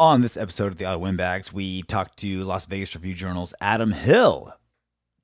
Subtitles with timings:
[0.00, 3.92] On this episode of the Autumn Windbags, we talked to Las Vegas Review Journal's Adam
[3.92, 4.50] Hill.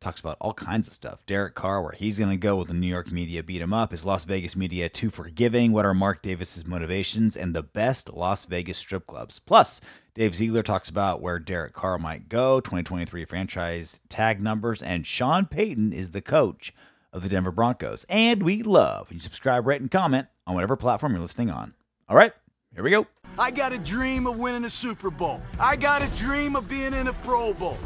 [0.01, 1.25] Talks about all kinds of stuff.
[1.25, 3.95] Derek Carr, where he's going to go with the New York media beat him up.
[3.95, 5.73] Is Las Vegas media too forgiving?
[5.73, 9.39] What are Mark Davis's motivations and the best Las Vegas strip clubs?
[9.39, 9.81] Plus,
[10.13, 15.47] Dave Ziegler talks about where Derek Carr might go, 2023 franchise tag numbers, and Sean
[15.47, 16.75] Payton is the coach
[17.15, 18.05] of the Denver Broncos.
[18.11, 21.73] And we love when you subscribe, rate, and comment on whatever platform you're listening on.
[22.11, 22.35] All right,
[22.75, 23.07] here we go.
[23.39, 25.43] I got a dream of winning a Super Bowl.
[25.61, 27.77] I got a dream of being in a Pro Bowl.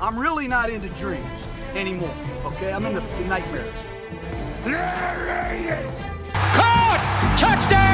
[0.00, 1.24] I'm really not into dreams
[1.76, 2.12] anymore,
[2.44, 2.72] okay?
[2.72, 3.72] I'm into nightmares.
[4.64, 6.02] Raiders!
[6.32, 7.36] Caught!
[7.38, 7.86] Touchdown!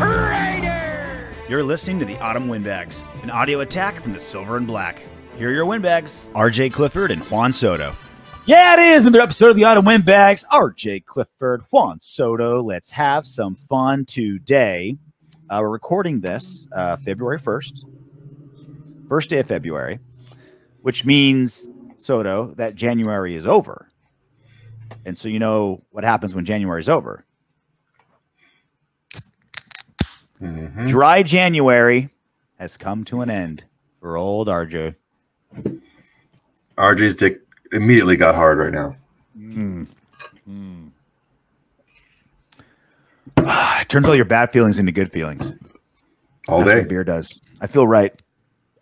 [0.00, 1.50] Raiders!
[1.50, 5.02] You're listening to the Autumn Windbags, an audio attack from the Silver and Black.
[5.36, 7.94] Here are your windbags, RJ Clifford and Juan Soto.
[8.50, 10.44] Yeah, it is another episode of the Autumn Windbags.
[10.50, 12.60] RJ Clifford, Juan Soto.
[12.60, 14.96] Let's have some fun today.
[15.48, 17.84] Uh, we're recording this uh, February 1st,
[19.08, 20.00] first day of February,
[20.82, 23.88] which means, Soto, that January is over.
[25.06, 27.24] And so you know what happens when January is over.
[30.88, 32.10] Dry January
[32.58, 33.62] has come to an end
[34.00, 34.96] for old RJ.
[36.76, 38.96] RJ's dick immediately got hard right now.
[39.36, 39.84] Hmm.
[40.44, 40.86] Hmm.
[43.80, 45.54] It turns all your bad feelings into good feelings.
[46.48, 46.88] All That's day.
[46.88, 47.40] beer does.
[47.60, 48.12] I feel right.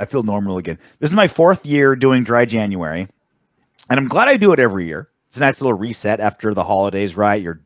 [0.01, 0.79] I feel normal again.
[0.99, 3.09] This is my fourth year doing dry January,
[3.89, 5.09] and I'm glad I do it every year.
[5.29, 7.41] It's a nice little reset after the holidays, right?
[7.41, 7.61] You're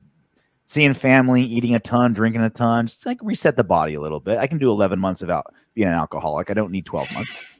[0.66, 4.20] seeing family, eating a ton, drinking a ton, just like reset the body a little
[4.20, 4.38] bit.
[4.38, 6.50] I can do 11 months without being an alcoholic.
[6.50, 7.56] I don't need 12 months,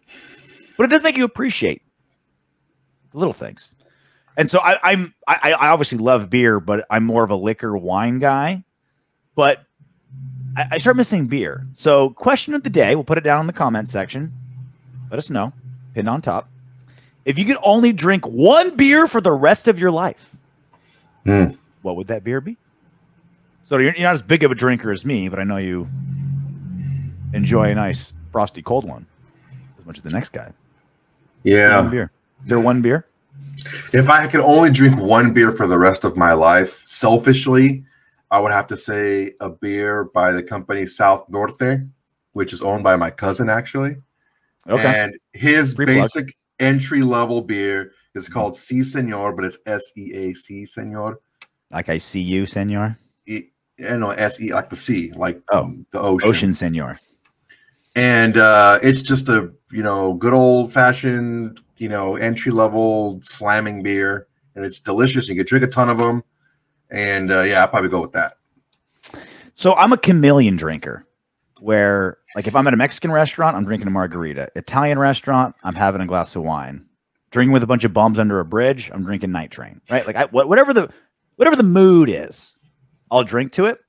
[0.76, 1.82] but it does make you appreciate
[3.14, 3.74] little things.
[4.36, 7.76] And so I, I'm I, I obviously love beer, but I'm more of a liquor
[7.76, 8.64] wine guy.
[9.34, 9.64] But
[10.56, 11.66] I, I start missing beer.
[11.72, 14.32] So, question of the day, we'll put it down in the comment section.
[15.10, 15.52] Let us know,
[15.94, 16.48] pinned on top.
[17.24, 20.34] If you could only drink one beer for the rest of your life,
[21.24, 21.50] Hmm.
[21.82, 22.56] what would that beer be?
[23.64, 25.88] So, you're, you're not as big of a drinker as me, but I know you
[27.32, 29.06] enjoy a nice frosty cold one
[29.78, 30.44] as much as the next guy.
[30.46, 30.54] One
[31.44, 31.82] Yeah.
[31.90, 32.10] beer.
[32.42, 33.06] Is there one beer?
[33.92, 37.84] If I could only drink one beer for the rest of my life, selfishly,
[38.30, 41.80] I would have to say a beer by the company South Norte,
[42.32, 43.96] which is owned by my cousin, actually.
[44.68, 45.02] Okay.
[45.02, 45.96] And his Free plug.
[45.98, 51.18] basic entry level beer is called C Senor, but it's S E A C Senor.
[51.72, 52.98] like I see you, senor.
[53.26, 53.48] E-
[53.78, 56.28] you know, S E like the sea, like Oh, the ocean.
[56.28, 57.00] Ocean senor.
[57.96, 63.82] and uh, it's just a you know good old fashioned you know entry level slamming
[63.82, 65.28] beer, and it's delicious.
[65.28, 66.22] You can drink a ton of them,
[66.92, 68.34] and uh, yeah, I'll probably go with that.
[69.54, 71.04] So I'm a chameleon drinker
[71.58, 74.48] where like if I'm at a Mexican restaurant, I'm drinking a margarita.
[74.54, 76.86] Italian restaurant, I'm having a glass of wine.
[77.32, 79.80] Drinking with a bunch of bums under a bridge, I'm drinking night train.
[79.90, 80.06] Right?
[80.06, 80.88] Like I, whatever the
[81.34, 82.54] whatever the mood is,
[83.10, 83.80] I'll drink to it.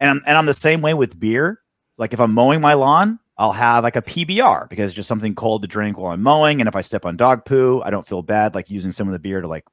[0.00, 1.60] And and I'm the same way with beer.
[1.98, 5.34] Like if I'm mowing my lawn, I'll have like a PBR because it's just something
[5.34, 6.60] cold to drink while I'm mowing.
[6.60, 9.12] And if I step on dog poo, I don't feel bad like using some of
[9.12, 9.64] the beer to like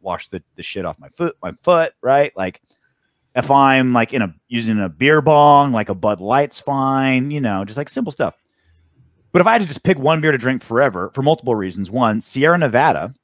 [0.00, 2.32] wash the, the shit off my foot, my foot, right?
[2.36, 2.62] Like
[3.34, 7.40] if I'm like in a using a beer bong, like a Bud Light's fine, you
[7.40, 8.36] know, just like simple stuff.
[9.32, 11.90] But if I had to just pick one beer to drink forever for multiple reasons,
[11.90, 13.14] one, Sierra Nevada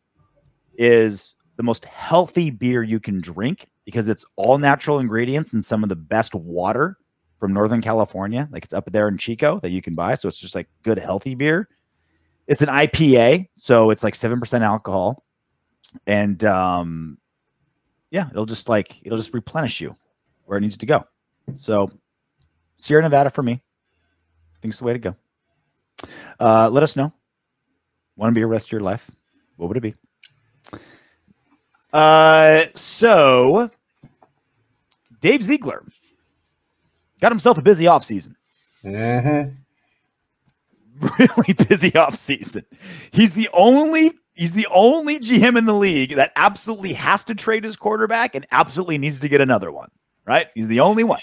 [0.76, 5.82] is the most healthy beer you can drink because it's all natural ingredients and some
[5.82, 6.96] of the best water
[7.38, 8.48] from Northern California.
[8.50, 10.14] Like it's up there in Chico that you can buy.
[10.14, 11.68] So it's just like good, healthy beer.
[12.46, 15.24] It's an IPA, so it's like 7% alcohol.
[16.06, 17.18] And um,
[18.10, 19.96] yeah, it'll just like it'll just replenish you
[20.44, 21.04] where it needs to go.
[21.54, 21.90] So
[22.76, 23.52] Sierra Nevada for me.
[23.52, 25.16] I think it's the way to go.
[26.40, 27.12] Uh, let us know.
[28.16, 29.10] Want to be a rest of your life?
[29.56, 29.94] What would it be?
[31.92, 33.70] Uh, so
[35.20, 35.84] Dave Ziegler
[37.20, 38.36] got himself a busy off season.
[38.84, 39.50] Mm-hmm.
[41.18, 42.64] really busy off season.
[43.10, 47.64] He's the only he's the only GM in the league that absolutely has to trade
[47.64, 49.90] his quarterback and absolutely needs to get another one.
[50.24, 50.48] Right?
[50.54, 51.20] He's the only one.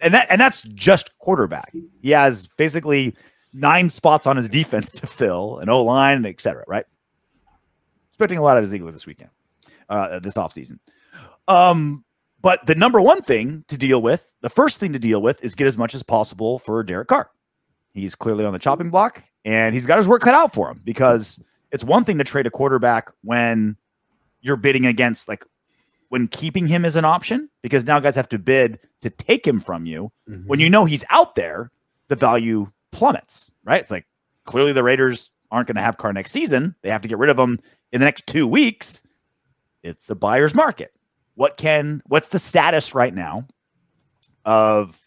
[0.00, 1.72] And that and that's just quarterback.
[2.00, 3.14] He has basically
[3.52, 6.86] nine spots on his defense to fill, an O line, and et cetera, right?
[8.10, 9.30] Expecting a lot out of Ziegler this weekend,
[9.88, 10.78] uh, this offseason.
[11.48, 12.04] Um,
[12.42, 15.54] but the number one thing to deal with, the first thing to deal with, is
[15.54, 17.30] get as much as possible for Derek Carr.
[17.94, 20.80] He's clearly on the chopping block, and he's got his work cut out for him
[20.84, 21.38] because
[21.70, 23.76] it's one thing to trade a quarterback when
[24.40, 25.44] you're bidding against like
[26.08, 29.60] when keeping him is an option because now guys have to bid to take him
[29.60, 30.10] from you.
[30.28, 30.46] Mhm.
[30.46, 31.70] When you know he's out there,
[32.08, 33.80] the value plummets, right?
[33.80, 34.06] It's like
[34.44, 36.74] clearly the Raiders aren't going to have Carr next season.
[36.82, 37.60] They have to get rid of him
[37.92, 39.02] in the next two weeks.
[39.82, 40.92] It's a buyer's market.
[41.34, 43.46] What can what's the status right now
[44.44, 44.98] of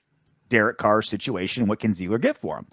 [0.50, 1.68] Derek Carr's situation?
[1.68, 2.68] What can Ziegler get for him?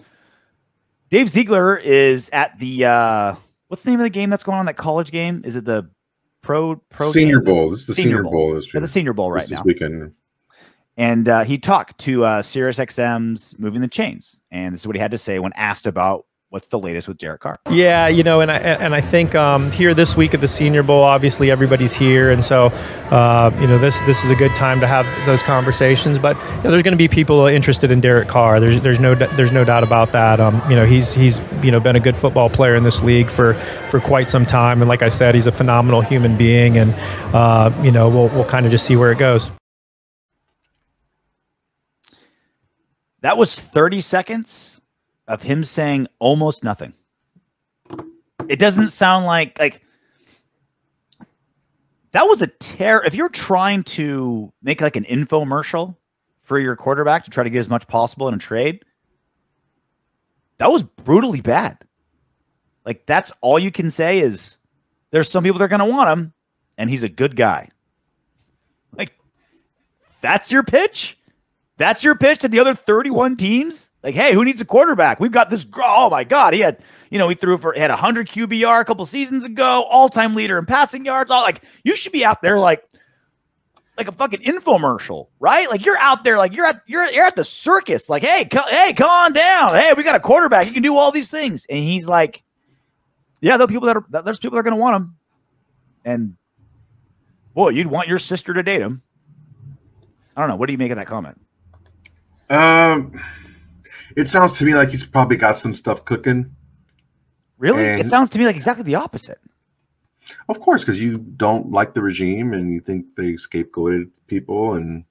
[1.10, 3.34] Dave Ziegler is at the uh
[3.68, 4.66] what's the name of the game that's going on?
[4.66, 5.42] That college game?
[5.44, 5.90] Is it the
[6.42, 7.54] pro pro Senior game?
[7.54, 7.70] Bowl.
[7.70, 8.32] This is the Senior Senior, Bowl.
[8.32, 8.54] Bowl.
[8.54, 8.80] this year.
[8.80, 9.62] the Senior Bowl right This now.
[9.64, 10.14] Weekend.
[10.98, 14.94] And uh, he talked to uh, Sirius XM's Moving the Chains, and this is what
[14.94, 17.56] he had to say when asked about what's the latest with Derek Carr.
[17.70, 20.82] Yeah, you know, and I and I think um, here this week at the Senior
[20.82, 22.66] Bowl, obviously everybody's here, and so
[23.10, 26.18] uh, you know this this is a good time to have those conversations.
[26.18, 28.60] But you know, there's going to be people interested in Derek Carr.
[28.60, 30.40] There's there's no there's no doubt about that.
[30.40, 33.30] Um, you know, he's he's you know been a good football player in this league
[33.30, 33.54] for
[33.90, 36.92] for quite some time, and like I said, he's a phenomenal human being, and
[37.34, 39.50] uh, you know we'll we'll kind of just see where it goes.
[43.22, 44.81] That was 30 seconds
[45.28, 46.94] of him saying almost nothing.
[48.48, 49.82] It doesn't sound like like
[52.12, 53.02] that was a tear.
[53.04, 55.96] If you're trying to make like an infomercial
[56.42, 58.84] for your quarterback to try to get as much possible in a trade,
[60.58, 61.78] that was brutally bad.
[62.84, 64.58] Like that's all you can say is
[65.10, 66.32] there's some people that are going to want him,
[66.76, 67.68] and he's a good guy.
[68.96, 69.16] Like
[70.20, 71.16] that's your pitch.
[71.78, 73.91] That's your pitch to the other 31 teams.
[74.02, 75.20] Like, hey, who needs a quarterback?
[75.20, 75.64] We've got this.
[75.76, 76.78] Oh my God, he had,
[77.10, 80.34] you know, he threw for he had 100 QBR a couple seasons ago, all time
[80.34, 81.30] leader in passing yards.
[81.30, 82.82] All like, you should be out there like,
[83.96, 85.70] like a fucking infomercial, right?
[85.70, 88.08] Like you're out there, like you're at you're you're at the circus.
[88.08, 89.70] Like, hey, co- hey, come on down.
[89.70, 90.64] Hey, we got a quarterback.
[90.64, 92.42] He can do all these things, and he's like,
[93.40, 95.16] yeah, there people that are there's people that are going to want him,
[96.04, 96.36] and
[97.54, 99.02] boy, you'd want your sister to date him.
[100.36, 100.56] I don't know.
[100.56, 101.38] What do you make of that comment?
[102.48, 103.12] Um,
[104.16, 106.54] it sounds to me like he's probably got some stuff cooking.
[107.58, 107.84] Really?
[107.84, 109.38] it sounds to me like exactly the opposite.
[110.48, 114.74] Of course, because you don't like the regime and you think they scapegoated people.
[114.74, 115.04] And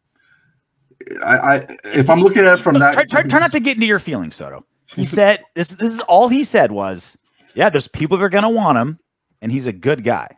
[1.24, 3.60] I, I if I'm looking at it from Look, that, try, try, try not to
[3.60, 4.66] get into your feelings, Soto.
[4.88, 5.70] He said this.
[5.70, 7.18] This is all he said was,
[7.56, 9.00] "Yeah, there's people that are going to want him,
[9.42, 10.36] and he's a good guy."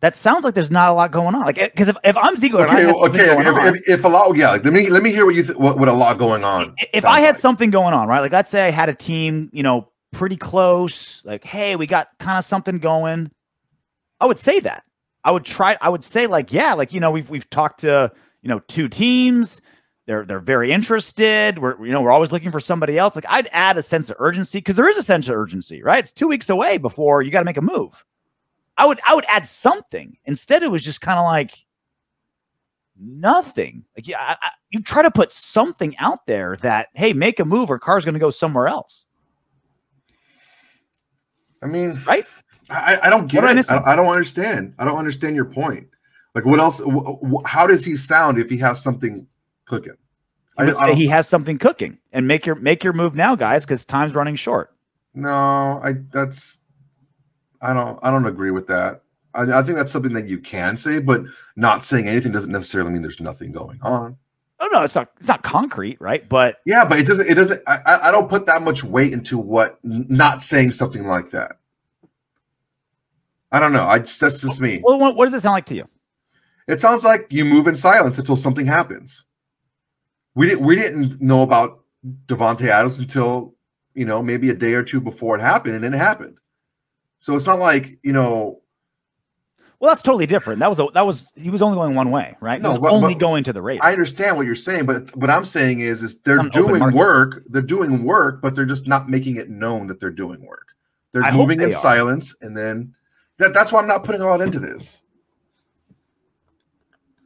[0.00, 1.42] That sounds like there's not a lot going on.
[1.46, 3.34] Like, eh, because if, if I'm Ziegler, Okay, had well, something okay.
[3.34, 4.50] going on- If, if, if a lot, yeah.
[4.52, 6.74] Let me let me hear what you th- what, what a lot going on.
[6.92, 7.36] If I had like.
[7.38, 8.20] something going on, right?
[8.20, 12.08] Like let's say I had a team, you know, pretty close, like, hey, we got
[12.18, 13.30] kind of something going.
[14.20, 14.84] I would say that.
[15.24, 18.12] I would try, I would say, like, yeah, like, you know, we've we've talked to,
[18.42, 19.60] you know, two teams.
[20.06, 21.58] They're they're very interested.
[21.58, 23.16] We're you know, we're always looking for somebody else.
[23.16, 25.98] Like I'd add a sense of urgency because there is a sense of urgency, right?
[25.98, 28.04] It's two weeks away before you got to make a move.
[28.78, 30.16] I would I would add something.
[30.24, 31.52] Instead, it was just kind of like
[32.98, 33.84] nothing.
[33.96, 37.44] Like yeah, I, I, you try to put something out there that hey, make a
[37.44, 39.06] move or Carr's going to go somewhere else,
[41.62, 42.24] I mean, right?
[42.68, 43.70] I, I don't get What it.
[43.70, 44.74] I, I don't understand.
[44.78, 45.88] I don't understand your point.
[46.34, 46.80] Like, what else?
[46.80, 49.26] wh- wh- how does he sound if he has something
[49.66, 49.96] cooking?
[50.58, 53.64] I would say he has something cooking, and make your make your move now, guys,
[53.64, 54.74] because time's running short.
[55.14, 55.30] No,
[55.82, 56.58] I that's
[57.60, 59.02] I don't I don't agree with that.
[59.34, 61.22] I, I think that's something that you can say, but
[61.56, 64.16] not saying anything doesn't necessarily mean there's nothing going on.
[64.58, 66.26] Oh no, it's not it's not concrete, right?
[66.28, 69.36] But Yeah, but it doesn't it doesn't I, I- don't put that much weight into
[69.38, 71.58] what not saying something like that.
[73.52, 73.84] I don't know.
[73.84, 74.80] I just that's just me.
[74.82, 75.88] well, what, what does it sound like to you?
[76.66, 79.24] It sounds like you move in silence until something happens.
[80.34, 81.80] We didn't we didn't know about
[82.26, 83.54] Davante Adams until
[83.94, 86.38] you know maybe a day or two before it happened, and then it happened.
[87.18, 88.60] So it's not like you know
[89.80, 90.60] Well, that's totally different.
[90.60, 92.60] That was a, that was he was only going one way, right?
[92.60, 93.82] No, he was but- only but- going to the Raiders.
[93.84, 97.42] I understand what you're saying, but what I'm saying is, is they're open doing work.
[97.48, 100.68] They're doing work, but they're just not making it known that they're doing work.
[101.12, 101.72] They're I moving in are.
[101.72, 102.94] silence, and then
[103.38, 105.02] that, that's why I'm not putting a lot into this.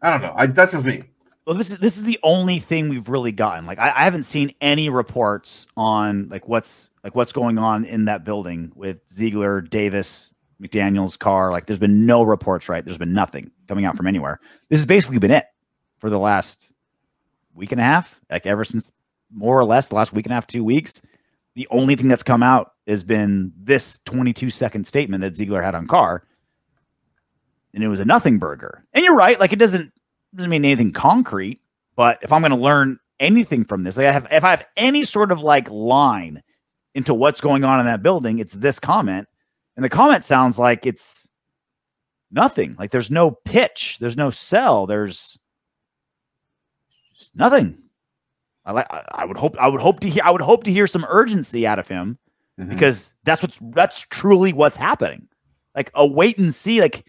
[0.02, 0.34] I don't know.
[0.36, 1.04] I, that's just me.
[1.46, 3.66] well, this is this is the only thing we've really gotten.
[3.66, 8.06] Like, I, I haven't seen any reports on like what's like what's going on in
[8.06, 11.50] that building with Ziegler, Davis, McDaniel's Carr.
[11.50, 12.68] Like, there's been no reports.
[12.68, 12.84] Right?
[12.84, 14.40] There's been nothing coming out from anywhere.
[14.68, 15.46] This has basically been it
[15.98, 16.72] for the last
[17.54, 18.20] week and a half.
[18.30, 18.92] Like, ever since
[19.30, 21.00] more or less the last week and a half, two weeks.
[21.54, 25.74] The only thing that's come out has been this 22 second statement that Ziegler had
[25.74, 26.24] on Carr,
[27.74, 28.84] and it was a nothing burger.
[28.92, 29.92] And you're right, like it doesn't
[30.34, 31.60] doesn't mean anything concrete,
[31.96, 34.66] but if I'm going to learn anything from this, like I have, if I have
[34.76, 36.42] any sort of like line
[36.94, 39.28] into what's going on in that building, it's this comment,
[39.76, 41.28] and the comment sounds like it's
[42.30, 42.76] nothing.
[42.78, 45.38] Like there's no pitch, there's no sell, there's
[47.34, 47.78] nothing.
[48.64, 48.86] I like.
[48.90, 49.56] I would hope.
[49.58, 50.22] I would hope to hear.
[50.24, 52.18] I would hope to hear some urgency out of him
[52.58, 52.68] mm-hmm.
[52.68, 55.28] because that's what's that's truly what's happening.
[55.74, 56.80] Like a wait and see.
[56.80, 57.06] Like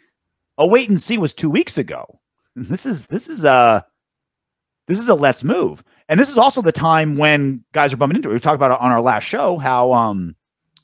[0.57, 2.05] a wait and see was two weeks ago.
[2.55, 3.85] This is this is a
[4.87, 5.83] this is a let's move.
[6.11, 8.33] And this is also the time when guys are bumping into it.
[8.33, 10.35] We talked about on our last show how um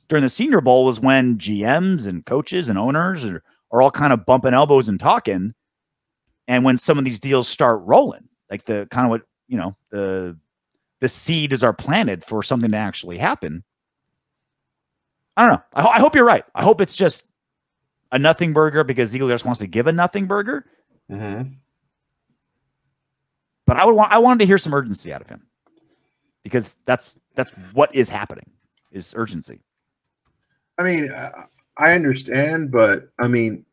[0.08, 4.14] during the Senior Bowl was when GMs and coaches and owners are, are all kind
[4.14, 5.54] of bumping elbows and talking.
[6.48, 9.76] And when some of these deals start rolling, like the kind of what you know
[9.92, 10.40] the
[11.02, 13.66] the seeds are planted for something to actually happen.
[15.36, 15.64] I don't know.
[15.74, 16.46] I, ho- I hope you're right.
[16.56, 17.30] I hope it's just
[18.14, 20.66] a nothing burger because Ziegler just wants to give a nothing burger.
[21.12, 21.52] Mm-hmm.
[23.68, 25.46] But I would want I wanted to hear some urgency out of him
[26.44, 28.50] because that's that's what is happening
[28.92, 29.62] is urgency.
[30.80, 31.12] I mean,
[31.78, 33.66] I understand, but I mean,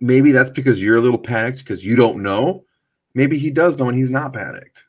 [0.00, 2.64] maybe that's because you're a little panicked because you don't know.
[3.14, 4.84] Maybe he does know and he's not panicked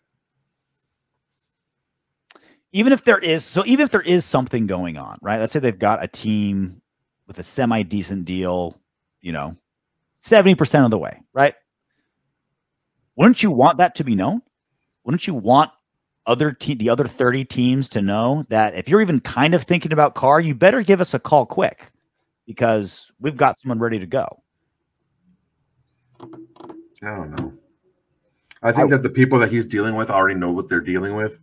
[2.75, 5.39] even if there is so even if there is something going on, right?
[5.39, 6.81] Let's say they've got a team
[7.25, 8.77] with a semi decent deal,
[9.21, 9.55] you know,
[10.21, 11.55] 70% of the way, right?
[13.15, 14.41] Wouldn't you want that to be known?
[15.03, 15.71] Wouldn't you want
[16.25, 19.93] other te- the other 30 teams to know that if you're even kind of thinking
[19.93, 21.91] about Carr, you better give us a call quick
[22.45, 24.27] because we've got someone ready to go.
[26.19, 27.53] I don't know.
[28.63, 31.15] I think I, that the people that he's dealing with already know what they're dealing
[31.15, 31.39] with.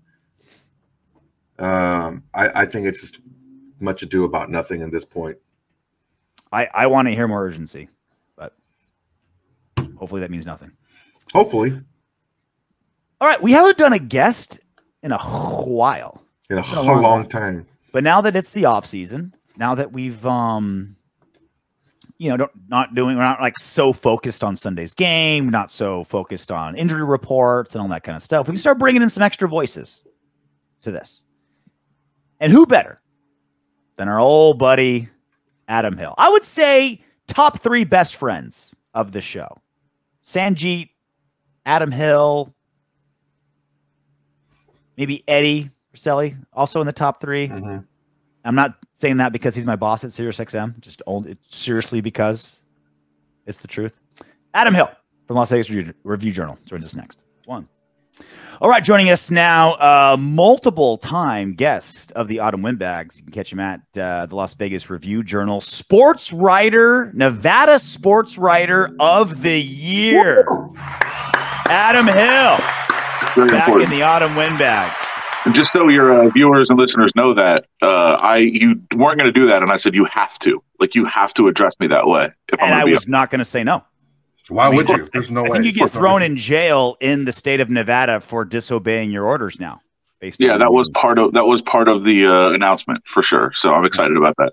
[1.59, 3.21] Um, I, I think it's just
[3.79, 5.39] much ado about nothing at this point.
[6.51, 7.89] I, I want to hear more urgency,
[8.37, 8.57] but
[9.97, 10.73] hopefully that means nothing.
[11.33, 11.81] Hopefully.
[13.21, 13.43] All right.
[13.43, 14.61] We haven't done a guest
[15.03, 16.23] in a while.
[16.51, 17.67] In a, a long, long time.
[17.93, 20.97] But now that it's the off season, now that we've um
[22.23, 26.05] you know, don't, not doing, we're not like so focused on Sunday's game, not so
[26.05, 28.47] focused on injury reports and all that kind of stuff.
[28.47, 30.05] We can start bringing in some extra voices
[30.83, 31.25] to this.
[32.39, 33.01] And who better
[33.97, 35.09] than our old buddy
[35.67, 36.15] Adam Hill?
[36.17, 39.61] I would say top three best friends of the show.
[40.23, 40.91] Sanjeet,
[41.65, 42.55] Adam Hill,
[44.97, 47.79] maybe Eddie Rosselli, also in the top 3 i mm-hmm.
[48.45, 52.63] I'm not saying that because he's my boss at SiriusXM, just only, seriously because
[53.47, 54.01] it's the truth.
[54.53, 54.91] Adam Hill
[55.27, 55.71] from Las Vegas
[56.03, 57.25] Review Journal joins us next.
[57.45, 57.69] One.
[58.61, 63.17] All right, joining us now, uh, multiple time guest of the Autumn Windbags.
[63.17, 68.39] You can catch him at uh, the Las Vegas Review Journal, sports writer, Nevada sports
[68.39, 70.45] writer of the year,
[71.69, 72.59] Adam Hill,
[73.35, 73.93] Very back important.
[73.93, 74.99] in the Autumn Windbags.
[75.45, 79.27] And just so your uh, viewers and listeners know that uh, I you weren't going
[79.27, 81.89] to do that, and I said you have to, like you have to address me
[81.89, 82.31] that way.
[82.53, 83.83] If and I was not going to say no.
[84.49, 85.09] Why I mean, would you?
[85.13, 85.59] There's no I way.
[85.59, 89.59] think you get thrown in jail in the state of Nevada for disobeying your orders
[89.59, 89.81] now.
[90.21, 93.53] Based yeah, that was part of that was part of the uh, announcement for sure.
[93.57, 94.53] So I'm excited about that.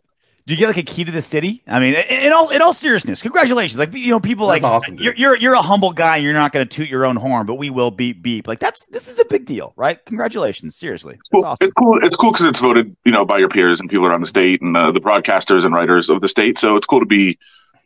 [0.50, 1.62] Do you get like a key to the city?
[1.68, 3.77] I mean, in all in all seriousness, congratulations!
[3.77, 6.18] Like you know, people that's like awesome, you're, you're you're a humble guy.
[6.18, 8.48] You're not going to toot your own horn, but we will beep beep.
[8.48, 10.03] Like that's this is a big deal, right?
[10.06, 11.18] Congratulations, seriously.
[11.20, 11.46] It's cool.
[11.46, 11.68] Awesome.
[11.68, 12.00] It's cool.
[12.01, 14.60] It's cool because it's voted, you know, by your peers and people around the state
[14.60, 16.58] and uh, the broadcasters and writers of the state.
[16.58, 17.38] So it's cool to be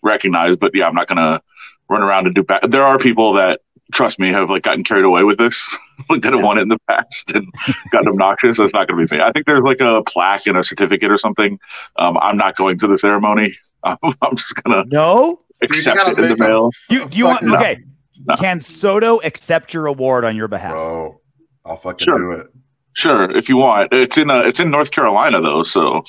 [0.01, 0.62] recognized.
[0.62, 1.41] But yeah, I'm not going to
[1.89, 2.72] run around and do bad.
[2.72, 3.60] There are people that
[3.91, 5.61] trust me have like gotten carried away with this,
[6.09, 7.45] like that have won it in the past and
[7.91, 8.57] gotten obnoxious.
[8.57, 9.23] That's not going to be me.
[9.23, 11.59] I think there's like a plaque and a certificate or something.
[11.97, 13.55] Um, I'm not going to the ceremony.
[13.83, 16.69] I'm, I'm just gonna no accept it in the mail.
[16.89, 17.43] Do, do you want?
[17.43, 17.55] No.
[17.55, 17.77] Okay.
[18.25, 18.35] No.
[18.35, 20.73] Can Soto accept your award on your behalf?
[20.73, 21.19] Bro,
[21.65, 22.17] I'll fucking sure.
[22.17, 22.47] do it.
[22.93, 23.91] Sure, if you want.
[23.91, 26.03] It's in uh, it's in North Carolina though, so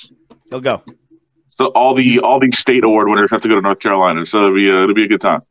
[0.51, 0.83] he'll go.
[1.51, 4.27] So all the all the state award winners have to go to North Carolina.
[4.27, 5.43] So it'll be uh, it'll be a good time.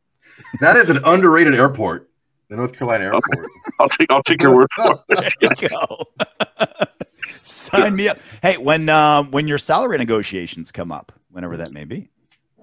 [0.59, 2.09] That is an underrated airport,
[2.53, 3.23] the North Carolina airport.
[3.29, 3.47] Okay.
[3.79, 5.33] I'll take I'll take your word for it.
[5.39, 6.85] there you go.
[7.41, 8.19] Sign me up.
[8.43, 12.09] Hey, when um, when your salary negotiations come up, whenever that may be.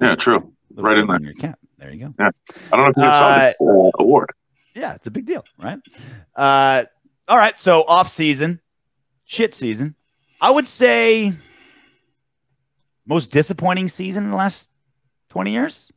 [0.00, 0.52] Yeah, true.
[0.74, 1.20] Right in there.
[1.20, 1.58] Your cap.
[1.78, 2.14] There you go.
[2.18, 2.30] Yeah.
[2.72, 4.30] I don't know if you saw this uh, award.
[4.76, 5.78] Yeah, it's a big deal, right?
[6.36, 6.84] Uh,
[7.26, 7.58] all right.
[7.58, 8.60] So off season,
[9.24, 9.96] shit season.
[10.40, 11.32] I would say
[13.06, 14.70] most disappointing season in the last
[15.28, 15.90] twenty years.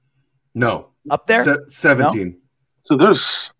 [0.55, 1.43] No, up there?
[1.43, 2.27] Se- 17.
[2.27, 2.33] No?
[2.85, 3.52] So there's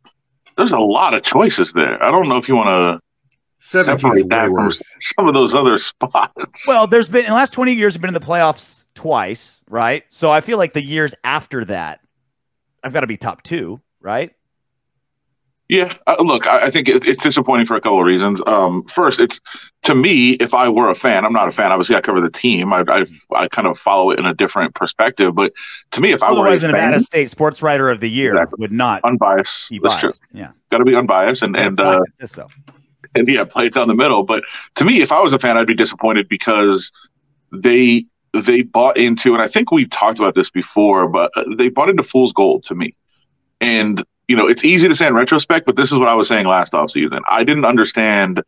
[0.58, 2.02] there's a lot of choices there.
[2.04, 3.04] I don't know if you want to
[3.60, 6.34] separate that from some of those other spots.
[6.68, 10.04] Well, there's been in the last 20 years, I've been in the playoffs twice, right?
[10.10, 12.02] So I feel like the years after that,
[12.84, 14.34] I've got to be top two, right?
[15.74, 18.40] Yeah, uh, look, I, I think it, it's disappointing for a couple of reasons.
[18.46, 19.40] Um, first, it's
[19.86, 21.72] to me, if I were a fan, I'm not a fan.
[21.72, 22.72] Obviously, I cover the team.
[22.72, 25.34] I, I, I kind of follow it in a different perspective.
[25.34, 25.52] But
[25.94, 28.36] to me, if I were a Otherwise, the Nevada State Sports Writer of the Year
[28.36, 28.58] Exactly.
[28.60, 30.12] would not unbiased, be that's true.
[30.32, 32.48] Yeah, Got to be unbiased and and uh, so.
[33.16, 34.22] and yeah, play it down the middle.
[34.22, 34.44] But
[34.76, 36.92] to me, if I was a fan, I'd be disappointed because
[37.52, 38.06] they
[38.40, 41.90] they bought into, and I think we've talked about this before, but uh, they bought
[41.90, 42.92] into fool's gold to me.
[43.60, 46.28] And you know, it's easy to say in retrospect, but this is what I was
[46.28, 47.22] saying last offseason.
[47.30, 48.44] I didn't understand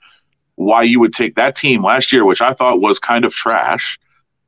[0.56, 4.00] why you would take that team last year, which I thought was kind of trash,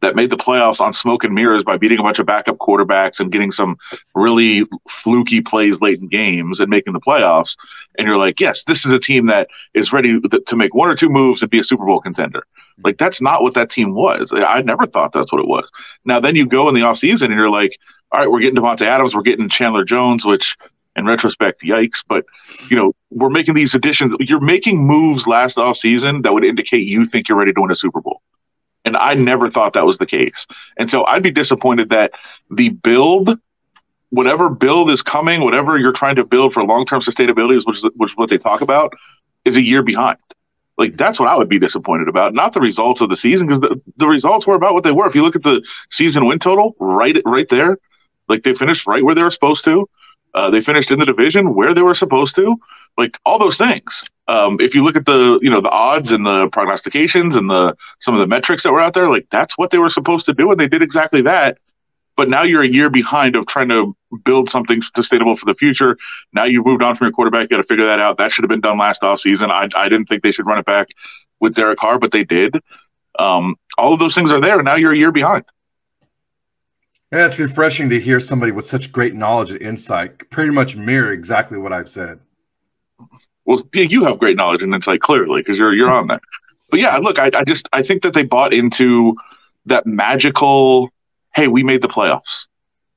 [0.01, 3.19] that made the playoffs on smoke and mirrors by beating a bunch of backup quarterbacks
[3.19, 3.77] and getting some
[4.13, 7.57] really fluky plays late in games and making the playoffs.
[7.98, 10.96] And you're like, yes, this is a team that is ready to make one or
[10.96, 12.43] two moves and be a Super Bowl contender.
[12.84, 14.31] Like, that's not what that team was.
[14.36, 15.72] I never thought that's what it was.
[16.05, 17.79] Now, then you go in the offseason and you're like,
[18.12, 20.55] all right, we're getting Davante Adams, we're getting Chandler Jones, which
[20.97, 22.03] in retrospect, yikes.
[22.07, 22.25] But,
[22.69, 24.15] you know, we're making these additions.
[24.19, 27.75] You're making moves last offseason that would indicate you think you're ready to win a
[27.75, 28.21] Super Bowl.
[28.83, 30.47] And I never thought that was the case.
[30.77, 32.11] And so I'd be disappointed that
[32.49, 33.37] the build,
[34.09, 37.89] whatever build is coming, whatever you're trying to build for long term sustainability, which, is
[37.95, 38.93] which is what they talk about,
[39.45, 40.17] is a year behind.
[40.77, 43.59] Like that's what I would be disappointed about, not the results of the season, because
[43.59, 45.07] the, the results were about what they were.
[45.07, 47.77] If you look at the season win total, right right there,
[48.29, 49.89] like they finished right where they were supposed to.
[50.34, 52.57] Uh, they finished in the division where they were supposed to.
[52.98, 54.03] Like all those things.
[54.27, 57.75] Um, if you look at the you know the odds and the prognostications and the
[58.00, 60.34] some of the metrics that were out there, like that's what they were supposed to
[60.34, 61.60] do, and they did exactly that.
[62.15, 65.98] But now you're a year behind of trying to build something sustainable for the future.
[66.34, 67.43] Now you've moved on from your quarterback.
[67.43, 68.17] You got to figure that out.
[68.17, 69.51] That should have been done last offseason.
[69.51, 70.88] I, I didn't think they should run it back
[71.39, 72.55] with Derek Carr, but they did.
[73.19, 74.62] Um, all of those things are there.
[74.63, 75.46] Now you're a year behind.
[77.11, 81.11] Yeah, it's refreshing to hear somebody with such great knowledge and insight pretty much mirror
[81.11, 82.19] exactly what I've said.
[83.45, 86.21] Well, yeah, you have great knowledge and insight clearly because you're you're on that.
[86.69, 89.15] But yeah, look, I, I just I think that they bought into
[89.67, 90.89] that magical.
[91.33, 92.47] Hey, we made the playoffs,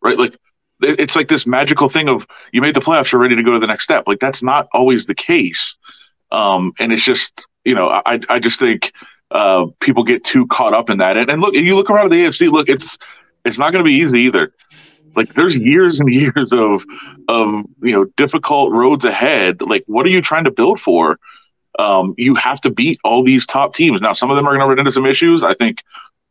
[0.02, 0.18] right?
[0.18, 0.36] Like
[0.80, 3.60] it's like this magical thing of you made the playoffs, you're ready to go to
[3.60, 4.08] the next step.
[4.08, 5.76] Like that's not always the case,
[6.32, 8.92] um, and it's just you know I I just think
[9.30, 11.16] uh, people get too caught up in that.
[11.16, 12.50] And, and look, you look around the AFC.
[12.50, 12.98] Look, it's
[13.44, 14.52] it's not going to be easy either.
[15.16, 16.84] Like there's years and years of
[17.28, 19.62] of you know difficult roads ahead.
[19.62, 21.18] Like what are you trying to build for?
[21.78, 24.00] Um, you have to beat all these top teams.
[24.00, 25.42] Now some of them are going to run into some issues.
[25.42, 25.82] I think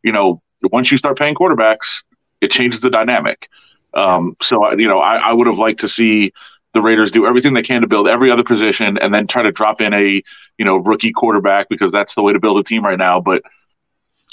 [0.02, 2.02] you know once you start paying quarterbacks,
[2.40, 3.48] it changes the dynamic.
[3.94, 6.32] Um, so you know I, I would have liked to see
[6.72, 9.50] the Raiders do everything they can to build every other position and then try to
[9.50, 10.22] drop in a
[10.58, 13.20] you know rookie quarterback because that's the way to build a team right now.
[13.20, 13.42] But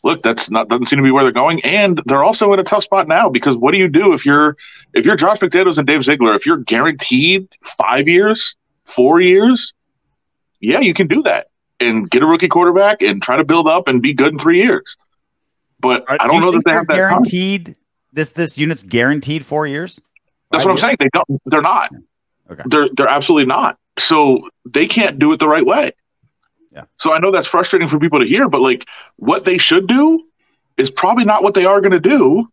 [0.03, 2.63] look, that's not doesn't seem to be where they're going, and they're also in a
[2.63, 4.55] tough spot now because what do you do if you're
[4.93, 6.35] if you're Josh McDaniels and Dave Ziegler?
[6.35, 8.55] If you're guaranteed five years,
[8.85, 9.73] four years,
[10.59, 11.47] yeah, you can do that
[11.79, 14.61] and get a rookie quarterback and try to build up and be good in three
[14.61, 14.97] years.
[15.79, 17.09] But Are- I do don't you know that they have that time.
[17.09, 17.75] guaranteed.
[18.13, 19.99] This this unit's guaranteed four years.
[20.51, 20.95] That's what I'm saying.
[20.99, 21.41] They don't.
[21.45, 21.91] They're not.
[22.49, 22.63] Okay.
[22.65, 23.77] They're they're absolutely not.
[23.99, 25.91] So they can't do it the right way.
[26.77, 26.85] Yeah.
[26.99, 28.85] So I know that's frustrating for people to hear, but like
[29.15, 30.23] what they should do
[30.77, 32.47] is probably not what they are going to do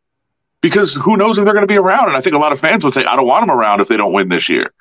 [0.62, 2.08] because who knows if they're going to be around.
[2.08, 3.88] And I think a lot of fans would say, I don't want them around if
[3.88, 4.72] they don't win this year.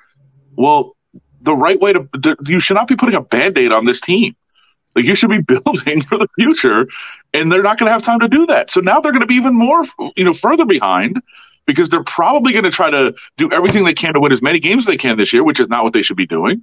[0.56, 0.96] Well,
[1.42, 2.08] the right way to
[2.46, 4.34] you should not be putting a band-aid on this team.
[4.96, 6.86] Like you should be building for the future,
[7.34, 8.70] and they're not going to have time to do that.
[8.70, 9.84] So now they're going to be even more,
[10.16, 11.20] you know, further behind
[11.66, 14.58] because they're probably going to try to do everything they can to win as many
[14.58, 16.62] games as they can this year, which is not what they should be doing.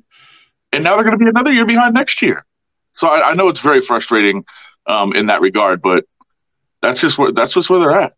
[0.71, 2.43] And now they're going to be another year behind next year.
[2.93, 4.45] So I, I know it's very frustrating
[4.87, 6.05] um, in that regard, but
[6.81, 8.15] that's just where that's just where they're at.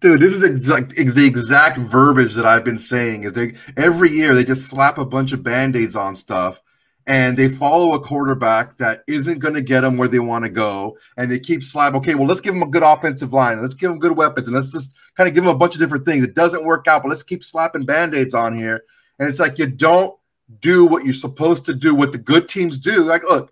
[0.00, 3.24] Dude, this is exact, ex- the exact verbiage that I've been saying.
[3.24, 6.60] Is they every year they just slap a bunch of band-aids on stuff
[7.08, 10.50] and they follow a quarterback that isn't going to get them where they want to
[10.50, 13.74] go and they keep slap okay well let's give them a good offensive line let's
[13.74, 16.04] give them good weapons and let's just kind of give them a bunch of different
[16.04, 18.84] things it doesn't work out but let's keep slapping band-aids on here
[19.18, 20.14] and it's like you don't
[20.60, 23.50] do what you're supposed to do what the good teams do like look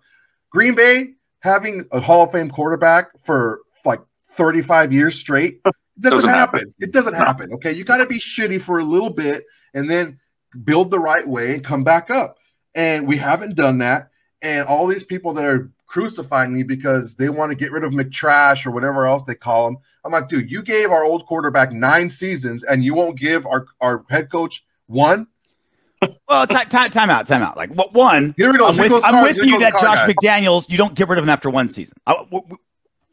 [0.49, 6.29] green bay having a hall of fame quarterback for like 35 years straight doesn't, Doesn't
[6.29, 6.59] happen.
[6.59, 6.73] happen.
[6.79, 10.19] it doesn't happen okay you got to be shitty for a little bit and then
[10.63, 12.37] build the right way and come back up
[12.75, 14.09] and we haven't done that.
[14.43, 17.91] And all these people that are crucifying me because they want to get rid of
[17.91, 19.77] McTrash or whatever else they call him.
[20.05, 23.65] I'm like, dude, you gave our old quarterback nine seasons and you won't give our,
[23.81, 25.27] our head coach one?
[26.29, 27.57] Well, ti- ti- time out, time out.
[27.57, 28.35] Like what one?
[28.37, 28.67] Here we go.
[28.67, 30.13] I'm with, I'm Carr- with you that Josh guy.
[30.13, 31.97] McDaniels, you don't get rid of him after one season.
[32.05, 32.41] I, we,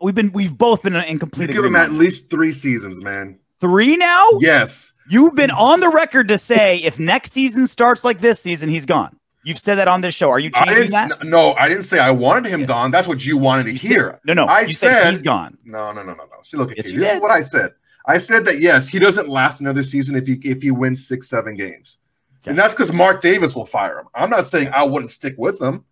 [0.02, 3.38] we've been, we've both been in complete You give him at least three seasons, man.
[3.60, 4.26] Three now.
[4.40, 4.92] Yes.
[5.08, 8.84] You've been on the record to say if next season starts like this season, he's
[8.86, 9.16] gone.
[9.44, 10.30] You've said that on this show.
[10.30, 11.22] Are you changing that?
[11.22, 12.68] No, I didn't say I wanted him Yes.
[12.68, 12.90] gone.
[12.90, 14.20] That's what you wanted to You said- hear.
[14.24, 14.44] no, no.
[14.46, 15.56] I you said, he's gone.
[15.64, 16.26] No, no, no, no, no.
[16.42, 17.16] See, look at Yes, you This did.
[17.16, 17.72] is what I said.
[18.06, 21.28] I said that yes, he doesn't last another season if he if he wins six,
[21.28, 21.98] seven games.
[22.44, 22.50] Okay.
[22.50, 24.06] And that's because Mark Davis will fire him.
[24.14, 25.84] I'm not saying I wouldn't stick with him.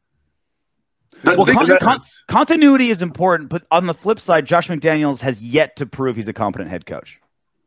[1.24, 5.76] Well, con- con- continuity is important, but on the flip side, Josh McDaniels has yet
[5.76, 7.20] to prove he's a competent head coach.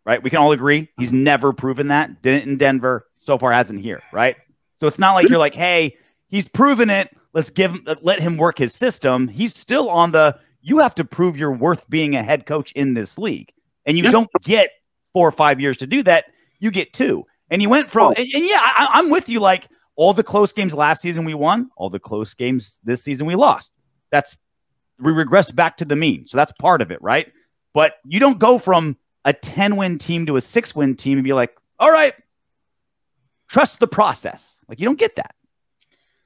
[0.05, 0.21] Right?
[0.21, 2.21] We can all agree he's never proven that.
[2.21, 3.07] Didn't in Denver.
[3.17, 4.03] So far, hasn't here.
[4.13, 4.35] Right?
[4.75, 7.09] So it's not like you're like, hey, he's proven it.
[7.33, 9.27] Let's give him, let him work his system.
[9.27, 10.37] He's still on the.
[10.61, 13.51] You have to prove you're worth being a head coach in this league,
[13.85, 14.09] and you Yeah.
[14.11, 14.69] don't get
[15.13, 16.25] four or five years to do that.
[16.59, 18.07] You get two, and you went from.
[18.07, 18.13] Oh.
[18.17, 19.39] And, and yeah, I, I'm with you.
[19.39, 23.27] Like all the close games last season we won, all the close games this season
[23.27, 23.73] we lost.
[24.11, 24.37] That's
[24.99, 26.27] we regressed back to the mean.
[26.27, 27.31] So that's part of it, right?
[27.73, 31.23] But you don't go from a 10 win team to a six win team and
[31.23, 32.13] be like, all right,
[33.49, 34.57] trust the process.
[34.67, 35.35] Like you don't get that.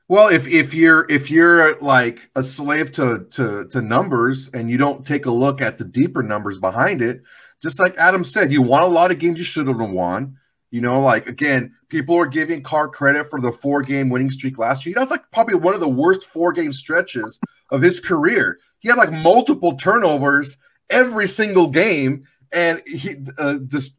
[0.08, 4.78] Well, if if you're if you're like a slave to to to numbers and you
[4.78, 7.22] don't take a look at the deeper numbers behind it,
[7.62, 10.38] just like Adam said, you won a lot of games you should have won.
[10.72, 14.58] You know, like again, people are giving Carr credit for the four game winning streak
[14.58, 14.94] last year.
[14.96, 17.40] That's like probably one of the worst four game stretches
[17.72, 18.60] of his career.
[18.80, 20.58] He had like multiple turnovers
[20.90, 23.92] every single game, and he uh, this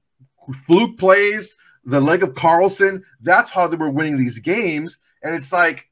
[0.66, 3.04] fluke plays, the leg of Carlson.
[3.20, 5.88] That's how they were winning these games, and it's like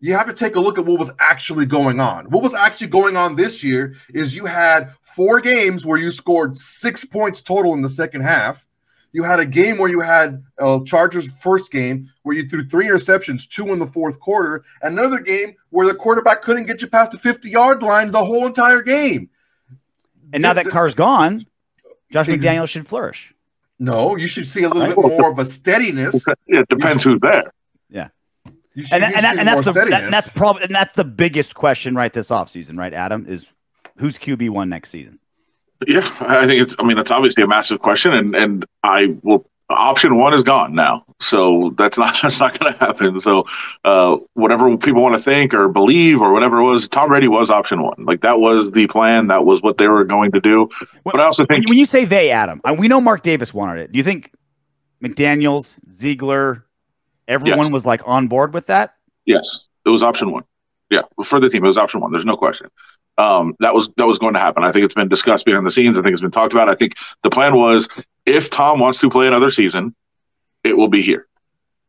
[0.00, 2.26] you have to take a look at what was actually going on.
[2.30, 6.56] What was actually going on this year is you had four games where you scored
[6.56, 8.64] six points total in the second half.
[9.12, 12.86] You had a game where you had uh, Chargers first game where you threw three
[12.86, 16.88] interceptions, two in the fourth quarter, and another game where the quarterback couldn't get you
[16.88, 19.30] past the 50 yard line the whole entire game.
[20.32, 21.46] And now that The- Carr's gone,
[22.12, 23.34] Josh Ex- McDaniel should flourish.
[23.78, 26.26] No, you should see a little bit more of a steadiness.
[26.46, 27.52] yeah, it depends who's there.
[27.88, 28.08] Yeah.
[28.76, 31.54] should, And, and, that, and that's the that, and that's probably and that's the biggest
[31.54, 33.24] question right this offseason, right, Adam?
[33.28, 33.52] Is
[33.98, 35.20] who's QB one next season?
[35.86, 36.74] Yeah, I think it's.
[36.78, 39.48] I mean, it's obviously a massive question, and and I will.
[39.70, 43.20] Option one is gone now, so that's not that's not going to happen.
[43.20, 43.44] So,
[43.84, 47.50] uh, whatever people want to think or believe or whatever it was, Tom Brady was
[47.50, 48.02] option one.
[48.06, 49.26] Like that was the plan.
[49.26, 50.70] That was what they were going to do.
[51.04, 53.92] But I also think when you say they, Adam, we know Mark Davis wanted it.
[53.92, 54.32] Do you think
[55.04, 56.64] McDaniel's, Ziegler,
[57.28, 57.72] everyone Yes.
[57.72, 58.94] was like on board with that?
[59.26, 60.44] Yes, it was option one.
[60.88, 62.10] Yeah, for the team, it was option one.
[62.10, 62.68] There's no question.
[63.18, 64.62] Um, that was that was going to happen.
[64.62, 65.98] I think it's been discussed behind the scenes.
[65.98, 66.68] I think it's been talked about.
[66.68, 67.88] I think the plan was
[68.24, 69.94] if Tom wants to play another season,
[70.62, 71.26] it will be here.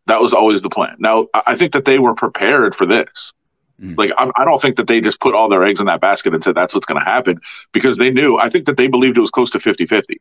[0.08, 0.96] That was always the plan.
[0.98, 3.34] Now, I think that they were prepared for this.
[3.80, 3.96] Mm.
[3.96, 6.34] Like, I, I don't think that they just put all their eggs in that basket
[6.34, 7.40] and said that's what's going to happen
[7.74, 8.38] because they knew.
[8.38, 10.20] I think that they believed it was close to 50 50.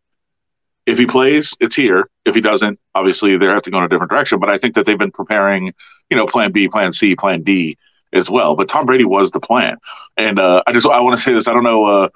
[0.85, 2.11] If he plays, it's here.
[2.27, 4.41] If he doesn't, obviously they have to go in a different direction.
[4.41, 5.73] But I think that they've been preparing,
[6.11, 7.79] you know, plan B, plan C, plan D
[8.13, 8.55] as well.
[8.55, 9.77] But Tom Brady was the plan.
[10.17, 11.49] And uh, I just I want to say this.
[11.49, 12.09] I don't know uh,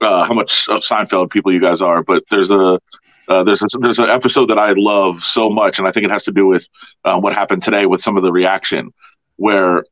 [0.00, 2.78] uh, how much of Seinfeld people you guys are, but there's a
[3.26, 6.10] uh, there's a, there's an episode that I love so much, and I think it
[6.10, 6.68] has to do with
[7.04, 8.92] uh, what happened today with some of the reaction,
[9.36, 9.84] where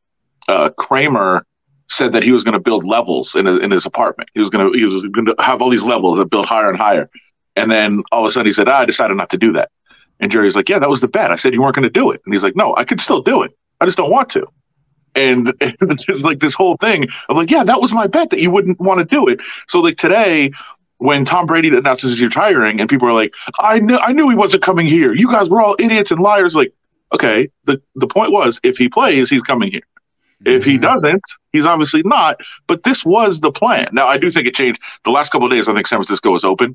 [0.49, 1.47] uh, Kramer
[1.89, 4.29] said that he was going to build levels in, in his apartment.
[4.35, 6.69] He was going to he was going to have all these levels that built higher
[6.69, 7.09] and higher,
[7.57, 9.71] and then all of a sudden he said, ah, "I decided not to do that."
[10.21, 11.31] And Jerry's like, "Yeah, that was the bet.
[11.31, 13.23] I said you weren't going to do it." And he's like, "No, I could still
[13.23, 13.57] do it.
[13.81, 14.47] I just don't want to."
[15.15, 17.07] And, and it's just like this whole thing.
[17.29, 19.81] I'm like, "Yeah, that was my bet that you wouldn't want to do it." So
[19.81, 20.53] like today,
[20.99, 24.37] when Tom Brady announces he's retiring, and people are like, "I knew I knew he
[24.37, 25.13] wasn't coming here.
[25.15, 26.73] You guys were all idiots and liars." Like,
[27.15, 29.83] okay, the the point was, if he plays, he's coming here.
[30.45, 31.23] If he doesn't,
[31.53, 32.41] he's obviously not.
[32.67, 33.89] But this was the plan.
[33.93, 34.81] Now, I do think it changed.
[35.05, 36.75] The last couple of days, I think San Francisco was open.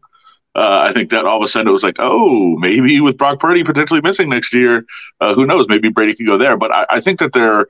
[0.56, 3.40] Uh, I think that all of a sudden it was like, oh, maybe with Brock
[3.40, 4.86] Purdy potentially missing next year,
[5.22, 5.68] uh, who knows?
[5.70, 6.58] Maybe Brady could go there.
[6.58, 7.68] But I, I think that there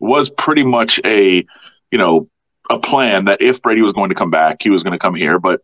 [0.00, 1.46] was pretty much a,
[1.90, 2.28] you know,
[2.70, 5.14] a plan that if Brady was going to come back, he was going to come
[5.14, 5.38] here.
[5.38, 5.60] But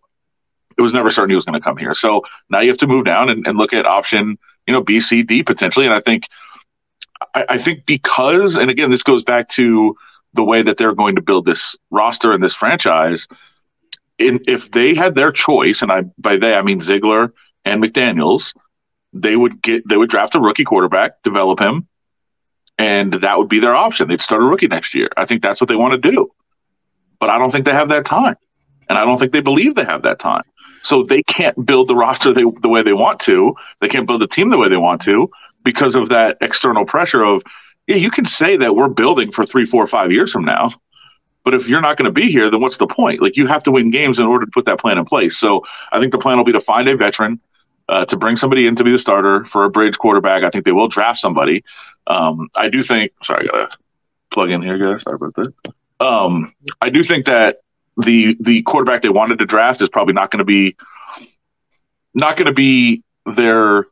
[0.76, 1.94] it was never certain he was going to come here.
[1.94, 5.00] So now you have to move down and, and look at option, you know, B,
[5.00, 5.86] C, D potentially.
[5.86, 6.28] And I think
[7.34, 9.96] I, I think because, and again, this goes back to
[10.34, 13.28] the way that they're going to build this roster and this franchise.
[14.18, 17.32] In if they had their choice, and I by they I mean Ziegler
[17.64, 18.54] and McDaniels,
[19.12, 21.88] they would get they would draft a rookie quarterback, develop him,
[22.80, 24.08] and that would be their option.
[24.08, 25.10] They'd start a rookie next year.
[25.14, 26.32] I think that's what they want to do.
[27.18, 28.36] But I don't think they have that time.
[28.88, 30.44] And I don't think they believe they have that time.
[30.82, 33.54] So they can't build the roster they, the way they want to.
[33.82, 35.30] They can't build the team the way they want to
[35.62, 37.42] because of that external pressure of,
[37.86, 40.70] yeah, you can say that we're building for three, four, five years from now.
[41.44, 43.20] But if you're not going to be here, then what's the point?
[43.20, 45.36] Like you have to win games in order to put that plan in place.
[45.36, 47.40] So I think the plan will be to find a veteran,
[47.90, 50.44] uh, to bring somebody in to be the starter for a bridge quarterback.
[50.44, 51.62] I think they will draft somebody.
[52.06, 53.12] Um, I do think.
[53.22, 53.76] Sorry, I gotta
[54.30, 55.02] plug in here, guys.
[55.02, 56.04] Sorry about that.
[56.04, 57.60] Um, I do think that
[57.96, 60.76] the the quarterback they wanted to draft is probably not going to be
[62.14, 63.02] not going to be
[63.36, 63.86] their.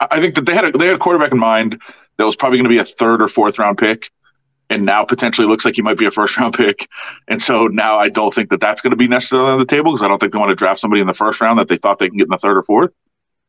[0.00, 1.80] I think that they had a, they had a quarterback in mind
[2.16, 4.10] that was probably going to be a third or fourth round pick,
[4.70, 6.88] and now potentially looks like he might be a first round pick.
[7.28, 9.92] And so now I don't think that that's going to be necessarily on the table
[9.92, 11.76] because I don't think they want to draft somebody in the first round that they
[11.76, 12.92] thought they can get in the third or fourth.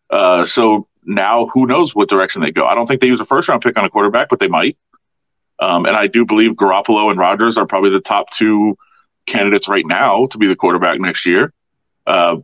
[0.09, 2.65] Uh, so now who knows what direction they go?
[2.65, 4.77] I don't think they use a first round pick on a quarterback, but they might.
[5.59, 8.77] Um, and I do believe Garoppolo and Rodgers are probably the top two
[9.25, 11.53] candidates right now to be the quarterback next year.
[12.05, 12.37] Uh,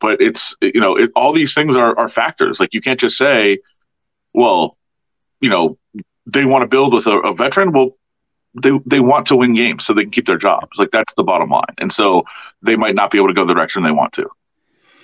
[0.00, 2.58] but it's you know it, all these things are, are factors.
[2.60, 3.58] Like you can't just say,
[4.32, 4.76] well,
[5.40, 5.78] you know,
[6.26, 7.72] they want to build with a, a veteran.
[7.72, 7.96] Well,
[8.54, 10.70] they they want to win games so they can keep their jobs.
[10.76, 11.74] Like that's the bottom line.
[11.78, 12.24] And so
[12.62, 14.28] they might not be able to go the direction they want to.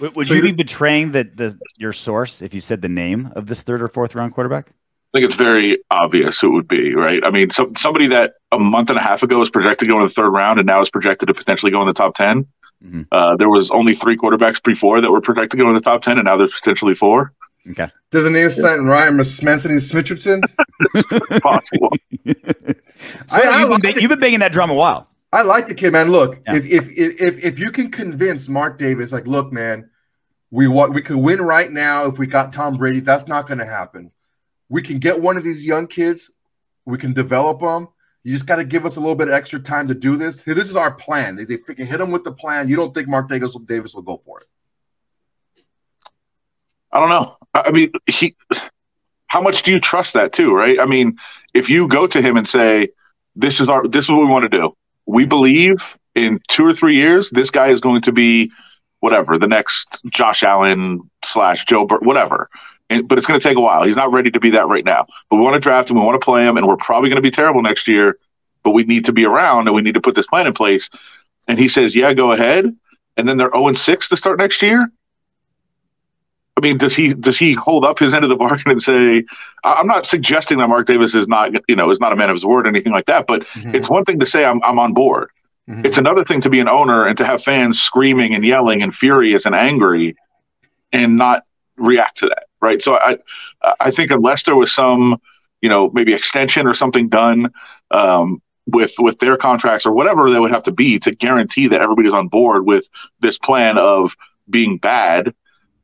[0.01, 3.31] Would, would so you be betraying the, the your source if you said the name
[3.37, 4.73] of this third or fourth round quarterback?
[5.13, 7.21] I think it's very obvious who it would be, right?
[7.25, 9.99] I mean, so, somebody that a month and a half ago was projected to go
[9.99, 12.47] in the third round and now is projected to potentially go in the top 10.
[12.85, 13.03] Mm-hmm.
[13.11, 16.03] Uh, there was only three quarterbacks before that were projected to go in the top
[16.03, 17.33] 10, and now there's potentially four.
[17.69, 17.89] Okay.
[18.11, 20.41] Does the name Stanton Ryan Manson Smithson?
[21.43, 21.91] Possible.
[22.27, 22.33] so
[23.31, 25.09] I, you've, been, you've been banging that drum a while.
[25.33, 26.11] I like the kid, man.
[26.11, 26.57] Look, yeah.
[26.57, 29.91] if, if if if you can convince Mark Davis, like, look, man,
[30.51, 33.01] we want we could win right now if we got Tom Brady.
[33.01, 34.11] That's not going to happen
[34.71, 36.31] we can get one of these young kids,
[36.87, 37.89] we can develop them.
[38.23, 40.43] You just got to give us a little bit of extra time to do this.
[40.43, 41.37] This is our plan.
[41.37, 42.69] They, they freaking hit them with the plan.
[42.69, 44.47] You don't think Mark Davis, Davis will go for it?
[46.93, 47.37] I don't know.
[47.55, 48.37] I mean, he.
[49.27, 50.53] How much do you trust that too?
[50.55, 50.79] Right?
[50.79, 51.19] I mean,
[51.55, 52.89] if you go to him and say,
[53.37, 53.87] "This is our.
[53.87, 54.77] This is what we want to do.
[55.07, 58.51] We believe in two or three years, this guy is going to be
[59.01, 62.49] whatever the next Josh Allen slash Joe, Bur- whatever."
[62.91, 63.85] and, but it's going to take a while.
[63.85, 65.07] He's not ready to be that right now.
[65.31, 65.97] But we want to draft him.
[65.97, 68.19] We want to play him, and we're probably going to be terrible next year.
[68.63, 70.91] But we need to be around, and we need to put this plan in place.
[71.49, 72.77] And he says, "Yeah, go ahead."
[73.17, 74.91] And then they're zero and six to start next year.
[76.61, 79.25] I mean, does he does he hold up his end of the bargain and say,
[79.65, 82.37] "I'm not suggesting that Mark Davis is not you know is not a man of
[82.37, 83.75] his word or anything like that," but mm-hmm.
[83.75, 85.31] it's one thing to say I'm I'm on board.
[85.69, 85.87] Mm-hmm.
[85.87, 88.95] It's another thing to be an owner and to have fans screaming and yelling and
[88.95, 90.17] furious and angry,
[90.93, 91.45] and not
[91.77, 92.83] react to that right?
[92.83, 93.19] So I
[93.79, 95.21] I think unless there was some
[95.61, 97.53] you know maybe extension or something done
[97.91, 101.81] um, with with their contracts or whatever they would have to be to guarantee that
[101.81, 102.87] everybody's on board with
[103.21, 104.17] this plan of
[104.49, 105.35] being bad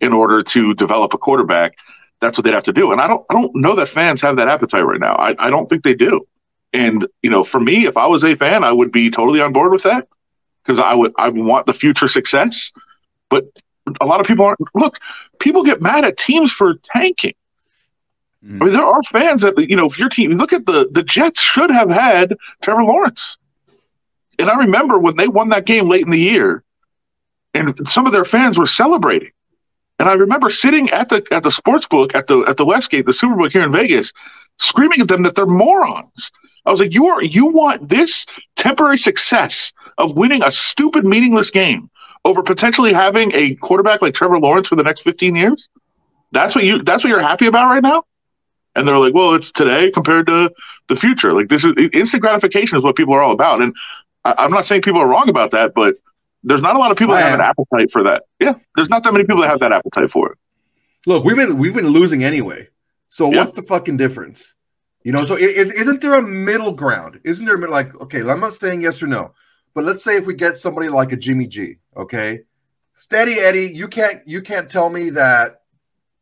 [0.00, 1.74] in order to develop a quarterback.
[2.20, 4.36] That's what they'd have to do, and I don't I don't know that fans have
[4.36, 5.14] that appetite right now.
[5.14, 6.26] I, I don't think they do.
[6.72, 9.52] And you know, for me, if I was a fan, I would be totally on
[9.52, 10.08] board with that
[10.62, 12.72] because I would I want the future success.
[13.28, 13.44] But
[14.00, 14.60] a lot of people aren't.
[14.74, 14.98] Look,
[15.38, 17.34] people get mad at teams for tanking.
[18.44, 18.60] Mm.
[18.60, 19.86] I mean, there are fans that you know.
[19.86, 23.38] If your team, look at the the Jets should have had Trevor Lawrence,
[24.38, 26.62] and I remember when they won that game late in the year,
[27.54, 29.30] and some of their fans were celebrating.
[29.98, 33.06] And I remember sitting at the at the sports book at the at the Westgate,
[33.06, 34.12] the Superbook here in Vegas,
[34.58, 36.30] screaming at them that they're morons.
[36.66, 41.50] I was like, you are you want this temporary success of winning a stupid, meaningless
[41.50, 41.88] game
[42.24, 45.68] over potentially having a quarterback like Trevor Lawrence for the next 15 years?
[46.32, 48.04] That's what you that's what you're happy about right now?
[48.74, 50.52] And they're like, well, it's today compared to
[50.88, 51.32] the future.
[51.32, 53.62] Like this is instant gratification is what people are all about.
[53.62, 53.74] And
[54.24, 55.94] I, am not saying people are wrong about that, but
[56.42, 58.24] there's not a lot of people that have an appetite for that.
[58.40, 60.38] Yeah, there's not that many people that have that appetite for it.
[61.06, 62.68] Look, we've been we've been losing anyway.
[63.08, 63.38] So yeah.
[63.38, 64.54] what's the fucking difference?
[65.02, 67.20] You know, so is, isn't there a middle ground?
[67.22, 68.20] Isn't there a like okay?
[68.28, 69.32] I'm not saying yes or no.
[69.74, 72.40] But let's say if we get somebody like a Jimmy G, okay,
[72.94, 75.60] steady Eddie, you can't you can't tell me that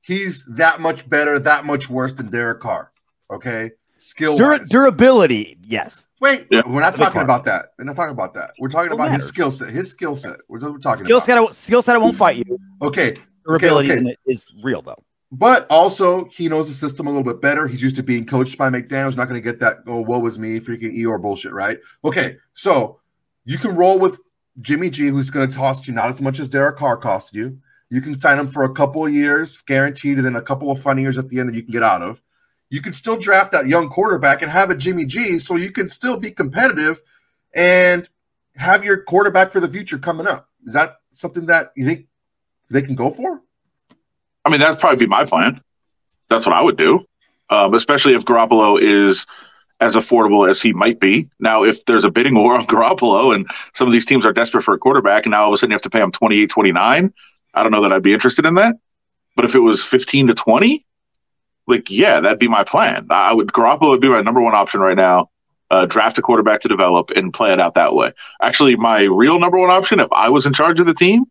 [0.02, 2.92] he's that much better, that much worse than Derek Carr,
[3.30, 3.70] okay?
[4.04, 6.08] Skill Dur- durability, yes.
[6.20, 6.60] Wait, yeah.
[6.66, 7.70] we're not talking about that.
[7.78, 8.52] We're not talking about that.
[8.58, 9.70] We're talking about his skill set.
[9.70, 10.40] His skill set.
[10.46, 11.54] We're, we're talking skill about set.
[11.54, 11.96] Skill set.
[11.96, 12.58] I won't fight you.
[12.82, 13.16] Okay.
[13.46, 14.16] Durability okay, okay.
[14.26, 15.02] is real though.
[15.32, 17.66] But also, he knows the system a little bit better.
[17.66, 19.16] He's used to being coached by McDaniels.
[19.16, 19.78] Not going to get that.
[19.86, 21.78] Oh, woe was me, freaking Eeyore bullshit, right?
[22.04, 23.00] Okay, so
[23.46, 24.20] you can roll with
[24.60, 27.58] Jimmy G, who's going to cost you not as much as Derek Carr cost you.
[27.88, 30.82] You can sign him for a couple of years, guaranteed, and then a couple of
[30.82, 32.20] fun years at the end that you can get out of.
[32.74, 35.88] You can still draft that young quarterback and have a Jimmy G, so you can
[35.88, 37.00] still be competitive
[37.54, 38.08] and
[38.56, 40.48] have your quarterback for the future coming up.
[40.66, 42.06] Is that something that you think
[42.70, 43.40] they can go for?
[44.44, 45.60] I mean, that'd probably be my plan.
[46.28, 47.06] That's what I would do,
[47.48, 49.26] um, especially if Garoppolo is–
[49.80, 51.28] as affordable as he might be.
[51.38, 54.62] Now, if there's a bidding war on Garoppolo and some of these teams are desperate
[54.62, 56.48] for a quarterback, and now all of a sudden you have to pay him 28,
[56.48, 57.12] 29,
[57.52, 58.76] I don't know that I'd be interested in that.
[59.36, 60.86] But if it was 15 to 20,
[61.66, 63.06] like, yeah, that'd be my plan.
[63.10, 65.30] I would, Garoppolo would be my number one option right now.
[65.70, 68.12] Uh, draft a quarterback to develop and play it out that way.
[68.42, 71.24] Actually, my real number one option, if I was in charge of the team,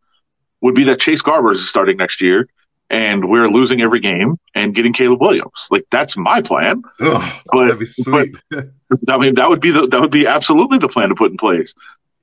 [0.61, 2.47] would be that Chase Garbers is starting next year
[2.89, 5.67] and we're losing every game and getting Caleb Williams.
[5.71, 6.81] Like that's my plan.
[6.99, 8.35] Ugh, But- that'd be sweet.
[9.07, 11.37] I mean, that would be the that would be absolutely the plan to put in
[11.37, 11.73] place.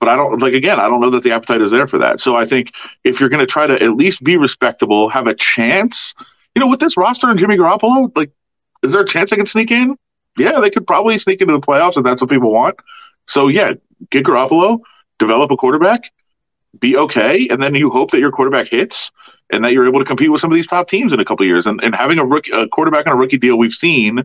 [0.00, 0.80] But I don't like again.
[0.80, 2.20] I don't know that the appetite is there for that.
[2.20, 2.72] So I think
[3.04, 6.14] if you're going to try to at least be respectable, have a chance,
[6.54, 8.30] you know, with this roster and Jimmy Garoppolo, like,
[8.82, 9.96] is there a chance they can sneak in?
[10.38, 12.76] Yeah, they could probably sneak into the playoffs if that's what people want.
[13.26, 13.74] So yeah,
[14.10, 14.80] get Garoppolo,
[15.18, 16.10] develop a quarterback,
[16.78, 19.10] be okay, and then you hope that your quarterback hits
[19.52, 21.44] and that you're able to compete with some of these top teams in a couple
[21.44, 21.66] of years.
[21.66, 24.22] And and having a rookie, a quarterback on a rookie deal, we've seen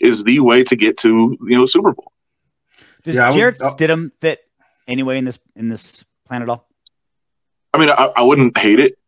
[0.00, 2.12] is the way to get to you know Super Bowl.
[3.04, 4.40] Does Yeah, I would- uh, Stidham fit
[4.86, 6.66] anyway in this in this plan at all?
[7.74, 8.98] I mean, I, I wouldn't hate it.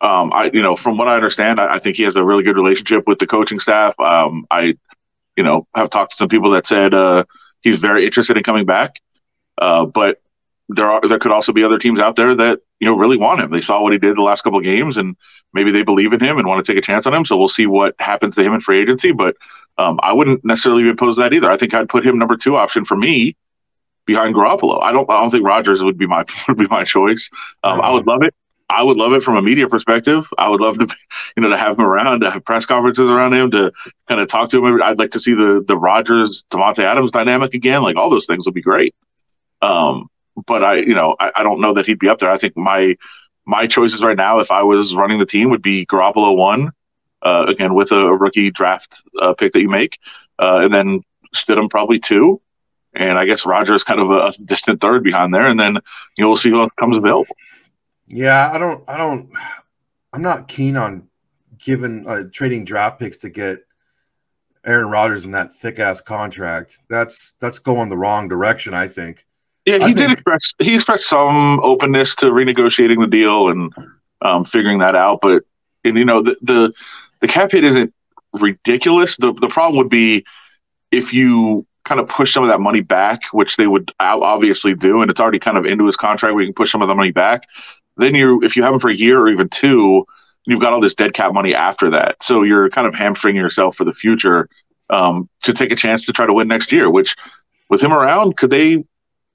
[0.00, 2.44] Um, I, you know, from what I understand, I, I think he has a really
[2.44, 3.98] good relationship with the coaching staff.
[3.98, 4.74] Um, I,
[5.36, 7.24] you know, have talked to some people that said uh,
[7.62, 9.00] he's very interested in coming back.
[9.56, 10.20] Uh, but
[10.68, 13.40] there are there could also be other teams out there that you know really want
[13.40, 13.50] him.
[13.50, 15.16] They saw what he did the last couple of games, and
[15.52, 17.24] maybe they believe in him and want to take a chance on him.
[17.24, 19.12] So we'll see what happens to him in free agency.
[19.12, 19.36] But
[19.78, 21.50] um, I wouldn't necessarily to that either.
[21.50, 23.36] I think I'd put him number two option for me
[24.04, 24.82] behind Garoppolo.
[24.82, 27.30] I don't I don't think Rodgers would be my would be my choice.
[27.64, 28.34] Um, I would love it.
[28.70, 30.26] I would love it from a media perspective.
[30.36, 30.86] I would love to,
[31.36, 33.72] you know, to have him around, to have press conferences around him, to
[34.08, 34.82] kind of talk to him.
[34.82, 37.82] I'd like to see the the Rodgers Davante Adams dynamic again.
[37.82, 38.94] Like all those things would be great.
[39.62, 40.08] Um,
[40.46, 42.30] but I, you know, I, I don't know that he'd be up there.
[42.30, 42.96] I think my
[43.46, 46.72] my choices right now, if I was running the team, would be Garoppolo one,
[47.22, 49.98] uh, again with a, a rookie draft uh, pick that you make,
[50.38, 51.02] uh, and then
[51.34, 52.40] Stidham probably two,
[52.94, 55.78] and I guess Rodgers kind of a distant third behind there, and then
[56.16, 57.34] you know we'll see who else comes available.
[58.08, 59.30] Yeah, I don't, I don't,
[60.12, 61.08] I'm not keen on
[61.58, 63.58] giving uh, trading draft picks to get
[64.64, 66.78] Aaron Rodgers in that thick ass contract.
[66.88, 68.74] That's that's going the wrong direction.
[68.74, 69.26] I think.
[69.66, 73.72] Yeah, I he did think- express he expressed some openness to renegotiating the deal and
[74.22, 75.20] um, figuring that out.
[75.20, 75.44] But
[75.84, 76.72] and you know the the,
[77.20, 77.92] the cap hit isn't
[78.34, 79.16] ridiculous.
[79.16, 80.24] The the problem would be
[80.90, 85.00] if you kind of push some of that money back, which they would obviously do,
[85.00, 86.94] and it's already kind of into his contract where you can push some of the
[86.94, 87.44] money back.
[87.98, 90.06] Then you, if you have him for a year or even two,
[90.46, 92.22] you've got all this dead cap money after that.
[92.22, 94.48] So you're kind of hamstringing yourself for the future
[94.88, 96.90] um, to take a chance to try to win next year.
[96.90, 97.16] Which,
[97.68, 98.84] with him around, could they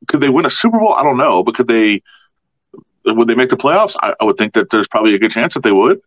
[0.08, 0.94] could they win a Super Bowl?
[0.94, 2.02] I don't know, but could they?
[3.06, 3.96] Would they make the playoffs?
[4.02, 6.00] I, I would think that there's probably a good chance that they would.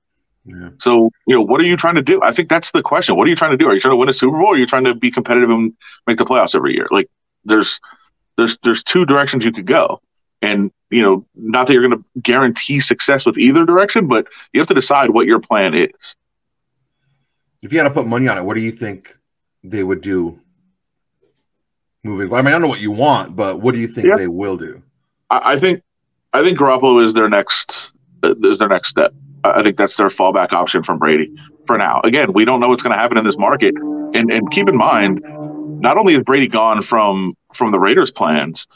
[0.46, 0.70] Yeah.
[0.78, 2.22] So, you know, what are you trying to do?
[2.22, 3.16] I think that's the question.
[3.16, 3.66] What are you trying to do?
[3.66, 4.46] Are you trying to win a Super Bowl?
[4.46, 5.74] Or are you trying to be competitive and
[6.06, 6.86] make the playoffs every year?
[6.90, 7.10] Like,
[7.44, 7.80] there's,
[8.38, 10.00] there's, there's two directions you could go,
[10.40, 14.60] and you know, not that you're going to guarantee success with either direction, but you
[14.60, 16.14] have to decide what your plan is.
[17.62, 19.16] If you had to put money on it, what do you think
[19.64, 20.38] they would do?
[22.04, 22.32] Moving.
[22.32, 24.16] I mean, I don't know what you want, but what do you think Yeah.
[24.16, 24.82] they will do?
[25.30, 25.82] I, I think,
[26.32, 27.90] I think Garoppolo is their next,
[28.22, 29.12] uh, is their next step.
[29.42, 31.34] I I think that's their fallback option from Brady
[31.66, 32.00] for now.
[32.04, 33.74] Again, we don't know what's going to happen in this market,
[34.14, 35.20] and and keep in mind,
[35.80, 38.66] not only is Brady gone from from the Raiders' plans,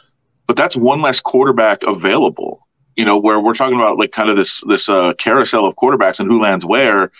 [0.50, 2.66] but that's one less quarterback available.
[2.96, 6.18] You know, where we're talking about like kind of this this uh, carousel of quarterbacks
[6.18, 7.12] and who lands where.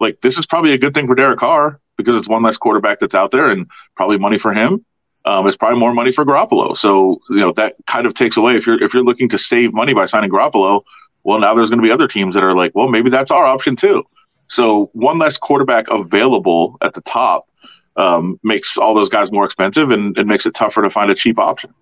[0.00, 3.00] Like this is probably a good thing for Derek Carr because it's one less quarterback
[3.00, 4.86] that's out there and probably money for him.
[5.26, 6.74] Um, it's probably more money for Garoppolo.
[6.78, 9.74] So you know that kind of takes away if you're if you're looking to save
[9.74, 10.80] money by signing Garoppolo.
[11.24, 13.44] Well, now there's going to be other teams that are like, well, maybe that's our
[13.44, 14.02] option too.
[14.46, 17.50] So one less quarterback available at the top
[17.98, 21.14] um, makes all those guys more expensive and, and makes it tougher to find a
[21.14, 21.74] cheap option.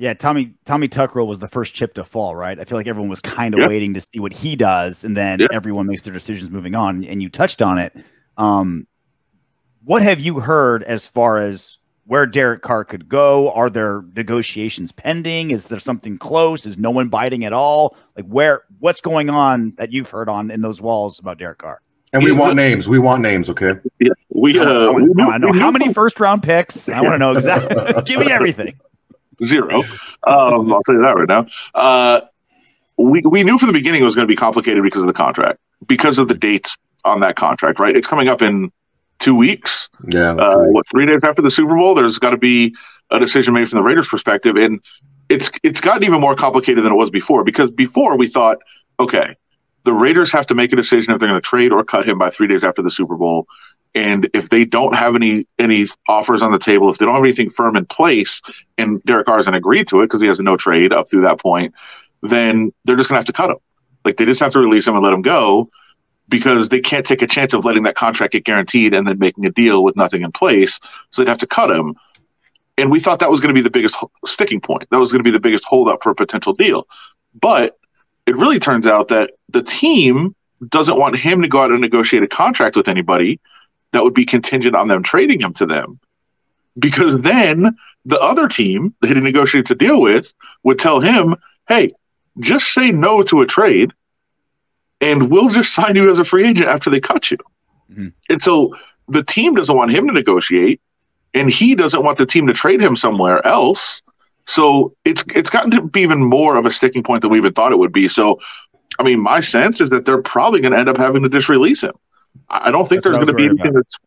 [0.00, 2.58] Yeah, Tommy Tommy Tuck Rule was the first chip to fall, right?
[2.58, 3.66] I feel like everyone was kind of Yeah.
[3.66, 5.48] waiting to see what he does, and then Yeah.
[5.52, 7.02] everyone makes their decisions moving on.
[7.04, 7.92] And you touched on it.
[8.36, 8.86] Um,
[9.84, 13.50] what have you heard as far as where Derek Carr could go?
[13.50, 15.50] Are there negotiations pending?
[15.50, 16.64] Is there something close?
[16.64, 17.96] Is no one biting at all?
[18.16, 18.62] Like where?
[18.78, 21.80] What's going on that you've heard on in those walls about Derek Carr?
[22.12, 22.88] And we want names.
[22.88, 23.50] We want names.
[23.50, 23.72] Okay.
[23.98, 24.58] Yeah, we.
[24.58, 26.88] I Uh, want we to know we how many first round picks.
[26.88, 28.02] I want to know exactly.
[28.04, 28.74] Give me everything.
[29.44, 29.82] Zero.
[30.26, 31.46] Um, I'll tell you that right now.
[31.74, 32.20] Uh,
[32.96, 35.14] we we knew from the beginning it was going to be complicated because of the
[35.14, 37.78] contract, because of the dates on that contract.
[37.78, 38.72] Right, it's coming up in
[39.18, 39.88] two weeks.
[40.08, 40.32] Yeah.
[40.32, 42.74] uh, what three days after the Super Bowl, there's got to be
[43.10, 44.80] a decision made from the Raiders' perspective, and
[45.28, 48.58] it's it's gotten even more complicated than it was before because before we thought,
[48.98, 49.36] okay,
[49.84, 52.18] the Raiders have to make a decision if they're going to trade or cut him
[52.18, 53.46] by three days after the Super Bowl,
[53.94, 57.24] and if they don't have any any offers on the table, if they don't have
[57.24, 58.42] anything firm in place,
[58.76, 61.40] and Derek Carr hasn't agreed to it because he has no trade up through that
[61.40, 61.74] point,
[62.22, 63.56] then they're just to have to cut him.
[64.04, 65.70] Like they just have to release him and let him go
[66.28, 69.46] because they can't take a chance of letting that contract get guaranteed and then making
[69.46, 70.78] a deal with nothing in place.
[71.10, 71.94] So they'd have to cut him.
[72.76, 74.88] And we thought that was going to be the biggest sticking point.
[74.90, 76.86] That was going to be the biggest holdup for a potential deal.
[77.40, 77.78] But
[78.26, 80.36] it really turns out that the team
[80.66, 83.40] doesn't want him to go out and negotiate a contract with anybody
[83.92, 85.98] that would be contingent on them trading him to them.
[86.78, 90.32] Because then the other team that he negotiates a deal with
[90.62, 91.36] would tell him,
[91.68, 91.92] hey,
[92.40, 93.92] just say no to a trade
[95.00, 97.38] and we'll just sign you as a free agent after they cut you.
[97.90, 98.08] Mm-hmm.
[98.28, 98.76] And so
[99.08, 100.80] the team doesn't want him to negotiate
[101.34, 104.02] and he doesn't want the team to trade him somewhere else.
[104.46, 107.52] So it's it's gotten to be even more of a sticking point than we even
[107.52, 108.08] thought it would be.
[108.08, 108.40] So
[108.98, 111.48] I mean, my sense is that they're probably going to end up having to just
[111.48, 111.92] release him.
[112.50, 113.74] I don't think that's there's going to be anything about.
[113.74, 113.98] that's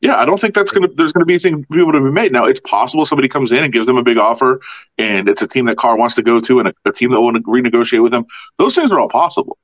[0.00, 0.88] yeah, I don't think that's gonna.
[0.88, 2.32] There's gonna be anything be able to be made.
[2.32, 4.60] Now, it's possible somebody comes in and gives them a big offer,
[4.96, 7.20] and it's a team that Carr wants to go to, and a, a team that
[7.20, 8.24] will renegotiate with them.
[8.58, 9.58] Those things are all possible.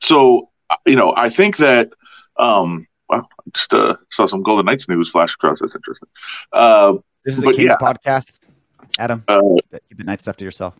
[0.00, 0.50] So,
[0.86, 1.90] you know, I think that.
[2.38, 5.60] Um, well, just uh, saw some Golden Knights news flash across.
[5.60, 6.08] That's interesting.
[6.52, 7.76] Uh, this is a Kings yeah.
[7.76, 8.40] podcast,
[8.98, 9.24] Adam.
[9.26, 9.40] Uh,
[9.88, 10.78] keep the Knight stuff to yourself.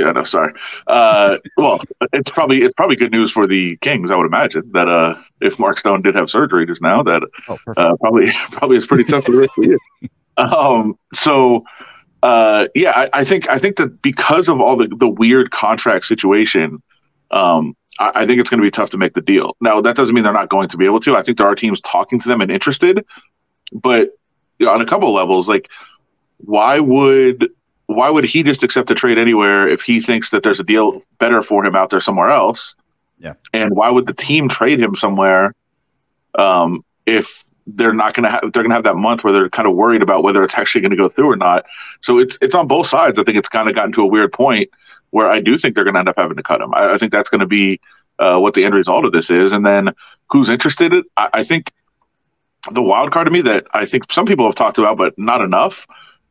[0.00, 0.54] Yeah, no, sorry.
[0.86, 1.80] Uh, well,
[2.12, 4.70] it's probably it's probably good news for the Kings, I would imagine.
[4.72, 8.76] That uh, if Mark Stone did have surgery just now, that oh, uh, probably probably
[8.78, 9.78] is pretty tough for the rest of the year.
[10.36, 11.64] Um, so
[12.22, 16.06] uh, yeah, I, I, think I think that because of all the the weird contract
[16.06, 16.82] situation,
[17.30, 19.54] um, I, I think it's going to be tough to make the deal.
[19.60, 21.14] Now that doesn't mean they're not going to be able to.
[21.14, 23.04] I think there are teams talking to them and interested,
[23.72, 24.16] but
[24.58, 25.68] you know, on a couple of levels, like
[26.38, 27.50] why would
[27.94, 31.02] why would he just accept a trade anywhere if he thinks that there's a deal
[31.18, 32.76] better for him out there somewhere else?
[33.18, 33.34] Yeah.
[33.52, 35.54] And why would the team trade him somewhere
[36.38, 39.48] um, if they're not going to have they're going to have that month where they're
[39.50, 41.66] kind of worried about whether it's actually going to go through or not.
[42.00, 43.18] So it's it's on both sides.
[43.18, 44.70] I think it's kind of gotten to a weird point
[45.10, 46.72] where I do think they're going to end up having to cut him.
[46.74, 47.80] I, I think that's going to be
[48.20, 49.50] uh, what the end result of this is.
[49.50, 49.94] And then
[50.30, 50.92] who's interested?
[50.92, 51.72] In, I, I think
[52.70, 55.40] the wild card to me that I think some people have talked about, but not
[55.40, 55.86] enough,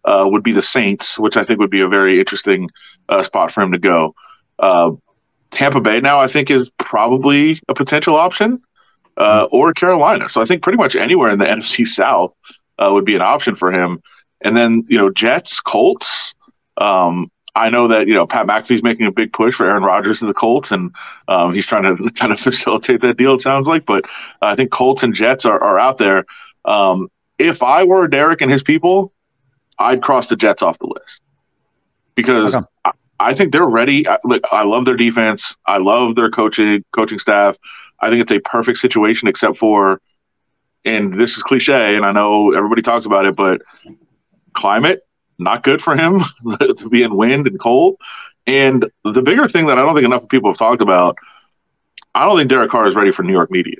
[0.05, 2.69] uh, would be the Saints, which I think would be a very interesting
[3.09, 4.15] uh, spot for him to go.
[4.57, 4.91] Uh,
[5.51, 8.61] Tampa Bay now, I think, is probably a potential option,
[9.17, 10.29] uh, or Carolina.
[10.29, 12.33] So I think pretty much anywhere in the NFC South
[12.77, 14.01] uh, would be an option for him.
[14.41, 16.35] And then you know Jets, Colts.
[16.77, 20.21] Um, I know that you know Pat McAfee's making a big push for Aaron Rodgers
[20.21, 20.91] and the Colts, and
[21.27, 23.35] um, he's trying to kind of facilitate that deal.
[23.35, 24.05] It sounds like, but
[24.41, 26.25] I think Colts and Jets are, are out there.
[26.63, 29.11] Um, if I were Derek and his people,
[29.79, 31.21] I'd cross the Jets off the list
[32.15, 32.55] because
[32.85, 34.07] I, I, think they're ready.
[34.07, 35.55] I, look, I love their defense.
[35.65, 37.57] I love their coaching coaching staff.
[38.01, 40.01] I think it's a perfect situation, except for,
[40.85, 43.61] and this is cliche, and I know everybody talks about it, but
[44.53, 45.05] climate
[45.39, 46.21] not good for him
[46.59, 47.95] to be in wind and cold.
[48.45, 51.17] And the bigger thing that I don't think enough people have talked about,
[52.13, 53.77] I don't think Derek Carr is ready for New York media.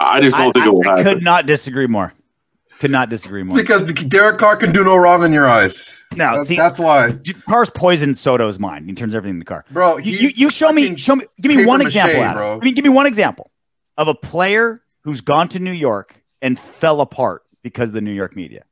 [0.00, 1.04] I just don't I, think it will I happen.
[1.04, 2.13] Could not disagree more.
[2.80, 3.56] Could not disagree more.
[3.56, 6.00] Because Derek Carr can do no wrong in your eyes.
[6.16, 7.18] No, that's, see, that's why
[7.48, 8.88] Carr's poisoned Soto's mind.
[8.88, 9.64] He turns everything in the car.
[9.70, 12.20] Bro, you, you, you show me, show me, give me one example.
[12.20, 12.58] Mache, bro.
[12.60, 13.50] I mean, give me one example
[13.96, 18.12] of a player who's gone to New York and fell apart because of the New
[18.12, 18.64] York media.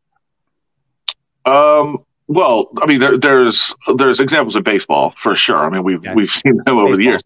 [1.45, 2.05] Um.
[2.29, 5.59] Well, I mean, there, there's there's examples of baseball for sure.
[5.59, 6.15] I mean, we've yeah.
[6.15, 6.97] we've seen them over baseball.
[6.97, 7.23] the years.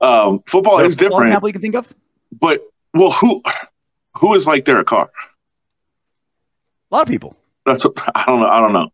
[0.00, 1.24] Um, football is, is different.
[1.24, 1.92] Example you can think of,
[2.40, 3.42] but well, who
[4.16, 5.10] who is like Derek Carr?
[6.90, 7.36] A lot of people.
[7.66, 7.84] That's
[8.14, 8.46] I don't know.
[8.46, 8.88] I don't know.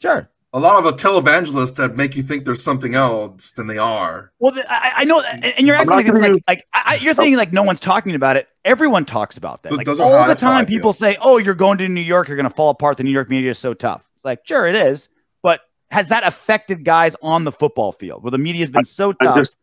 [0.00, 0.28] Sure.
[0.52, 4.30] A lot of the televangelists that make you think there's something else than they are.
[4.38, 7.52] Well, I, I, know, and you're acting like it's like, like I, you're thinking like
[7.52, 8.46] no one's talking about it.
[8.64, 9.72] Everyone talks about that.
[9.72, 12.28] Like all the time, people say, "Oh, you're going to New York.
[12.28, 12.98] You're going to fall apart.
[12.98, 15.08] The New York media is so tough." It's like, sure, it is,
[15.42, 19.12] but has that affected guys on the football field where the media has been so
[19.12, 19.34] tough?
[19.34, 19.56] I, just,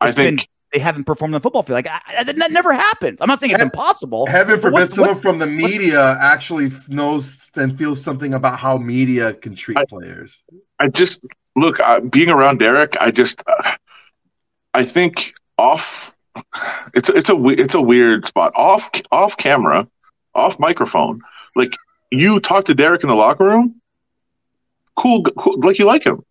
[0.00, 1.76] I think they haven't performed on the football field.
[1.76, 3.20] Like I, I, that never happens.
[3.20, 4.26] I'm not saying it's impossible.
[4.26, 8.76] Heaven forbid what's, someone what's, from the media actually knows and feels something about how
[8.76, 10.42] media can treat I, players.
[10.78, 11.24] I just
[11.56, 12.96] look uh, being around Derek.
[13.00, 13.72] I just uh,
[14.74, 16.12] I think off.
[16.94, 19.88] It's it's a it's a weird spot off off camera,
[20.34, 21.20] off microphone.
[21.56, 21.72] Like
[22.12, 23.80] you talk to Derek in the locker room.
[24.96, 26.24] Cool, cool like you like him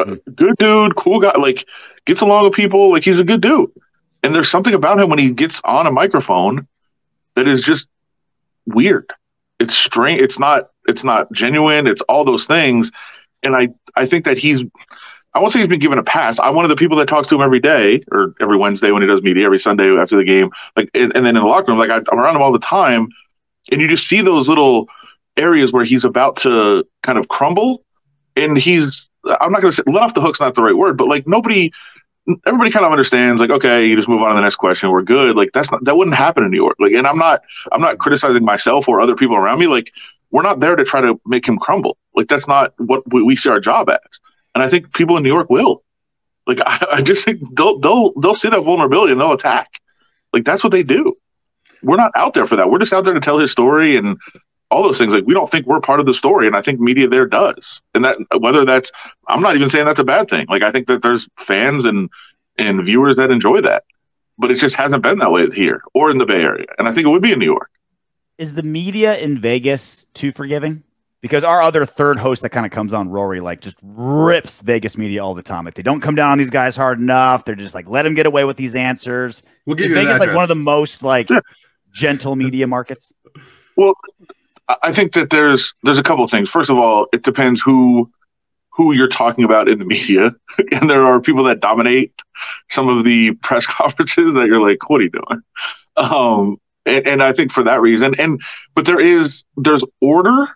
[0.00, 1.66] Uh, good dude, cool guy, like
[2.06, 3.70] gets along with people, like he's a good dude.
[4.22, 6.66] And there's something about him when he gets on a microphone
[7.36, 7.88] that is just
[8.66, 9.10] weird.
[9.58, 10.20] It's strange.
[10.20, 10.70] It's not.
[10.86, 11.86] It's not genuine.
[11.86, 12.90] It's all those things.
[13.42, 14.62] And I, I think that he's.
[15.32, 16.40] I won't say he's been given a pass.
[16.40, 19.02] I'm one of the people that talks to him every day or every Wednesday when
[19.02, 20.50] he does media, every Sunday after the game.
[20.76, 22.58] Like, and, and then in the locker room, like I, I'm around him all the
[22.58, 23.08] time,
[23.70, 24.88] and you just see those little
[25.36, 27.84] areas where he's about to kind of crumble,
[28.34, 30.96] and he's I'm not going to say let off the hook's not the right word,
[30.96, 31.72] but like nobody
[32.46, 35.02] everybody kind of understands like okay you just move on to the next question we're
[35.02, 35.36] good.
[35.36, 36.76] Like that's not that wouldn't happen in new york.
[36.78, 37.42] Like and i'm not
[37.72, 39.66] i'm not criticizing myself or other people around me.
[39.66, 39.92] Like
[40.30, 41.96] we're not there to try to make him crumble.
[42.14, 43.98] Like that's not what we, we see our job as.
[44.54, 45.82] And i think people in new york will.
[46.46, 49.80] Like i, I just think they'll they'll they'll see that vulnerability and they'll attack.
[50.32, 51.16] Like that's what they do.
[51.82, 52.70] We're not out there for that.
[52.70, 54.18] We're just out there to tell his story and
[54.70, 56.80] all those things like we don't think we're part of the story and i think
[56.80, 58.92] media there does and that whether that's
[59.28, 62.08] i'm not even saying that's a bad thing like i think that there's fans and
[62.58, 63.84] and viewers that enjoy that
[64.38, 66.94] but it just hasn't been that way here or in the bay area and i
[66.94, 67.70] think it would be in new york
[68.38, 70.82] Is the media in Vegas too forgiving?
[71.20, 74.96] Because our other third host that kind of comes on, Rory, like just rips Vegas
[74.96, 75.66] media all the time.
[75.66, 78.14] If they don't come down on these guys hard enough, they're just like, let them
[78.14, 79.42] get away with these answers.
[79.66, 81.28] We'll give Is you his Vegas like one of the most like
[81.92, 83.12] gentle media markets?
[83.76, 83.92] well
[84.82, 86.50] I- think that there's there's a couple of things.
[86.50, 88.10] First of all it depends who
[88.72, 90.32] who you're talking about in the media.
[90.72, 92.12] And there are people that dominate
[92.70, 95.42] some of the press conferences that you're like what are you doing?
[95.96, 98.40] Um and, and i think for that reason and
[98.74, 100.48] but there is there's order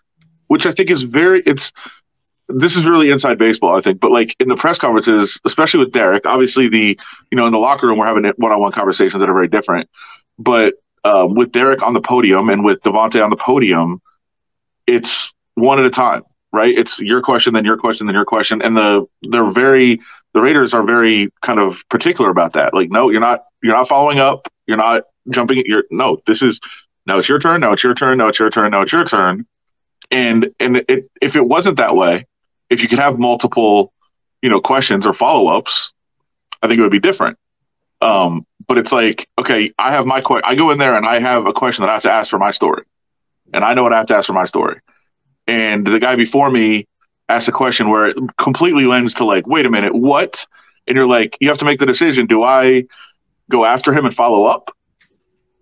[0.47, 1.71] which i think is very it's
[2.47, 5.91] this is really inside baseball i think but like in the press conferences especially with
[5.91, 6.99] derek obviously the
[7.31, 9.89] you know in the locker room we're having one-on-one conversations that are very different.
[10.37, 14.01] But um, with derek on the podium and with Davante on the podium
[14.87, 16.23] it's one at a time
[16.55, 16.75] right?
[16.75, 18.61] It's your question then your question then your question.
[18.61, 19.99] And the they're very
[20.33, 22.73] the raiders are very kind of particular about that.
[22.73, 24.47] Like no you're not you're not following up.
[24.65, 26.59] You're not jumping you're no this is
[27.05, 27.61] now it's your turn.
[27.61, 28.17] Now it's your turn.
[28.17, 28.71] Now it's your turn.
[28.71, 29.45] Now it's your turn.
[30.09, 32.25] And and it, if it wasn't that way
[32.69, 33.93] if you could have multiple
[34.41, 35.93] you know questions or follow-ups
[36.61, 37.37] i think it would be different.
[38.01, 41.19] Um but it's like okay i have my que- i go in there and i
[41.19, 42.83] have a question that i have to ask for my story
[43.55, 44.79] and i know what i have to ask for my story.
[45.47, 46.87] And the guy before me
[47.29, 50.45] asked a question where it completely lends to like wait a minute what?
[50.87, 52.27] And you're like you have to make the decision.
[52.27, 52.85] Do i
[53.49, 54.75] go after him and follow up?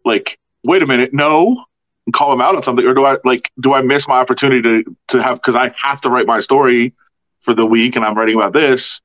[0.05, 1.65] Like wait a minute no.
[2.05, 4.61] And call him out on something or do i like do i miss my opportunity
[4.61, 6.93] to to have because i have to write my story
[7.41, 9.01] for the week and i'm writing about this.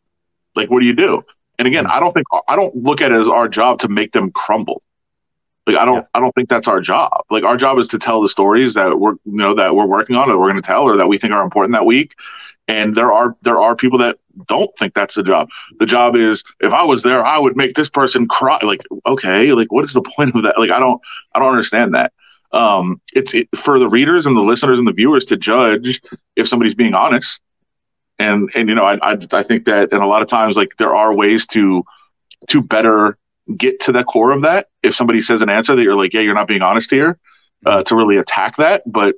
[0.57, 1.24] Like what do you do?
[1.59, 1.93] And again hmm.
[1.93, 4.82] i don't think i don't look at it as our job to make them crumble
[5.69, 6.07] like i don't Yeah.
[6.14, 7.25] i don't think that's our job.
[7.31, 10.16] Like our job is to tell the stories that we're you know that we're working
[10.16, 12.14] on or we're going to tell or that we think are important that week.
[12.69, 15.49] And there are there are people that don't think that's the job.
[15.79, 18.59] The job is if i was there i would make this person cry.
[18.62, 20.59] Like okay like what is the point of that?
[20.59, 21.01] Like i don't
[21.35, 22.12] i don't understand that.
[22.53, 26.01] Um it's it, for the readers and the listeners and the viewers to judge
[26.37, 27.43] if somebody's being honest.
[28.19, 30.77] And and you know I, I i think that and a lot of times like
[30.79, 31.85] there are ways to
[32.49, 33.19] to better
[33.57, 36.21] get to the core of that if somebody says an answer that you're like yeah
[36.21, 37.19] you're not being honest here
[37.67, 39.17] uh, to really attack that but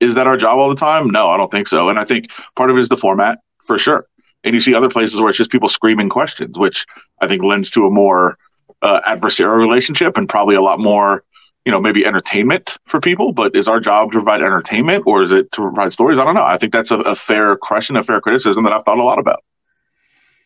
[0.00, 1.10] is that our job all the time?
[1.10, 1.88] No i don't think so.
[1.88, 4.06] And i think part of it is the format for sure.
[4.44, 6.84] And you see other places where it's just people screaming questions which
[7.20, 8.36] i think lends to a more
[8.82, 11.22] uh, adversarial relationship and probably a lot more
[11.64, 15.32] you know maybe entertainment for people but is our job to provide entertainment or is
[15.32, 16.18] it to provide stories?
[16.18, 16.42] I don't know.
[16.44, 19.20] I think that's a, a fair question a fair criticism that i've thought a lot
[19.20, 19.44] about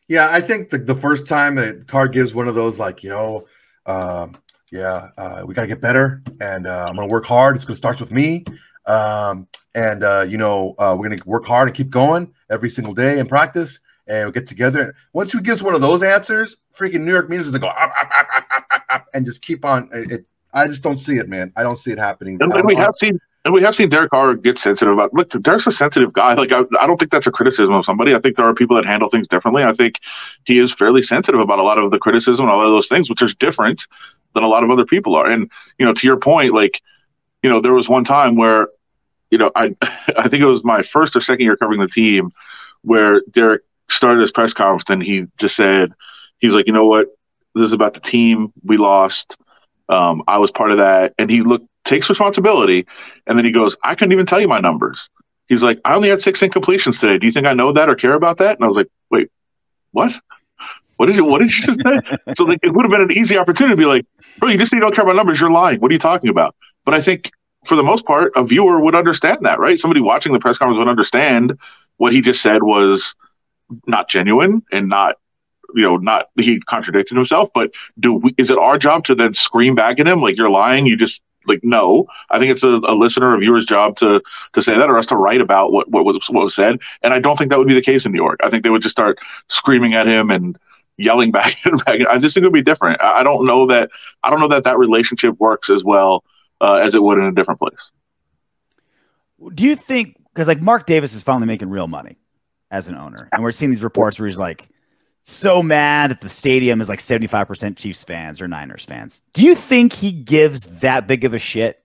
[0.08, 3.10] Yeah, I think the, the first time that Carr gives one of those, like, you
[3.10, 3.46] know,
[3.86, 4.36] um,
[4.70, 7.56] yeah, uh, we got to get better and uh, I'm going to work hard.
[7.56, 8.44] It's going to start with me.
[8.86, 12.70] Um, and, uh, you know, uh, we're going to work hard and keep going every
[12.70, 14.94] single day in practice and we'll get together.
[15.12, 17.68] Once he gives one of those answers, freaking New York media is going to go
[17.68, 19.88] up, up, up, up, up, up, up, and just keep on.
[19.92, 21.52] It, it- I just don't see it, man.
[21.54, 22.38] I don't see it happening.
[22.60, 25.68] and, we have seen and we have seen Derek Carr get sensitive about look Derek's
[25.68, 26.34] a sensitive guy.
[26.34, 28.12] Like I, I don't think that's a criticism of somebody.
[28.12, 29.62] I think there are people that handle things differently.
[29.62, 30.00] I think
[30.46, 32.88] he is fairly sensitive about a lot of the criticism and a lot of those
[32.88, 33.86] things which is different
[34.34, 35.26] than a lot of other people are.
[35.26, 36.82] And you know to your point like
[37.44, 38.66] you know there was one time where
[39.30, 39.76] you know I
[40.18, 42.32] I think it was my first or second year covering the team
[42.82, 45.92] where Derek started his press conference and he just said
[46.38, 47.16] he's like you know what?
[47.54, 48.52] This is about the team.
[48.64, 49.36] We lost.
[49.88, 51.14] Um, I was part of that.
[51.16, 52.86] And he looked takes responsibility
[53.26, 55.08] and then he goes, I couldn't even tell you my numbers.
[55.48, 57.18] He's like, I only had six incompletions today.
[57.18, 58.56] Do you think I know that or care about that?
[58.56, 59.30] And I was like, wait,
[59.92, 60.12] what?
[60.96, 61.98] What did you what did you just say?
[62.36, 64.06] so like it would have been an easy opportunity to be like,
[64.38, 65.80] bro, you just say you don't care about numbers, you're lying.
[65.80, 66.56] What are you talking about?
[66.84, 67.30] But I think
[67.64, 69.78] for the most part, a viewer would understand that, right?
[69.78, 71.58] Somebody watching the press conference would understand
[71.98, 73.14] what he just said was
[73.86, 75.16] not genuine and not
[75.74, 79.34] you know not he contradicted himself but do we, is it our job to then
[79.34, 82.06] scream back at him like you're lying you just like no.
[82.30, 84.22] I think it's a, a listener or viewer's job to
[84.52, 86.78] to say that or us to write about what, what was what was said.
[87.02, 88.40] And i don't think that would be the case in new york.
[88.42, 89.18] I think they would just start
[89.48, 90.58] screaming at him and
[90.96, 92.00] yelling back and back.
[92.10, 93.00] i just think it would be different.
[93.00, 93.90] I I don't know that
[94.22, 96.24] i don't know that that relationship works as well
[96.60, 97.90] uh, as it would in a different place.
[99.54, 102.18] Do you think because like Mark Davis is finally making real money
[102.70, 104.68] as an owner, and we're seeing these reports where he's like
[105.28, 109.22] so mad that the stadium is like 75% Chiefs fans or Niners fans.
[109.32, 111.82] Do you think he gives that big of a shit?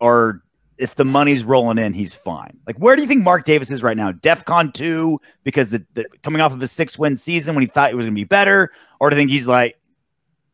[0.00, 0.44] Or
[0.78, 2.58] if the money's rolling in, he's fine.
[2.68, 4.12] Like, where do you think Mark Davis is right now?
[4.12, 7.90] DEFCON 2 because the, the coming off of a six win season when he thought
[7.90, 8.70] it was going to be better?
[9.00, 9.76] Or do you think he's like,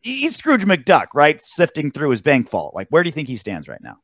[0.03, 1.41] he's Scrooge McDuck, right?
[1.43, 2.75] Sifting through his bank vault.
[2.75, 3.99] Like, where do you think he stands right now?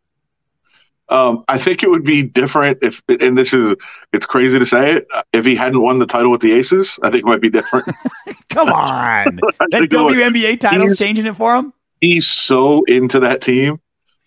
[1.12, 3.76] Um, I think it would be different if, and this is,
[4.14, 7.10] it's crazy to say it, if he hadn't won the title with the Aces, I
[7.10, 7.84] think it might be different.
[8.48, 9.36] Come on.
[9.70, 11.74] that WNBA title's changing it for him?
[12.00, 13.78] He's so into that team.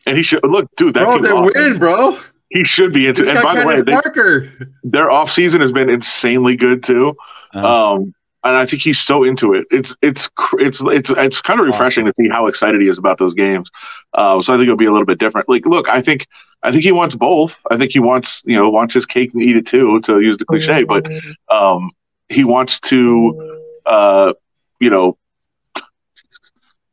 [0.06, 1.54] And he should, look, dude, that bro, they awesome.
[1.56, 2.20] win, bro.
[2.50, 3.30] He should be into, it.
[3.30, 7.18] and by the way, they, their off season has been insanely good too.
[7.52, 7.94] Uh-huh.
[7.94, 8.14] Um,
[8.44, 9.66] and I think he's so into it.
[9.72, 10.30] It's it's
[10.60, 12.14] it's it's it's kind of refreshing awesome.
[12.16, 13.72] to see how excited he is about those games.
[14.14, 15.50] Uh, so I think it'll be a little bit different.
[15.50, 16.28] Like, look, I think
[16.66, 17.62] I think he wants both.
[17.70, 20.38] I think he wants you know wants his cake and eat it too, to use
[20.38, 20.84] the cliche.
[20.84, 21.06] But
[21.50, 21.92] um,
[22.28, 24.34] he wants to, uh,
[24.80, 25.18] you know,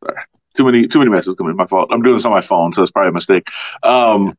[0.05, 0.17] sorry,
[0.57, 1.57] too many too many messages coming.
[1.57, 1.89] My fault.
[1.91, 3.49] I'm doing this on my phone, so it's probably a mistake.
[3.83, 4.37] Um, well,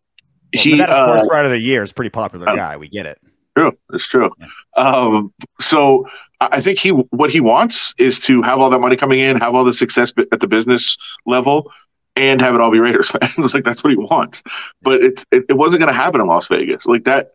[0.51, 2.77] he got a sports uh, writer of the year is pretty popular uh, guy.
[2.77, 3.19] We get it.
[3.57, 4.31] True, it's true.
[4.39, 4.47] Yeah.
[4.75, 6.07] Um, so
[6.41, 9.53] I think he what he wants is to have all that money coming in, have
[9.55, 11.71] all the success at the business level,
[12.15, 13.53] and have it all be Raiders fans.
[13.53, 14.43] like that's what he wants.
[14.81, 16.85] But it it, it wasn't going to happen in Las Vegas.
[16.85, 17.31] Like that,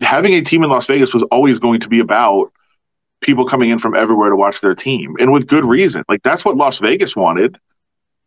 [0.00, 2.52] having a team in Las Vegas was always going to be about
[3.20, 6.04] people coming in from everywhere to watch their team, and with good reason.
[6.08, 7.58] Like that's what Las Vegas wanted.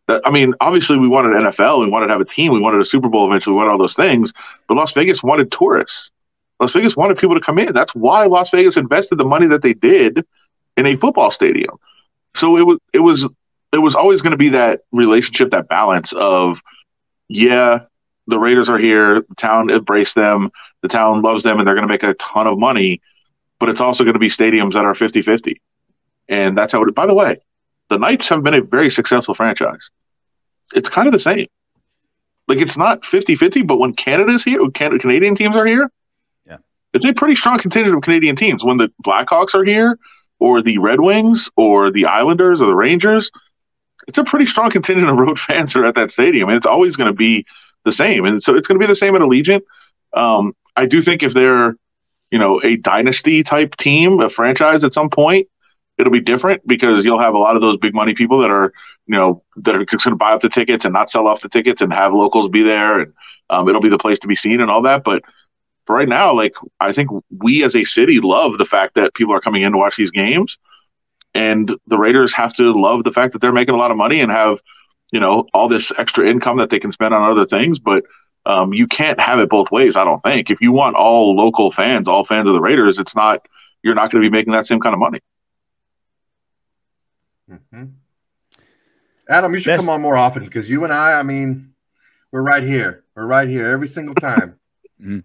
[0.08, 2.84] I mean, obviously, we wanted NFL, we wanted to have a team, we wanted a
[2.84, 4.32] Super Bowl eventually, we wanted all those things.
[4.68, 6.12] But Las Vegas wanted tourists.
[6.60, 7.72] Las Vegas wanted people to come in.
[7.74, 10.24] That's why Las Vegas invested the money that they did
[10.76, 11.76] in a football stadium.
[12.34, 13.26] So it was it was
[13.76, 16.60] it was always going to be that relationship, that balance of
[17.28, 17.80] yeah,
[18.26, 20.50] the Raiders are here, the town embraced them,
[20.80, 23.02] the town loves them, and they're going to make a ton of money.
[23.60, 25.56] But it's also going to be stadiums that are 50-50.
[26.28, 27.40] And that's how it by the way,
[27.90, 29.90] the Knights have been a very successful franchise.
[30.74, 31.46] It's kind of the same.
[32.48, 35.90] Like it's not 50-50, but when Canada's here, when Canadian teams are here,
[36.46, 36.58] yeah,
[36.94, 38.64] it's a pretty strong contingent of Canadian teams.
[38.64, 39.98] When the Blackhawks are here,
[40.38, 43.30] or the Red Wings, or the Islanders, or the Rangers,
[44.06, 46.96] it's a pretty strong contingent of road fans are at that stadium, and it's always
[46.96, 47.46] going to be
[47.84, 48.24] the same.
[48.24, 49.62] And so it's going to be the same at Allegiant.
[50.12, 51.76] Um, I do think if they're,
[52.30, 55.48] you know, a dynasty type team, a franchise at some point,
[55.98, 58.72] it'll be different because you'll have a lot of those big money people that are,
[59.06, 61.48] you know, that are going to buy up the tickets and not sell off the
[61.48, 63.12] tickets and have locals be there, and
[63.50, 65.04] um, it'll be the place to be seen and all that.
[65.04, 65.22] But
[65.86, 69.34] but right now, like I think we as a city love the fact that people
[69.34, 70.58] are coming in to watch these games,
[71.36, 74.20] and the Raiders have to love the fact that they're making a lot of money
[74.20, 74.58] and have,
[75.12, 77.78] you know, all this extra income that they can spend on other things.
[77.78, 78.04] But
[78.44, 79.96] um, you can't have it both ways.
[79.96, 80.50] I don't think.
[80.50, 83.46] If you want all local fans, all fans of the Raiders, it's not.
[83.82, 85.20] You're not going to be making that same kind of money.
[87.48, 87.84] Mm-hmm.
[89.28, 89.80] Adam, you should Best.
[89.80, 91.74] come on more often because you and I, I mean,
[92.32, 93.04] we're right here.
[93.14, 94.58] We're right here every single time.
[95.00, 95.18] mm-hmm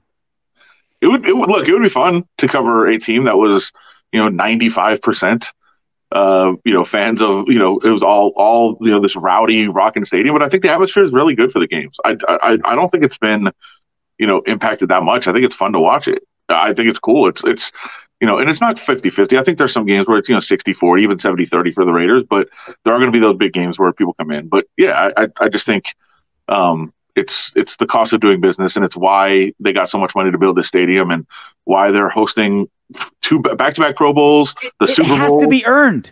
[1.01, 3.73] it would, it would look it would be fun to cover a team that was
[4.11, 5.51] you know 95 percent
[6.11, 9.67] uh you know fans of you know it was all all you know this rowdy
[9.67, 11.97] rocking stadium but i think the atmosphere is really good for the games.
[12.03, 13.51] I, I i don't think it's been
[14.17, 15.27] you know impacted that much.
[15.27, 16.23] I think it's fun to watch it.
[16.49, 17.27] I think it's cool.
[17.29, 17.71] It's it's
[18.19, 20.41] you know and it's not 50-50 i think there's some games where it's you know
[20.41, 22.49] 60-40 even 70-30 for the raiders but
[22.83, 24.47] there are going to be those big games where people come in.
[24.47, 25.95] But yeah i i just think
[26.47, 30.15] um it's it's the cost of doing business, and it's why they got so much
[30.15, 31.25] money to build this stadium, and
[31.65, 32.69] why they're hosting
[33.21, 34.55] two back-to-back Pro Bowls.
[34.79, 36.11] The it, Super Bowl has to be earned,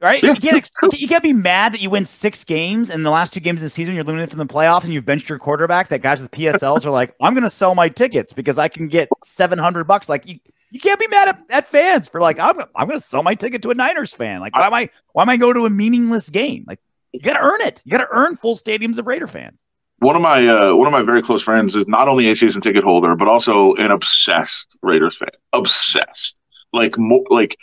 [0.00, 0.22] right?
[0.22, 3.32] Yeah, you, can't, you can't be mad that you win six games and the last
[3.32, 5.88] two games of the season you're limited from the playoffs, and you've benched your quarterback.
[5.88, 8.88] That guys with PSLs are like, I'm going to sell my tickets because I can
[8.88, 10.08] get seven hundred bucks.
[10.08, 10.38] Like you.
[10.72, 13.34] You can't be mad at, at fans for like I'm I'm going to sell my
[13.34, 14.38] ticket to a Niners fan.
[14.40, 16.64] Like why am I why am I go to a meaningless game?
[16.64, 16.78] Like
[17.10, 17.82] you got to earn it.
[17.84, 19.66] You got to earn full stadiums of Raider fans
[20.00, 22.60] one of my uh, one of my very close friends is not only a season
[22.62, 25.28] ticket holder but also an obsessed Raiders fan.
[25.52, 26.40] Obsessed,
[26.72, 27.56] like mo- like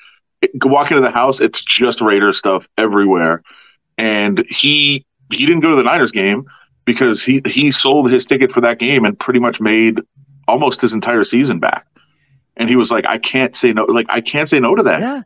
[0.64, 3.42] walk into the house, it's just Raiders stuff everywhere.
[3.98, 6.46] And he he didn't go to the Niners game
[6.86, 10.00] because he he sold his ticket for that game and pretty much made
[10.48, 11.88] almost his entire season back.
[12.56, 13.86] And he was like, I can't say no.
[13.86, 15.00] Like I can't say no to that.
[15.00, 15.22] Yeah.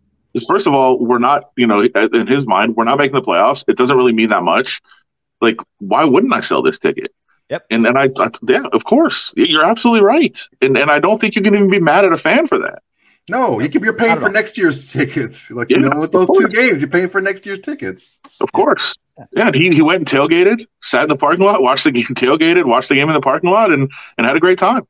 [0.48, 3.66] First of all, we're not, you know, in his mind, we're not making the playoffs.
[3.68, 4.82] It doesn't really mean that much
[5.42, 7.14] like why wouldn't I sell this ticket?
[7.50, 7.66] Yep.
[7.70, 10.40] And and I, I, yeah, of course, you're absolutely right.
[10.62, 12.82] And and I don't think you can even be mad at a fan for that.
[13.30, 15.50] No, you can, you're paying for next year's tickets.
[15.52, 18.18] Like yeah, you know, with those two games, you're paying for next year's tickets.
[18.40, 18.96] Of course.
[19.34, 22.66] Yeah, he, he went and tailgated, sat in the parking lot, watched the game, tailgated,
[22.66, 24.88] watched the game in the parking lot, and and had a great time.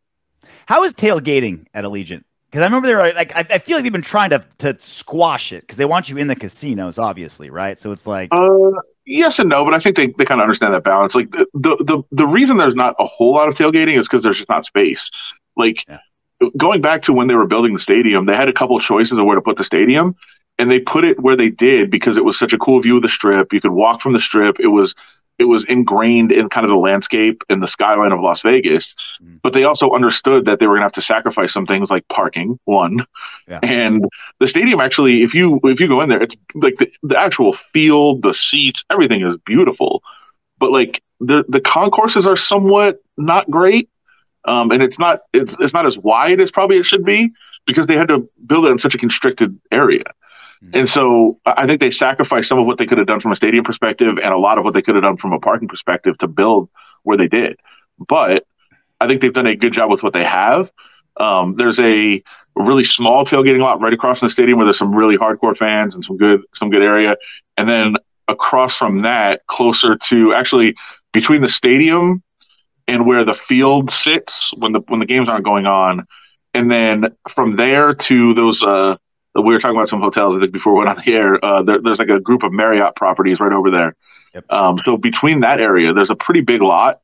[0.66, 2.24] How is tailgating at Allegiant?
[2.50, 4.76] Because I remember they were like, I, I feel like they've been trying to to
[4.80, 7.78] squash it because they want you in the casinos, obviously, right?
[7.78, 8.72] So it's like, Uh,
[9.12, 11.16] yes and no, but I think they, they kind of understand that balance.
[11.16, 14.24] Like the, the the the reason there's not a whole lot of tailgating is because
[14.24, 15.10] there's just not space.
[15.56, 16.00] Like Yeah.
[16.58, 19.18] going back to when they were building the stadium, they had a couple of choices
[19.18, 20.16] of where to put the stadium,
[20.60, 23.04] and they put it where they did because it was such a cool view of
[23.04, 23.54] the strip.
[23.54, 24.60] You could walk from the strip.
[24.60, 24.96] It was
[25.42, 28.94] it was ingrained in kind of the landscape and the skyline of Las Vegas.
[29.22, 29.40] Mhm.
[29.44, 32.08] But they also understood that they were going to have to sacrifice some things like
[32.10, 32.60] parking.
[32.66, 33.06] One,
[33.48, 33.60] Yeah.
[33.64, 34.06] and
[34.40, 37.58] the stadium actually, if you if you go in there, it's like the, the actual
[37.74, 40.04] field, the seats, everything is beautiful.
[40.60, 43.90] But like the the concourses are somewhat not great,
[44.46, 47.32] um, and it's not it's it's not as wide as probably it should be
[47.66, 50.04] because they had to build it in such a constricted area.
[50.64, 50.80] Mhm.
[50.80, 53.32] And so I I think they sacrificed some of what they could have done from
[53.32, 55.68] a stadium perspective and a lot of what they could have done from a parking
[55.68, 56.70] perspective to build
[57.04, 57.60] where they did.
[58.00, 58.46] But
[59.00, 60.72] I think they've done a good job with what they have.
[61.18, 62.24] Um, there's a
[62.56, 65.96] really small tailgating lot right across from the stadium where there's some really hardcore fans
[65.96, 67.16] and some good some good area.
[67.58, 67.96] And then
[68.28, 70.76] across from that, closer to actually
[71.14, 72.24] between the stadium
[72.88, 76.06] and where the field sits when the when the games aren't going on,
[76.54, 78.98] and then from there to those uh
[79.36, 81.44] we were talking about some hotels I think before we went on the air.
[81.44, 83.96] Uh, there, there's like a group of Marriott properties right over there.
[84.34, 84.52] Yep.
[84.52, 87.02] Um, so between that area, there's a pretty big lot,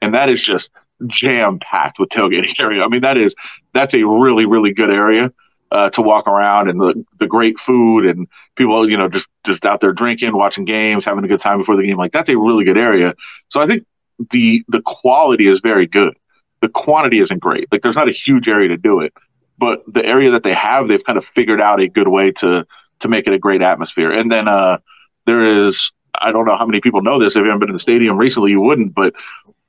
[0.00, 0.70] and that is just
[1.06, 2.82] jam packed with tailgating area.
[2.82, 3.34] I mean, that is
[3.74, 5.32] that's a really really good area
[5.70, 9.64] uh, to walk around, and the the great food and people you know just just
[9.64, 11.96] out there drinking, watching games, having a good time before the game.
[11.96, 13.14] Like that's a really good area.
[13.50, 13.86] So I think
[14.30, 16.14] the the quality is very good.
[16.60, 17.68] The quantity isn't great.
[17.72, 19.14] Like there's not a huge area to do it,
[19.60, 22.66] but the area that they have, they've kind of figured out a good way to
[23.00, 24.10] to make it a great atmosphere.
[24.10, 24.78] And then uh,
[25.26, 27.34] there is I don't know how many people know this.
[27.34, 29.14] If you haven't been to the stadium recently, you wouldn't, but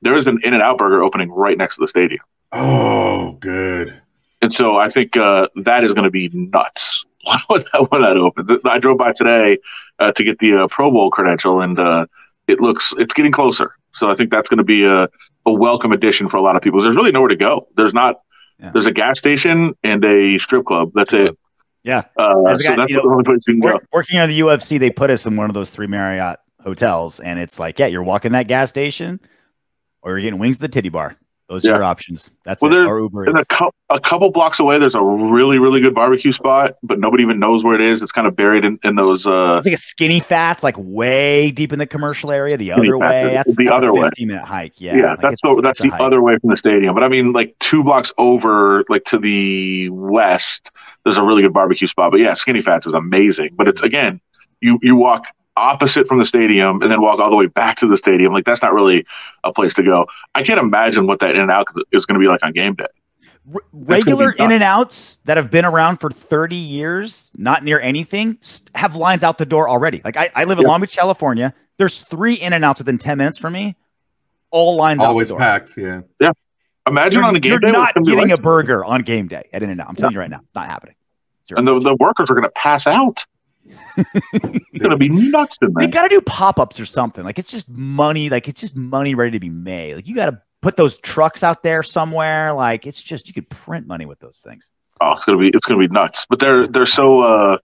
[0.00, 2.22] there is an In-N-Out Burger opening right next to the stadium.
[2.50, 4.00] Oh, good.
[4.42, 7.04] And so I think uh, that is going to be nuts
[7.46, 8.50] when that, when that opens.
[8.64, 9.58] I drove by today
[9.98, 12.06] uh, to get the uh, Pro Bowl credential, and uh,
[12.48, 13.76] it looks it's getting closer.
[13.92, 15.08] So I think that's going to be a,
[15.46, 16.82] a welcome addition for a lot of people.
[16.82, 17.68] There's really nowhere to go.
[17.76, 18.20] There's not.
[18.62, 18.70] Yeah.
[18.72, 20.92] There's a gas station and a strip club.
[20.94, 21.36] That's it.
[21.82, 23.80] yeah, Uh, As so that's you the only place you can go.
[23.92, 27.40] Working on the UFC, they put us in one of those three Marriott hotels, and
[27.40, 29.18] it's like, yeah, you're walking that gas station,
[30.00, 31.16] or you're getting wings at the titty bar.
[31.52, 31.74] Those are Yeah.
[31.76, 32.30] your options.
[32.44, 32.74] That's Well, it.
[32.84, 33.24] there- Uber.
[33.24, 33.44] And a,
[33.90, 37.62] a couple blocks away, there's a really, really good barbecue spot, but nobody even knows
[37.62, 38.00] where it is.
[38.00, 39.26] It's kind of buried in, in those.
[39.26, 42.56] Uh, It's like a skinny fats, like way deep in the commercial area.
[42.56, 44.02] The other way, that's the that's other way.
[44.04, 44.80] 15 minute hike.
[44.80, 46.00] Yeah, yeah, like that's the that's the hike.
[46.00, 46.94] other way from the stadium.
[46.94, 50.70] But I mean, like two blocks over, like to the west,
[51.04, 52.12] there's a really good barbecue spot.
[52.12, 53.50] But yeah, Skinny Fats is amazing.
[53.56, 54.20] But it's again,
[54.60, 55.24] you you walk
[55.56, 58.32] opposite from the stadium and then walk all the way back to the stadium.
[58.32, 59.04] Like that's not really
[59.44, 60.06] a place to go.
[60.34, 62.86] I can't imagine what that In-N-Out is going to be like on game day.
[63.54, 68.38] R- regular In-N-Outs that have been around for 30 years, not near anything,
[68.74, 70.00] have lines out the door already.
[70.04, 70.68] Like I, I live in Yeah.
[70.70, 71.52] Long Beach, California.
[71.76, 73.76] There's three In-N-Outs within 10 minutes for me.
[74.50, 75.38] All lines Always out the door.
[75.40, 75.72] packed.
[75.76, 76.00] Yeah.
[76.20, 76.32] Yeah.
[76.86, 78.38] Imagine You're, on a game day you're day, what's not gonna getting like.
[78.38, 79.88] a burger on game day at In-N-Out.
[79.88, 80.94] I'm telling you right now, not happening.
[81.48, 81.58] Zero.
[81.58, 83.24] and the, the workers are going to pass out.
[83.64, 87.24] It's going to be nuts in they got to do pop ups or something.
[87.24, 88.28] Like it's just money.
[88.28, 89.96] Like it's just money ready to be made.
[89.96, 92.52] Like you got to put those trucks out there somewhere.
[92.52, 94.70] Like it's just you could print money with those things.
[95.00, 96.26] Oh, it's gonna be it's gonna be nuts.
[96.30, 97.58] But they're they're so uh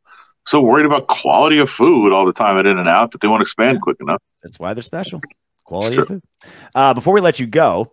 [0.47, 3.81] so worried about quality of food all the time at In-N-Out that they won't expand
[3.81, 4.21] quick enough.
[4.43, 5.21] That's why they're special.
[5.65, 6.23] Quality of food.
[6.75, 7.93] Uh, before we let you go,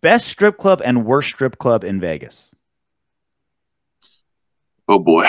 [0.00, 2.54] best strip club and worst strip club in Vegas.
[4.88, 5.26] Oh boy.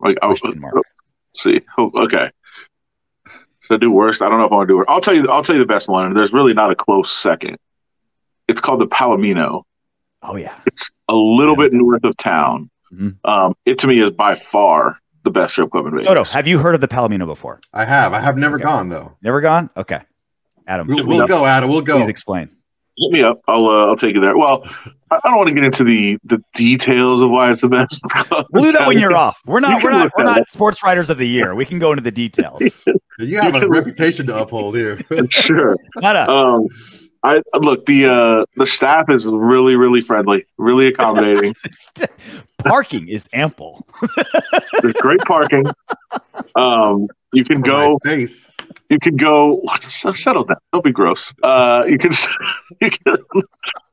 [0.00, 0.34] Like I.
[1.42, 1.60] see.
[1.78, 2.30] Oh, okay.
[3.64, 4.22] So do worst?
[4.22, 4.86] I don't know if I want to do it.
[4.88, 5.28] I'll tell you.
[5.28, 6.14] I'll tell you the best one.
[6.14, 7.56] There's really not a close second.
[8.48, 9.62] It's called the Palomino.
[10.22, 10.54] Oh yeah.
[10.66, 11.64] It's a little Yeah.
[11.68, 12.70] bit north of town.
[12.94, 13.16] Mhm.
[13.24, 16.06] Um, it to me is by far the best strip club in Vegas.
[16.06, 17.60] Soto, have you heard of the Palomino before?
[17.72, 18.12] I have.
[18.12, 18.64] I have never Okay.
[18.64, 19.16] gone though.
[19.22, 19.68] Never gone?
[19.76, 20.00] Okay.
[20.68, 21.68] Adam, We'll, we'll go, Adam.
[21.68, 21.98] We'll go.
[21.98, 22.50] please explain.
[22.98, 23.40] Hit me up.
[23.46, 24.36] I'll uh, I'll take you there.
[24.38, 24.64] Well,
[25.10, 28.02] I I don't want to get into the the details of why it's the best.
[28.52, 29.40] We'll do that when you're off.
[29.46, 29.82] We're not.
[29.82, 30.12] You We're not.
[30.16, 31.54] We're that not sports writers of the year.
[31.54, 32.62] We can go into the details.
[33.18, 35.00] You have a reputation to uphold here.
[35.30, 35.74] sure.
[35.96, 36.28] Not us.
[36.28, 36.66] Um,
[37.22, 41.54] I look the uh, the staff is really really friendly, really accommodating.
[42.58, 43.86] Parking is ample.
[44.82, 45.64] There's great parking.
[46.56, 47.98] Um, you can For go.
[48.04, 48.54] my face.
[48.88, 49.62] You can go.
[49.88, 50.56] Settle down.
[50.72, 51.32] Don't be gross.
[51.42, 52.12] Uh, you can.
[52.80, 53.16] You can.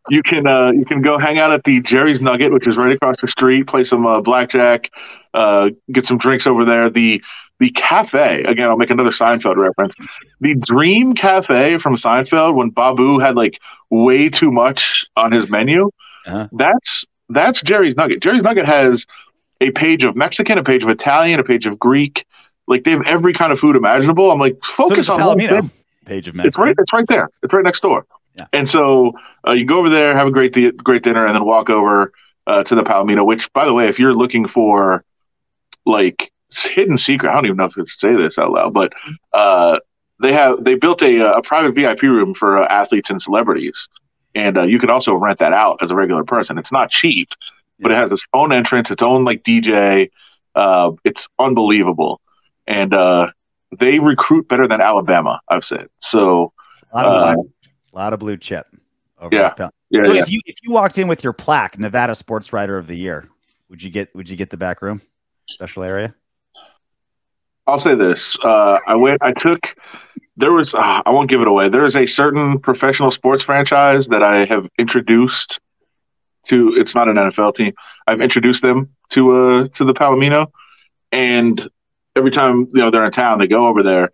[0.10, 2.92] You can, uh, you can go hang out at the Jerry's Nugget, which is right
[2.92, 3.68] across the street.
[3.68, 4.92] Play some uh, blackjack,
[5.34, 6.90] uh, get some drinks over there.
[6.90, 7.22] The
[7.60, 8.70] the cafe again.
[8.70, 9.96] I'll make another Seinfeld reference.
[10.42, 15.90] The Dream Cafe from Seinfeld when Babu had like way too much on his menu.
[16.26, 16.50] Uh-huh.
[16.52, 18.22] That's that's Jerry's Nugget.
[18.22, 19.06] Jerry's Nugget has
[19.62, 22.26] a page of Mexican, a page of Italian, a page of Greek.
[22.68, 24.32] Like they have every kind of food imaginable.
[24.32, 25.72] I'm like, focus does on one Palomino thing.
[26.06, 26.76] page of It's right.
[26.78, 27.30] It's right there.
[27.42, 28.06] It's right next door.
[28.36, 28.48] Yeah.
[28.54, 29.14] And so
[29.48, 32.14] uh, you go over there, have a great di- great dinner, and then walk over
[32.48, 33.26] uh, to the Palomino.
[33.26, 35.04] Which, by the way, if you're looking for
[35.86, 38.94] like hidden secret, I don't even know if I should say this out loud, but
[39.34, 39.80] uh,
[40.22, 43.88] they have they built a, a private VIP room for uh, athletes and celebrities,
[44.34, 46.58] and uh, you can also rent that out as a regular person.
[46.58, 47.30] It's not cheap,
[47.80, 50.10] but it has its own entrance, its own like DJ.
[50.56, 52.22] Uh, it's unbelievable,
[52.68, 53.28] and uh,
[53.80, 55.40] they recruit better than Alabama.
[55.48, 56.54] I've said so.
[56.92, 57.52] A lot of, Uh, blue,
[57.94, 58.68] lot of blue chip.
[59.20, 59.70] Over Yeah.
[59.90, 60.22] Yeah, so yeah.
[60.22, 63.30] if you if you walked in with your plaque, Nevada Sports Writer of the Year,
[63.70, 65.04] would you get would you get the back room,
[65.50, 66.16] special area?
[67.68, 68.36] I'll say this.
[68.44, 69.22] Uh, I went.
[69.22, 69.76] I took.
[70.36, 70.74] There was.
[70.74, 71.70] Uh, I won't give it away.
[71.70, 75.60] There is a certain professional sports franchise that I have introduced
[76.48, 76.74] to.
[76.76, 77.74] It's not an NFL team.
[78.08, 80.48] I've introduced them to uh to the Palomino,
[81.12, 81.70] and
[82.16, 84.10] every time you know they're in town, they go over there,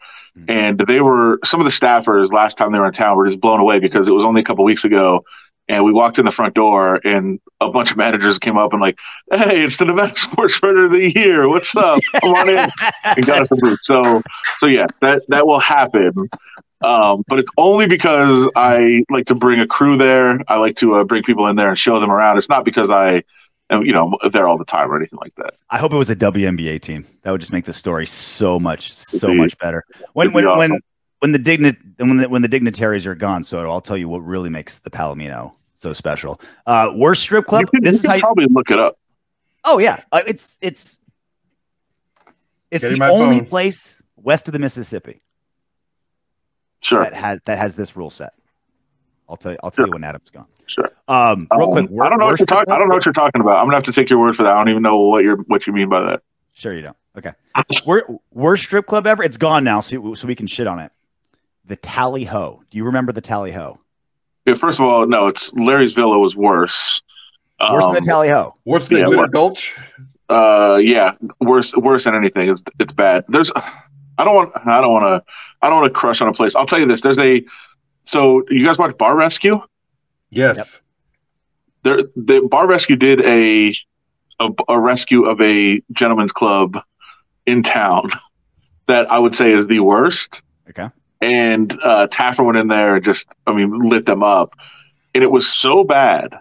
[0.47, 3.41] and they were some of the staffers last time they were in town were just
[3.41, 5.23] blown away because it was only a couple weeks ago.
[5.67, 8.81] And we walked in the front door, and a bunch of managers came up and
[8.81, 8.97] like,
[9.31, 11.47] "Hey, it's the Nevada Sports Writer of the Year.
[11.47, 11.99] What's up?
[12.21, 12.69] Come on in."
[13.03, 13.79] and got us a booth.
[13.83, 14.21] So,
[14.57, 16.29] so yes, that that will happen.
[16.81, 20.39] Um, but it's only because I like to bring a crew there.
[20.47, 22.37] I like to uh, bring people in there and show them around.
[22.37, 23.23] It's not because I
[23.69, 25.55] am, you know, there all the time or anything like that.
[25.69, 27.05] I hope it was a WNBA team.
[27.23, 29.83] That would just make the story so much so be- much better.
[30.13, 30.81] When it'd be when when awesome.
[31.19, 34.19] when the dignit when the, when the dignitaries are gone, so I'll tell you what
[34.19, 36.41] really makes the Palomino so special.
[36.65, 37.61] Uh, worst strip club.
[37.61, 38.15] you can, this you is can how.
[38.15, 38.97] You, probably look it up.
[39.65, 40.99] oh yeah, uh, it's it's
[42.71, 43.45] it's Getting the only phone.
[43.47, 45.21] place west of the Mississippi
[46.81, 48.33] Sure, that has that has this rule set.
[49.27, 49.57] I'll tell you.
[49.63, 50.47] I'll tell you when Adam's gone.
[50.69, 50.89] Sure.
[51.07, 52.01] Um, real Um, quick.
[52.01, 52.71] I don't know what you're talking.
[52.73, 53.57] I don't know what you're talking about.
[53.57, 54.53] I'm gonna have to take your word for that.
[54.53, 56.21] I don't even know what you're what you mean by that.
[56.55, 56.97] Sure, you don't.
[57.17, 57.31] Okay.
[57.85, 59.23] Wor- worst strip club ever.
[59.23, 60.91] It's gone now, so so we can shit on it.
[61.65, 62.61] The Tally Ho.
[62.69, 63.79] Do you remember the Tally Ho?
[64.45, 67.01] Yeah, first of all, no, it's Larry's Villa was worse.
[67.59, 68.53] Worse than the Um, Tally Ho.
[68.65, 69.75] Worse than Yeah, Glitter what- Gulch.
[70.29, 72.49] Uh, yeah, worse, worse than anything.
[72.49, 73.25] It's it's bad.
[73.29, 76.33] There's, I don't want, I don't want to, I don't want to crush on a
[76.33, 76.55] place.
[76.55, 77.01] I'll tell you this.
[77.01, 77.43] There's a,
[78.05, 79.59] so you guys watch Bar Rescue?
[80.31, 80.81] Yes.
[81.83, 83.73] There, the Bar Rescue did a,
[84.39, 86.77] a, a rescue of a gentleman's club
[87.45, 88.11] in town
[88.87, 90.41] that I would say is the worst.
[90.69, 90.89] Okay.
[91.21, 94.55] And uh, Taffer went in there and just, I mean, lit them up,
[95.13, 96.33] and it was so bad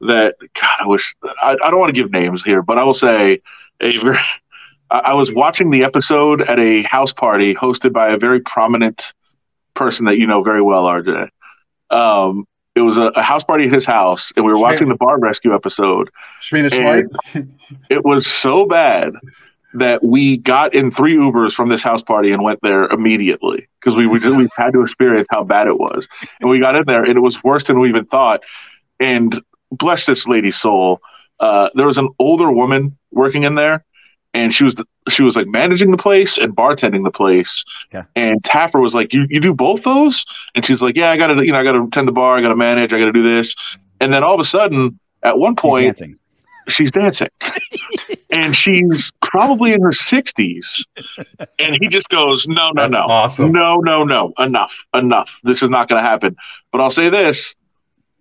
[0.00, 2.94] that God, I wish I, I don't want to give names here, but I will
[2.94, 3.40] say
[3.80, 4.18] a very.
[4.90, 9.02] I I was watching the episode at a house party hosted by a very prominent
[9.74, 11.28] person that you know very well, RJ.
[11.90, 14.94] Um, it was a, a house party at his house, and we were watching the
[14.96, 16.10] bar rescue episode.
[17.90, 19.14] It was so bad
[19.74, 23.96] that we got in three Ubers from this house party and went there immediately because
[23.96, 26.06] we were just, we had to experience how bad it was.
[26.40, 28.42] And we got in there, and it was worse than we even thought.
[29.00, 31.00] And bless this lady's soul,
[31.40, 33.84] uh, there was an older woman working in there,
[34.36, 34.76] and she was
[35.08, 37.64] she was like managing the place and bartending the place.
[37.92, 38.04] Yeah.
[38.14, 40.24] And Taffer was like, "You you do both those?"
[40.54, 42.36] And she's like, "Yeah, I got to you know I got to tend the bar,
[42.36, 43.54] I got to manage, I got to do this."
[44.00, 46.18] And then all of a sudden, at one She's point, dancing.
[46.68, 47.28] she's dancing
[48.30, 50.84] and she's probably in her 60s
[51.58, 53.52] and he just goes no no That's no awesome.
[53.52, 56.36] no no no enough enough this is not going to happen
[56.72, 57.54] but i'll say this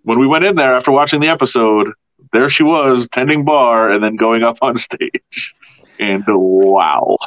[0.03, 1.91] when we went in there after watching the episode
[2.34, 5.53] there she was tending bar and then going up on stage
[5.99, 7.17] and wow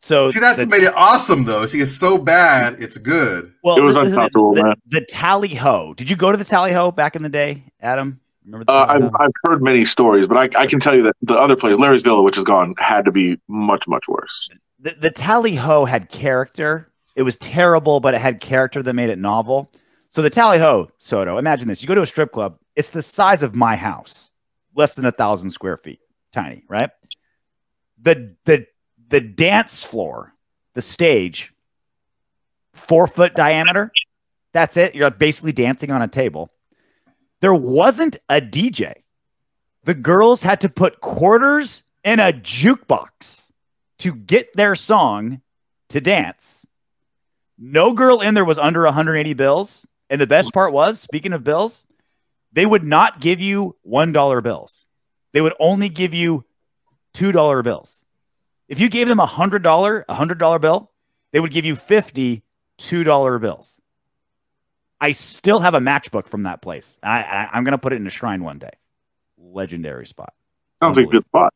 [0.00, 1.66] So See, that the, made it awesome, though.
[1.66, 3.52] See, it's so bad, it's good.
[3.64, 4.74] well, It was the, the- uncomfortable, the, man.
[4.86, 5.94] the Tally Ho.
[5.94, 8.20] Did you go to the Tally Ho back in the day, Adam?
[8.44, 11.16] Remember the uh, I've, I've heard many stories but I, I can tell you that
[11.22, 14.48] the other place larry's villa which is gone had to be much much worse
[14.78, 16.92] the, the Tally Ho had character.
[17.16, 19.72] It was terrible, but it had character that made it novel.
[20.10, 21.82] So the Tally Ho, Soto, imagine this.
[21.82, 24.30] You go to a strip club, it's the size of my house,
[24.76, 25.98] less than a thousand square feet.
[26.30, 26.90] Tiny, right?
[28.00, 28.66] The the
[29.08, 30.34] the dance floor,
[30.74, 31.52] the stage,
[32.74, 33.92] four foot diameter.
[34.52, 34.94] That's it.
[34.94, 36.50] You're basically dancing on a table.
[37.40, 38.94] There wasn't a DJ.
[39.84, 43.50] The girls had to put quarters in a jukebox
[43.98, 45.42] to get their song
[45.90, 46.66] to dance.
[47.58, 49.86] No girl in there was under 180 bills.
[50.08, 51.84] And the best part was, speaking of bills,
[52.52, 54.86] they would not give you $1 bills.
[55.32, 56.45] They would only give you
[57.16, 58.04] $2 bills.
[58.68, 60.90] If you gave them a $100, a $100 bill,
[61.32, 62.42] they would give you 50
[62.78, 63.80] $2 bills.
[65.00, 66.98] I still have a matchbook from that place.
[67.02, 68.70] I, I, I'm going to put it in a shrine one day.
[69.38, 70.32] legendary spot.
[70.82, 71.52] Sounds like a good spot.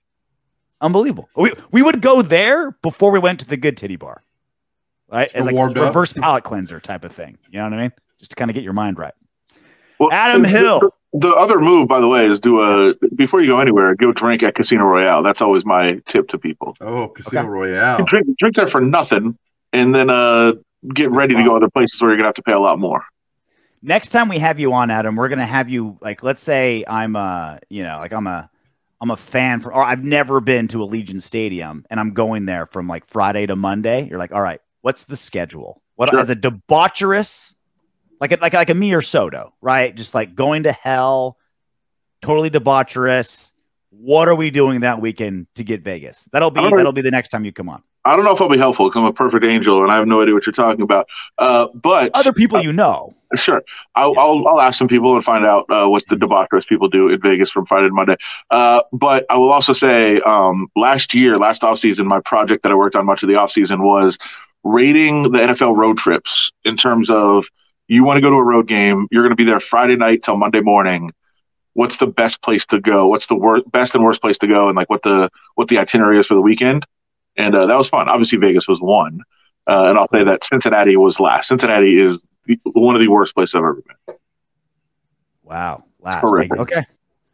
[0.81, 1.29] Unbelievable.
[1.37, 4.23] We we would go there before we went to the good titty bar,
[5.11, 5.31] right?
[5.35, 5.89] As like a warmed up.
[5.89, 7.37] reverse palate cleanser type of thing.
[7.51, 7.93] You know what I mean?
[8.19, 9.13] Just to kind of get your mind right.
[9.99, 10.81] Well, Adam the- Hill.
[11.13, 14.13] The, the other move, by the way, is do a before you go anywhere, go
[14.13, 15.23] drink at Casino Royale.
[15.23, 16.77] That's always my tip to people.
[16.81, 17.49] Oh, Casino Okay.
[17.49, 18.05] Royale.
[18.05, 19.37] Drink drink there for nothing,
[19.73, 20.53] and then uh
[20.95, 23.05] get ready to go other places where you're gonna have to pay a lot more.
[23.83, 27.17] Next time we have you on, Adam, we're gonna have you like let's say I'm
[27.17, 28.49] a you know like I'm a
[29.01, 32.67] I'm a fan for or I've never been to Allegiant Stadium and I'm going there
[32.67, 34.07] from like Friday to Monday.
[34.09, 35.83] You're like, all right, what's the schedule?
[35.97, 36.19] What Sure.
[36.21, 37.55] as a debaucherous,
[38.21, 39.95] like a, like like a me or Soto, right?
[39.95, 41.39] Just like going to hell,
[42.23, 43.53] totally debaucherous.
[43.91, 46.29] What are we doing that weekend to get Vegas?
[46.33, 47.83] That'll be that'll be the next time you come on.
[48.05, 50.07] I don't know if I'll be helpful because I'm a perfect angel and I have
[50.07, 51.07] no idea what you're talking about.
[51.37, 53.15] Uh, but Other people you know.
[53.37, 53.63] Sure.
[53.95, 57.11] I'll, I'll, I'll ask some people and find out uh, what the debaucherous people do
[57.11, 58.17] in Vegas from Friday to Monday.
[58.51, 62.75] Uh, but I will also say um, last year, last offseason, my project that I
[62.75, 64.19] worked on much of the offseason was
[64.65, 67.45] rating the NFL road trips in terms of
[67.91, 70.23] you want to go to a road game, you're going to be there Friday night
[70.23, 71.13] till Monday morning.
[71.73, 73.09] What's the best place to go?
[73.09, 74.69] What's the wor- best and worst place to go?
[74.69, 76.87] And like what the what the itinerary is for the weekend.
[77.37, 78.09] And uh, that was fun.
[78.09, 79.21] Obviously, Vegas was one.
[79.69, 81.49] Uh, and I'll say that Cincinnati was last.
[81.49, 84.17] Cincinnati is the, one of the worst places I've ever been.
[85.43, 85.85] Wow.
[86.01, 86.25] Last.
[86.61, 86.87] Okay.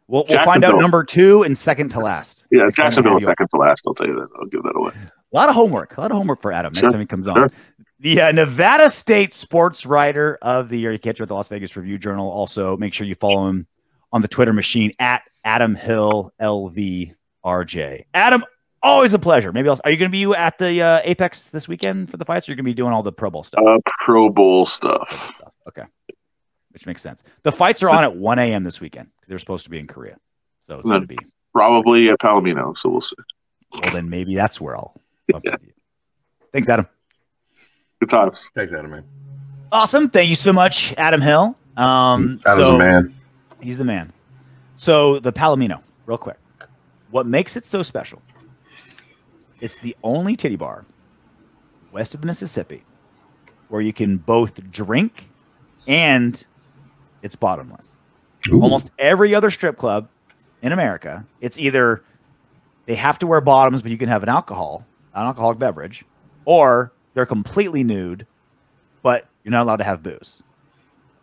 [0.07, 2.47] We'll, we'll find out number two and second to last.
[2.51, 3.31] Yeah, Jacksonville have was you on.
[3.31, 3.83] second to last.
[3.85, 4.27] I'll tell you that.
[4.39, 4.91] I'll give that away.
[4.95, 5.97] A lot of homework.
[5.97, 7.35] A lot of homework for Adam next time he comes on.
[7.35, 7.51] sure.
[7.99, 10.91] The uh, Nevada State Sports Writer of the Year.
[10.91, 12.29] You catch her at the Las Vegas Review Journal.
[12.29, 13.67] Also, make sure you follow him
[14.13, 18.03] on the Twitter machine at Adam Hill LVRJ.
[18.13, 18.43] Adam,
[18.83, 19.51] always a pleasure.
[19.51, 22.25] Maybe I'll, are you going to be at the uh, Apex this weekend for the
[22.25, 22.47] fights?
[22.47, 23.63] Or are you going to be doing all the Pro Bowl stuff?
[23.65, 25.07] Uh, Pro Bowl stuff.
[25.09, 25.51] Pro Bowl stuff.
[25.67, 25.83] Okay,
[26.77, 27.23] which makes sense.
[27.41, 28.63] The fights are on at 1 a.m.
[28.63, 30.15] this weekend they're supposed to be in Korea,
[30.61, 31.17] so it's going to be.
[31.53, 33.15] Probably at Palomino, so we'll see.
[33.73, 34.93] Well, then maybe that's where I'll.
[35.27, 35.73] bump into you.
[36.53, 36.87] Thanks, Adam.
[37.99, 38.37] Good times.
[38.53, 39.03] Thanks, Adam, man.
[39.71, 40.07] Awesome.
[40.09, 41.57] Thank you so much, Adam Hill.
[41.75, 43.13] Um, Adam's so- a man.
[43.59, 44.13] He's the man.
[44.75, 46.37] So the Palomino, real quick.
[47.09, 48.21] What makes it so special?
[49.61, 50.85] It's the only titty bar
[51.91, 52.83] west of the Mississippi
[53.67, 55.31] where you can both drink
[55.87, 56.45] and
[57.21, 57.87] it's bottomless.
[58.51, 58.61] Ooh.
[58.61, 60.07] Almost every other strip club
[60.61, 62.01] in America, it's either
[62.85, 66.05] they have to wear bottoms, but you can have an alcohol, an alcoholic beverage,
[66.45, 68.25] or they're completely nude,
[69.01, 70.41] but you're not allowed to have booze.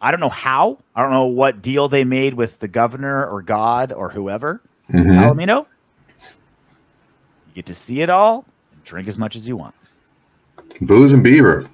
[0.02, 0.78] I don't know how.
[0.94, 4.60] I don't know what deal they made with the governor or God or whoever.
[4.90, 5.06] Mhm.
[5.06, 5.66] Palomino.
[7.46, 9.74] You get to see it all and drink as much as you want.
[10.82, 11.66] Booze and beaver.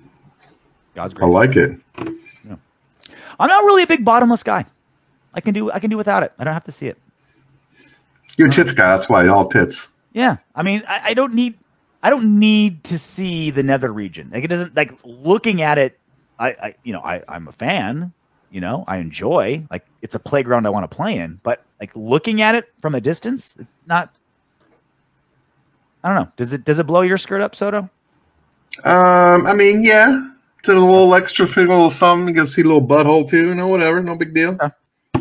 [0.95, 1.33] God's I grace.
[1.33, 1.81] like it.
[3.41, 4.67] I'm not really a big bottomless guy.
[5.35, 6.33] I can do I can do without it.
[6.39, 6.99] I don't have to see it.
[8.37, 8.95] You're a tits guy.
[8.95, 9.89] That's why all tits.
[10.13, 11.59] Yeah, I mean, I, I don't need,
[12.03, 14.31] I don't need to see the nether region.
[14.33, 15.99] Like it doesn't like looking at it.
[16.39, 18.13] I, I you know, I I'm a fan.
[18.51, 19.67] You know, I enjoy.
[19.71, 21.39] Like it's a playground I want to play in.
[21.43, 24.13] But like looking at it from a distance, it's not.
[26.03, 26.33] I don't know.
[26.37, 27.89] Does it does it blow your skirt up, Soto?
[28.85, 30.31] Um, I mean, yeah,
[30.61, 32.29] it's a little extra little something.
[32.29, 33.49] You can see a little butthole too.
[33.49, 34.03] You know, whatever.
[34.03, 34.57] No big deal.
[34.61, 34.73] All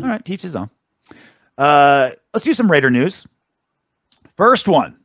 [0.02, 0.70] right, teach his own.
[1.56, 3.26] Uh, let's do some Raider news.
[4.36, 4.98] First one.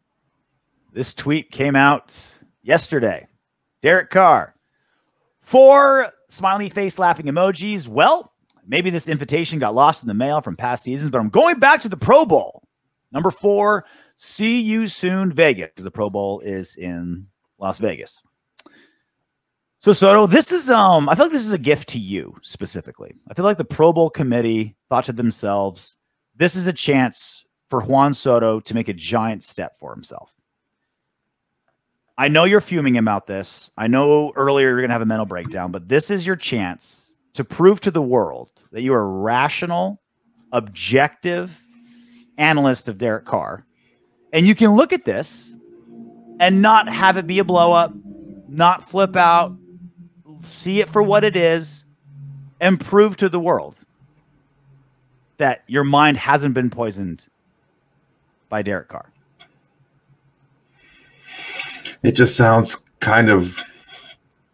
[0.94, 2.34] This tweet came out
[2.64, 3.28] yesterday.
[3.82, 4.56] Derek Carr.
[5.42, 7.88] Four smiley face laughing emojis.
[7.88, 8.34] Well,
[8.66, 11.82] maybe this invitation got lost in the mail from past seasons, but I'm going back
[11.82, 12.64] to the Pro Bowl.
[13.12, 13.86] Number four,
[14.18, 17.28] see you soon, Vegas, because the Pro Bowl is in
[17.60, 18.24] Las Vegas.
[19.86, 23.14] So Soto, this is um, I feel like this is a gift to you specifically.
[23.30, 25.98] I feel like the Pro Bowl committee thought to themselves,
[26.36, 30.34] this is a chance for Juan Soto to make a giant step for himself.
[32.18, 33.70] I know you're fuming about this.
[33.78, 37.44] I know earlier you're gonna have a mental breakdown, but this is your chance to
[37.44, 40.02] prove to the world that you are a rational,
[40.52, 41.62] objective
[42.40, 43.68] analyst of Derek Carr.
[44.34, 45.56] And you can look at this
[46.40, 47.94] and not have it be a blow up,
[48.50, 49.56] not flip out,
[50.48, 51.86] see it for what it is,
[52.60, 53.76] and prove to the world
[55.38, 57.26] that your mind hasn't been poisoned
[58.50, 59.12] by Derek Carr.
[62.04, 63.62] It just sounds kind of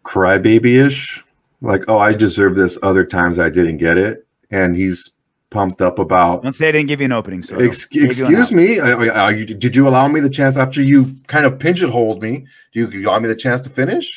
[0.04, 1.22] crybaby-ish.
[1.60, 2.78] Like, oh, I deserve this.
[2.82, 5.10] Other times I didn't get it, and he's
[5.50, 6.42] pumped up about.
[6.42, 7.42] Don't say I didn't give you an opening.
[7.42, 8.80] So Ex- excuse me.
[8.80, 12.22] I- I- are you- did you allow me the chance after you kind of pigeonholed
[12.22, 12.46] me?
[12.72, 14.08] Do you allow me the chance to finish?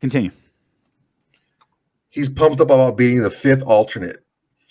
[0.00, 0.30] Continue.
[2.16, 4.24] He's pumped up about being the fifth alternate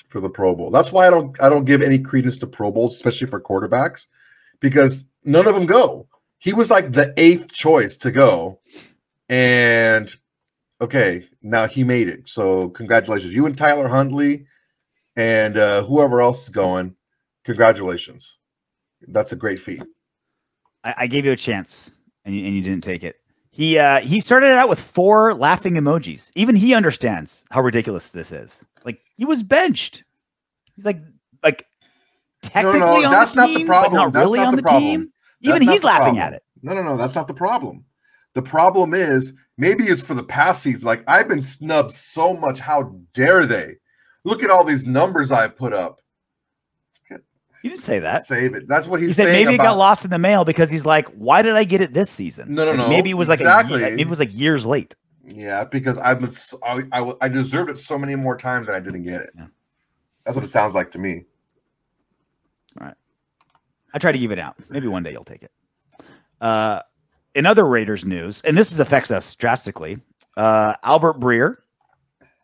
[0.09, 0.71] for the Pro Bowl.
[0.71, 4.07] That's why I don't I don't give any credence to Pro Bowls, especially for quarterbacks,
[4.59, 6.07] because none of them go.
[6.39, 8.61] He was like the eighth choice to go,
[9.29, 10.13] and
[10.81, 12.27] okay, now he made it.
[12.27, 14.47] So congratulations, you and Tyler Huntley,
[15.15, 16.95] and uh, whoever else is going.
[17.43, 18.39] Congratulations,
[19.07, 19.83] that's a great feat.
[20.83, 21.91] I, I gave you a chance,
[22.25, 23.17] and you, and you didn't take it.
[23.55, 26.29] He uh, he started out with four laughing emojis.
[26.35, 28.61] Even he understands how ridiculous this is.
[28.83, 30.03] Like he was benched.
[30.75, 30.99] He's like
[31.41, 31.65] like
[32.41, 33.93] technically no, on that's the not team, the problem.
[33.93, 35.13] but not That's really not on the the, team.
[35.39, 36.21] Even not he's laughing problem.
[36.21, 36.43] at it.
[36.63, 37.85] No, no, no, that's not the problem.
[38.33, 40.85] The problem is maybe it's for the past season.
[40.85, 42.59] Like I've been snubbed so much.
[42.59, 43.75] How dare they?
[44.25, 46.01] Look at all these numbers I put up.
[47.65, 48.27] You didn't say that.
[48.27, 48.67] Save it.
[48.67, 51.07] That's what he's He said maybe it got lost in the mail because he's like,
[51.15, 52.53] why did I get it this season?
[52.53, 52.87] No, no, no.
[52.87, 53.81] Maybe it was like Exactly.
[53.81, 54.95] maybe it was like years late.
[55.25, 56.29] Yeah, because I've been
[56.63, 59.31] I, I, I deserved it so many more times and I didn't get it.
[59.35, 59.47] Yeah.
[60.23, 61.23] That's what it sounds like to me.
[62.79, 62.95] All right,
[63.95, 64.57] I try to give it out.
[64.69, 65.51] Maybe one day you'll take it.
[66.39, 66.83] Uh,
[67.33, 69.97] in other Raiders news, and this affects us drastically,
[70.37, 71.55] uh, Albert Breer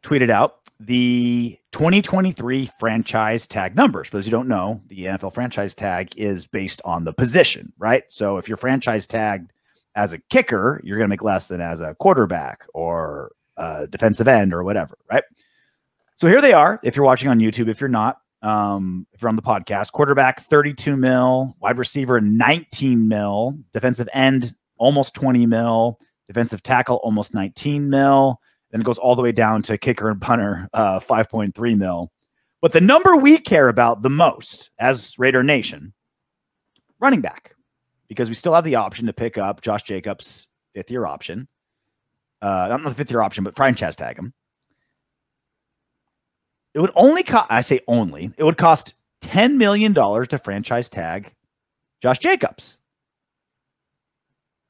[0.02, 4.08] tweeted out the 2023 franchise tag numbers.
[4.08, 8.04] For those who don't know, the NFL franchise tag is based on the position, right?
[8.10, 9.52] So if you're franchise tagged
[9.96, 14.28] as a kicker, you're going to make less than as a quarterback or a defensive
[14.28, 15.24] end or whatever, right?
[16.18, 16.80] So here they are.
[16.84, 20.42] If you're watching on YouTube, if you're not, um, if you're on the podcast, quarterback
[20.42, 27.90] 32 mil, wide receiver 19 mil, defensive end almost 20 mil, defensive tackle almost 19
[27.90, 28.41] mil.
[28.72, 32.12] Then it goes all the way down to kicker and punter, uh, 5.3 mil.
[32.62, 35.94] But the number we care about the most as Raider Nation,
[37.00, 37.56] running back,
[38.08, 41.48] because we still have the option to pick up Josh Jacobs' fifth year option.
[42.42, 44.34] Uh, not the fifth year option, but franchise tag him.
[46.74, 48.94] It would only cost, I say only, it would cost
[49.24, 51.34] $10 million to franchise tag
[52.02, 52.78] Josh Jacobs.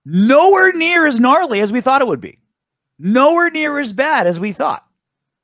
[0.03, 2.40] Nowhere near as gnarly as we thought it would be.
[3.03, 4.85] Nowhere near as bad as we thought.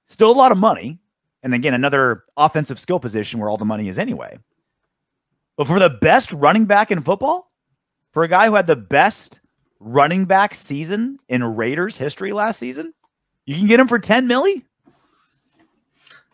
[0.06, 1.00] Still a lot of money.
[1.42, 4.38] And again, another offensive skill position where all the money is anyway.
[5.56, 7.52] But for the best running back in football,
[8.14, 9.40] for a guy who had the best
[9.80, 12.94] running back season in Raiders history last season,
[13.46, 14.64] you can get him for 10 milli?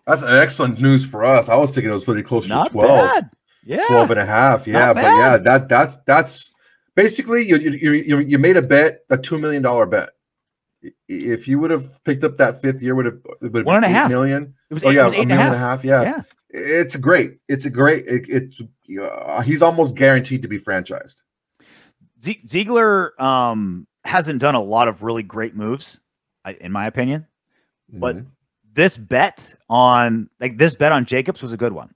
[0.05, 1.47] That's excellent news for us.
[1.47, 3.30] I was thinking it was pretty close Not to 12, bad.
[3.65, 3.86] Yeah.
[3.88, 4.67] 12 and a half.
[4.67, 6.51] Yeah, Not but yeah, that that's that's
[6.95, 10.09] basically you you you, you- you made a bet, a two million dollar bet.
[11.07, 13.89] If you would have picked up that fifth year, would have would have One been
[13.91, 14.11] eight
[14.69, 15.84] It was Oh eight, yeah, it was a eight a million half.
[15.84, 16.01] Yeah.
[16.03, 16.21] Yeah.
[16.49, 17.38] it's great.
[17.47, 18.05] It's a great.
[18.07, 18.61] It, it's
[19.01, 21.21] uh, he's almost guaranteed to be franchised.
[22.23, 25.99] Ze- Ziegler um, hasn't done a lot of really great moves,
[26.59, 27.27] in my opinion.
[27.89, 28.25] But Mhm.
[28.73, 31.93] this bet on like this bet on Jacobs was a good one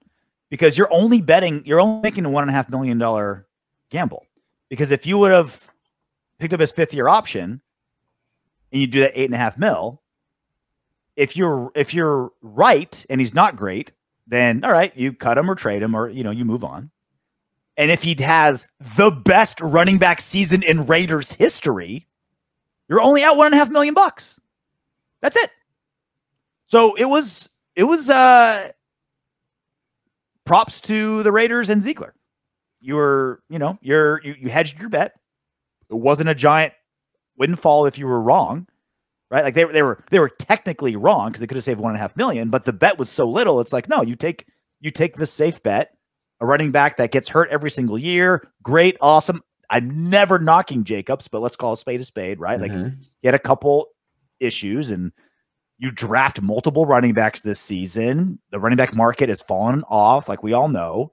[0.50, 3.48] because you're only betting, you're only making a one and a half million dollar
[3.90, 4.26] gamble.
[4.70, 5.70] Because if you would have
[6.40, 7.62] picked up his fifth year option
[8.72, 10.02] and you do that eight and a half mil,
[11.16, 13.92] if you're if you're right and he's not great,
[14.28, 16.92] then all right, you cut him or trade him or you know you move on.
[17.76, 22.08] And if he has the best running back season in Raiders history,
[22.90, 24.40] you're only at one and a half million bucks.
[25.22, 25.52] That's it.
[26.68, 28.72] So it was it was uh
[30.46, 32.14] props to the Raiders and Ziegler.
[32.80, 35.14] You were, you know, you're you, you hedged your bet.
[35.90, 36.74] It wasn't a giant
[37.38, 38.68] windfall if you were wrong,
[39.32, 39.44] right?
[39.44, 41.92] Like they were they were they were technically wrong because they could have saved one
[41.92, 43.60] and a half million, but the bet was so little.
[43.60, 44.46] It's like no, you take
[44.80, 45.96] you take the safe bet,
[46.40, 48.48] a running back that gets hurt every single year.
[48.64, 49.42] Great, awesome.
[49.70, 52.60] I'm never knocking Jacobs, but let's call a spade a spade, right?
[52.60, 53.00] Like Mhm.
[53.22, 53.88] he had a couple
[54.40, 55.12] issues and
[55.78, 58.40] you draft multiple running backs this season.
[58.52, 61.12] The running back market has fallen off, like we all know.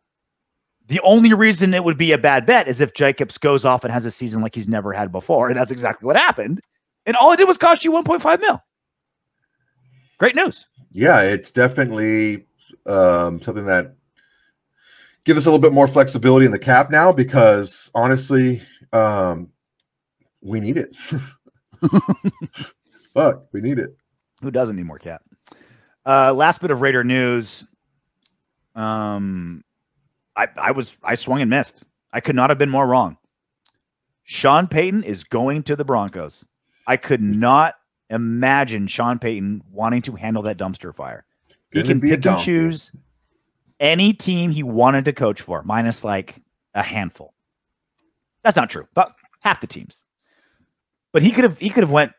[0.86, 3.92] The only reason it would be a bad bet is if Jacobs goes off and
[3.92, 5.48] has a season like he's never had before.
[5.48, 6.60] And that's exactly what happened.
[7.06, 8.62] And all it did was cost you 1.5 mil.
[10.18, 10.66] Great news.
[10.92, 12.46] yeah, it's definitely
[12.86, 13.94] um, something that
[15.24, 18.62] gives us a little bit more flexibility in the cap now because honestly,
[18.92, 19.50] um,
[20.42, 20.94] we need it.
[23.14, 23.96] Fuck, we need it.
[24.42, 25.22] Who doesn't need more cap?
[26.06, 27.64] Uh, last bit of Raider news.
[28.74, 29.64] Um,
[30.36, 31.84] I, I was I swung and missed.
[32.12, 33.16] I could not have been more wrong.
[34.24, 36.44] Sean Payton is going to the Broncos.
[36.86, 37.74] I could not
[38.10, 41.24] imagine Sean Payton wanting to handle that dumpster fire.
[41.72, 42.92] He can be pick and choose
[43.80, 46.36] any team he wanted to coach for, minus like
[46.74, 47.34] a handful.
[48.42, 50.04] That's not true, but half the teams.
[51.12, 52.12] But he could have he could have went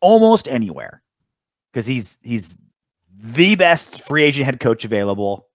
[0.00, 1.02] almost anywhere
[1.72, 2.56] because he's he's
[3.14, 5.46] the best free agent head coach available.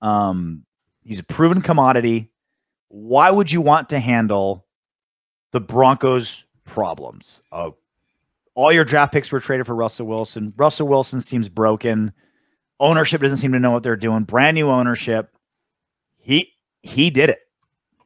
[0.00, 0.64] Um,
[1.04, 2.30] he's a proven commodity.
[2.88, 4.66] Why would you want to handle
[5.52, 7.40] the Broncos' problems?
[7.52, 7.70] Uh,
[8.54, 10.52] all your draft picks were traded for Russell Wilson.
[10.56, 12.12] Russell Wilson seems broken.
[12.78, 14.22] Ownership doesn't seem to know what they're doing.
[14.24, 15.30] Brand new ownership.
[16.16, 16.52] He
[16.82, 17.40] he did it.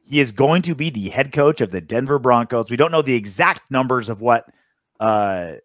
[0.03, 2.71] He is going to be the head coach of the Denver Broncos.
[2.71, 4.49] We don't know the exact numbers of what
[4.99, 5.55] uh,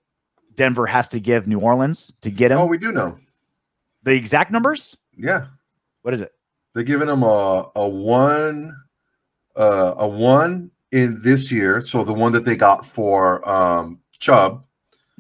[0.55, 2.59] Denver has to give New Orleans to get him.
[2.59, 3.19] Oh, we do know.
[4.03, 4.99] The exact numbers?
[5.17, 5.47] Yeah,
[6.03, 6.33] What is it?
[6.75, 8.75] They're giving him a a one,
[9.57, 11.85] uh, a one in this year.
[11.87, 14.65] So the one that they got for um, Chubb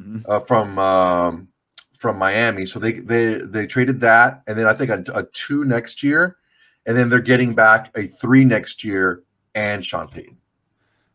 [0.00, 0.24] Mhm.
[0.28, 1.48] uh, from um,
[1.96, 2.66] from Miami.
[2.66, 6.36] So they they they traded that, and then I think a, a two next year,
[6.84, 9.22] and then they're getting back a three next year
[9.54, 10.36] and Sean Payton.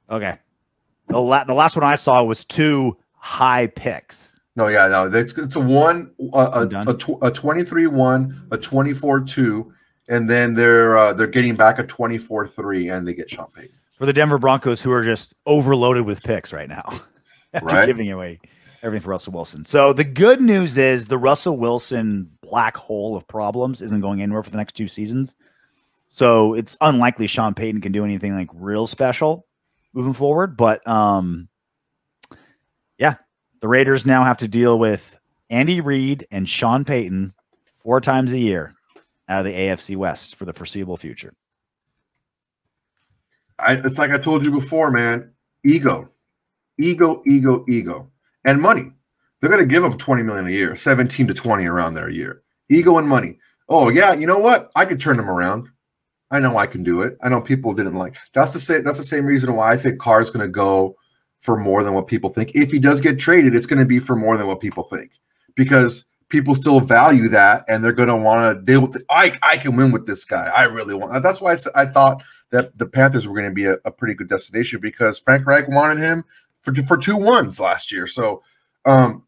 [0.09, 0.37] Okay.
[1.09, 4.39] The, la- the last one I saw was two high picks.
[4.55, 6.37] No, yeah, no, it's it's a one, a
[6.73, 9.73] I'm a, a, tw- a twenty three one, a twenty four two,
[10.09, 13.47] and then they're uh, they're getting back a twenty four three, and they get Sean
[13.55, 13.71] Payton.
[13.91, 16.83] for the Denver Broncos, who are just overloaded with picks right now,
[17.53, 17.85] after Right.
[17.85, 18.39] giving away
[18.83, 19.63] everything for Russell Wilson.
[19.65, 24.41] So the good news is the Russell Wilson black hole of problems isn't going anywhere
[24.43, 25.35] for the next two seasons.
[26.07, 29.45] So it's unlikely Sean Payton can do anything like real special
[29.93, 30.55] moving forward.
[30.57, 31.49] But um,
[32.97, 33.15] yeah,
[33.59, 35.19] the Raiders now have to deal with
[35.49, 37.33] Andy Reid and Sean Payton
[37.83, 38.73] four times a year
[39.29, 41.33] out of the AFC West for the foreseeable future.
[43.59, 45.31] I, it's like I told you before, man.
[45.65, 46.09] Ego,
[46.79, 48.09] ego, ego, ego,
[48.45, 48.91] and money.
[49.39, 52.13] They're going to give them twenty million a year, seventeen to twenty around there a
[52.13, 52.41] year.
[52.69, 53.37] Ego and money.
[53.67, 54.71] Oh yeah, you know what?
[54.75, 55.67] I could turn them around.
[56.31, 57.17] I know I can do it.
[57.21, 58.15] I know people didn't like.
[58.33, 58.83] That's the same.
[58.83, 60.95] That's the same reason why I think Carr's going to go
[61.41, 62.51] for more than what people think.
[62.53, 65.11] If he does get traded, it's going to be for more than what people think
[65.55, 69.03] because people still value that and they're going to want to deal with it.
[69.09, 70.45] I I can win with this guy.
[70.55, 71.21] I really want.
[71.23, 73.91] That's why I, said- I thought that the Panthers were going to be a, a
[73.91, 76.23] pretty good destination because Frank Reich wanted him
[76.61, 78.07] for for two ones last year.
[78.07, 78.43] So
[78.85, 79.23] um,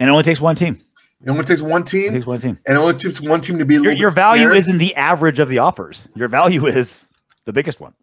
[0.00, 0.80] And it only takes one team.
[1.22, 2.10] it only takes one team.
[2.10, 2.58] It takes one team.
[2.66, 4.56] and it only takes one team to be Your, your value scared.
[4.56, 6.06] isn't the average of the offers.
[6.14, 7.08] Your value is
[7.44, 7.94] the biggest one.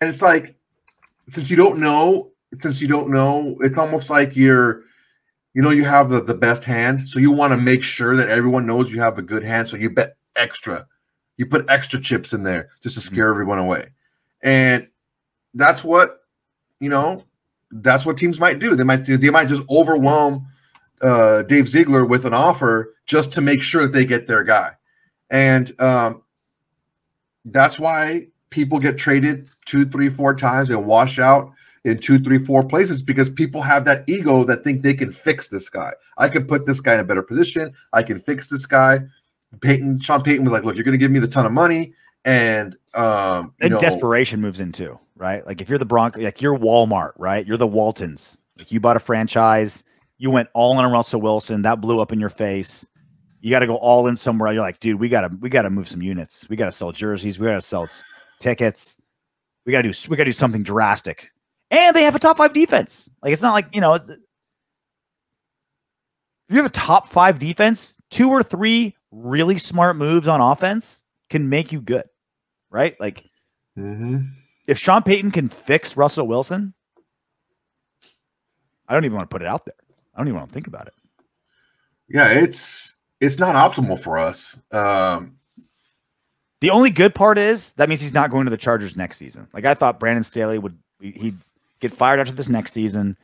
[0.00, 0.54] and it's like
[1.28, 4.82] since you don't know since you don't know it's almost like you're
[5.54, 8.28] you know you have the, the best hand so you want to make sure that
[8.28, 10.86] everyone knows you have a good hand so you bet extra.
[11.36, 13.14] You put extra chips in there just to Mm-hmm.
[13.14, 13.88] scare everyone away.
[14.42, 14.88] And
[15.54, 16.20] that's what
[16.80, 17.24] you know
[17.70, 18.74] that's what teams might do.
[18.76, 20.46] They might they might just overwhelm
[21.00, 24.72] uh, Dave Ziegler with an offer just to make sure that they get their guy.
[25.30, 26.22] And um,
[27.44, 30.70] that's why people get traded two, three, four times.
[30.70, 31.52] And wash out
[31.84, 35.48] in two, three, four places because people have that ego that think they can fix
[35.48, 35.92] this guy.
[36.18, 37.72] I can put this guy in a better position.
[37.92, 39.00] I can fix this guy.
[39.60, 41.92] Peyton, Sean Payton was like, "Look, you're going to give me the ton of money,
[42.24, 45.44] and um, you And know, desperation moves in too, right?
[45.46, 47.46] Like if you're the Bronco, like you're Walmart, right?
[47.46, 48.38] You're the Waltons.
[48.56, 49.84] Like you bought a franchise,
[50.18, 52.88] you went all in on Russell Wilson, that blew up in your face.
[53.40, 54.52] You got to go all in somewhere.
[54.52, 56.48] You're like, dude, we gotta we gotta move some units.
[56.48, 57.40] We gotta sell jerseys.
[57.40, 57.88] We gotta sell
[58.38, 59.00] tickets.
[59.66, 61.30] We gotta do we gotta do something drastic.
[61.72, 63.08] And they have a top five defense.
[63.22, 63.94] Like it's not like you know.
[63.94, 64.06] If
[66.48, 71.48] you have a top five defense, two or three really smart moves on offense can
[71.48, 72.04] make you good,
[72.70, 72.94] right?
[73.00, 73.24] Like
[73.78, 74.28] Mhm.
[74.66, 76.74] if Sean Payton can fix Russell Wilson,
[78.86, 79.74] I don't even want to put it out there.
[80.14, 80.94] I don't even want to think about it.
[82.08, 84.58] yeah, it's it's not optimal for us.
[84.72, 85.38] Um,
[86.60, 89.48] The only good part is that means he's not going to the Chargers next season.
[89.54, 91.38] Like I thought Brandon Staley would he'd
[91.82, 93.18] get fired after this next season.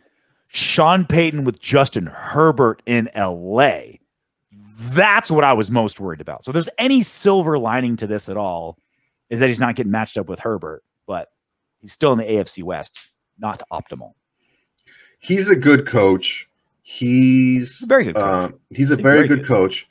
[0.49, 3.81] Sean Payton with Justin Herbert in LA.
[4.81, 6.45] That's what I was most worried about.
[6.45, 8.79] So if there's any silver lining to this at all,
[9.31, 11.29] is that he's not getting matched up with Herbert, but
[11.81, 13.09] he's still in the AFC West,
[13.39, 14.13] not optimal.
[15.19, 16.49] he's a good coach.
[16.83, 18.45] He's He's very good coach.
[18.53, 19.47] um, he's a He's very, very good, good.
[19.49, 19.87] coach.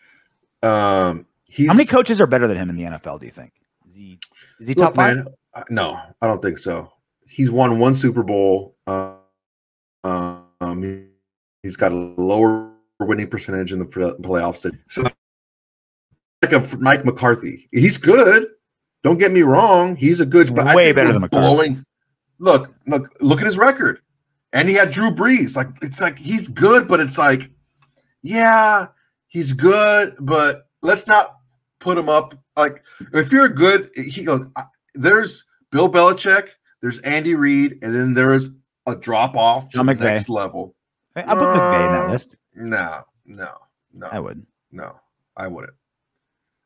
[0.64, 3.20] Um, he's How many coaches are better than him in the NFL?
[3.20, 3.52] Do you think?
[3.90, 4.20] Is he
[4.60, 5.18] is he Look, top five?
[5.18, 5.28] man,
[5.70, 6.92] no, I don't think so.
[7.38, 8.76] He's won one Super Bowl.
[8.88, 9.14] Uh,
[10.04, 11.06] um, he-
[11.62, 14.66] he's got a lower winning percentage in the playoffs.
[14.90, 18.48] So, like a Mike McCarthy, he's good.
[19.04, 20.54] Don't get me wrong, he's a good.
[20.56, 21.46] but way better than McCarthy.
[21.46, 21.84] Blowing,
[22.40, 24.00] look, look, look at his record,
[24.52, 25.56] and he had Drew Brees.
[25.56, 27.52] Like it's like he's good, but it's like,
[28.24, 28.88] yeah,
[29.28, 31.38] he's good, but let's not
[31.80, 32.34] put him up.
[32.56, 32.84] Like
[33.14, 34.50] if you're good, he look,
[34.96, 36.50] there's Bill Belichick,
[36.82, 38.50] there's Andy Reid, and then there's
[38.86, 40.00] a drop off to John the McVay.
[40.02, 40.76] next level.
[41.16, 42.36] I put McVay in that Uh, list.
[42.54, 43.52] No, no,
[43.94, 44.08] no.
[44.12, 44.48] I wouldn't.
[44.72, 44.96] No,
[45.36, 45.74] I wouldn't.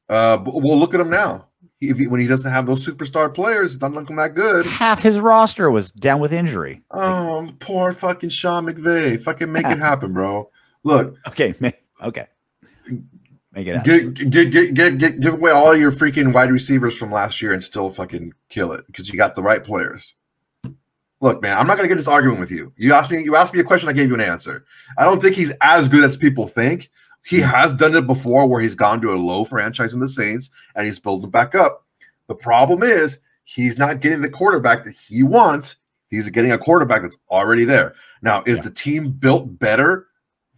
[0.09, 1.47] Uh, but we'll look at him now.
[1.79, 4.65] He- If he, when he doesn't have those superstar players, it's not looking that good.
[4.65, 6.83] Half his roster was down with injury.
[6.91, 9.21] Oh, poor fucking Sean McVay.
[9.21, 10.49] Fucking make it happen, bro.
[10.83, 11.53] Look, Okay,
[12.03, 12.25] okay,
[13.53, 14.13] make it happen.
[14.13, 17.53] get, get, get, get, get, give away all your freaking wide receivers from last year
[17.53, 20.15] and still fucking kill it because you got the right players.
[21.19, 22.73] Look, man, I'm not gonna get this argument with you.
[22.77, 24.65] You asked me, you asked me a question, I gave you an answer.
[24.97, 26.89] I don't think he's as good as people think.
[27.23, 30.49] He has done it before where he's gone to a low franchise in the Saints
[30.75, 31.85] and he's building back up.
[32.27, 35.75] The problem is he's not getting the quarterback that he wants.
[36.09, 37.93] He's getting a quarterback that's already there.
[38.23, 38.63] Now, is Yeah.
[38.63, 40.07] the team built better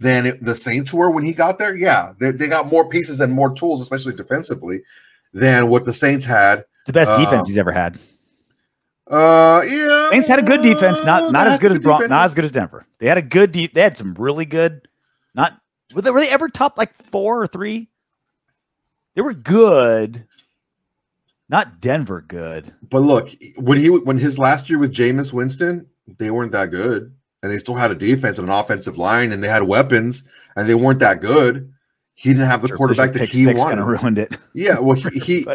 [0.04, 1.76] than it, the Saints were when he got there?
[1.76, 4.82] Yeah, they, they got more pieces and more tools, especially defensively,
[5.34, 6.66] than what the Saints had.
[6.86, 7.98] The best Uh, defense he's ever had.
[9.08, 12.34] Uh, yeah, Saints had a good defense, not not as good as Bron- not as
[12.34, 12.86] good as Denver.
[13.00, 13.74] They had a good deep.
[13.74, 14.88] They had some really good.
[15.36, 15.58] Not
[15.94, 17.90] were they, were they ever top like four or three?
[19.16, 20.26] They were good.
[21.50, 22.74] Not Denver good.
[22.90, 27.14] But look, when he when his last year with Jameis Winston, they weren't that good,
[27.44, 30.24] and they still had a defense and an offensive line, and they had weapons,
[30.56, 31.72] and they weren't that good.
[32.16, 33.84] He didn't have the Sure, quarterback that he wanted.
[33.84, 34.36] ruined it.
[34.56, 35.48] Yeah, well, he, he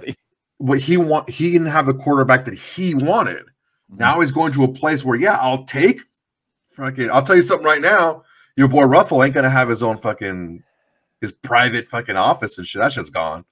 [0.58, 3.38] what he want he didn't have the quarterback that he wanted.
[3.46, 3.96] Mm-hmm.
[3.96, 6.00] Now he's going to a place where yeah, I'll take
[6.68, 7.10] fucking.
[7.10, 8.22] I'll tell you something right now.
[8.56, 10.62] Your boy Ruffle ain't gonna have his own fucking
[11.20, 12.80] his private fucking office and shit.
[12.80, 13.44] That shit's gone.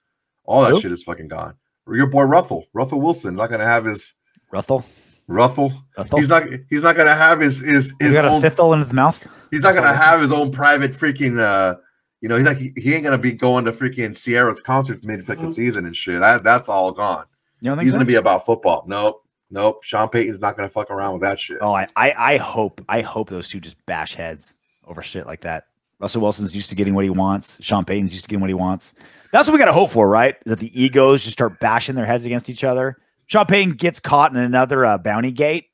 [0.45, 0.81] All that Who?
[0.81, 1.55] shit is fucking gone.
[1.89, 4.15] Your boy Ruffle, Ruffle Wilson, not gonna have his
[4.53, 4.85] Ruthel.
[5.29, 5.73] Ruffle.
[5.99, 6.19] Ruthel.
[6.19, 6.45] He's not.
[6.71, 8.41] He's not gonna have his his He's his got a own.
[8.41, 9.27] fifth in his mouth.
[9.51, 11.39] He's not gonna have his own private freaking.
[11.41, 11.77] uh
[12.21, 15.25] You know, he's like he, he ain't gonna be going to freaking Ciara's concert mid
[15.25, 16.21] fucking season and shit.
[16.21, 17.25] That that's all gone.
[17.61, 17.97] You don't think He's so?
[17.99, 18.85] gonna be about football.
[18.87, 19.83] Nope, nope.
[19.83, 21.59] Sean Payton's not gonna fuck around with that shit.
[21.61, 24.55] Oh, I, I, I hope, I hope those two just bash heads
[24.87, 25.65] over shit like that.
[25.99, 27.59] Russell Wilson's used to getting what he wants.
[27.65, 28.95] Sean Payton's used to getting what he wants.
[29.33, 30.37] That's what we got to hope for, right?
[30.45, 32.99] That the egos just start bashing their heads against each other.
[33.27, 35.67] Sean Payton gets caught in another uh, bounty gate.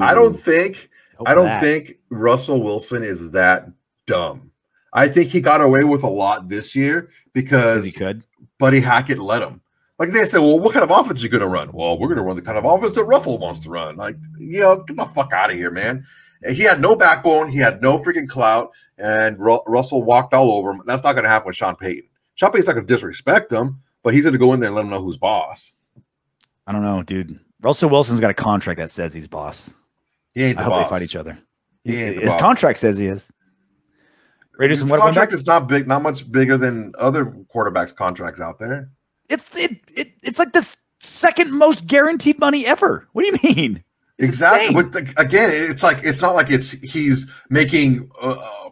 [0.00, 0.88] I don't think.
[1.16, 1.60] hope I don't that.
[1.60, 3.68] think Russell Wilson is that
[4.06, 4.50] dumb.
[4.92, 8.24] I think he got away with a lot this year because he could.
[8.58, 9.60] Buddy Hackett let him.
[9.98, 11.70] Like they said, well, what kind of offense are you going to run?
[11.72, 13.96] Well, we're going to run the kind of offense that Ruffle wants to run.
[13.96, 16.04] Like, you know, get the fuck out of here, man.
[16.48, 17.50] He had no backbone.
[17.50, 20.82] He had no freaking clout, and Ru- Russell walked all over him.
[20.86, 22.08] That's not going to happen with Sean Payton.
[22.34, 24.74] Sean Payton's not going to disrespect him, but he's going to go in there and
[24.74, 25.74] let him know who's boss.
[26.66, 27.38] I don't know, dude.
[27.60, 29.70] Russell Wilson's got a contract that says he's boss.
[30.34, 30.86] He I the hope boss.
[30.86, 31.38] they fight each other.
[31.84, 32.40] He the His boss.
[32.40, 33.30] contract says he is.
[34.60, 38.90] Do His contract is not big, not much bigger than other quarterbacks' contracts out there.
[39.28, 40.66] It's it, it it's like the
[41.00, 43.08] second most guaranteed money ever.
[43.12, 43.82] What do you mean?
[44.18, 44.74] It's exactly.
[44.74, 48.70] But the, again, it's like it's not like it's he's making uh, uh,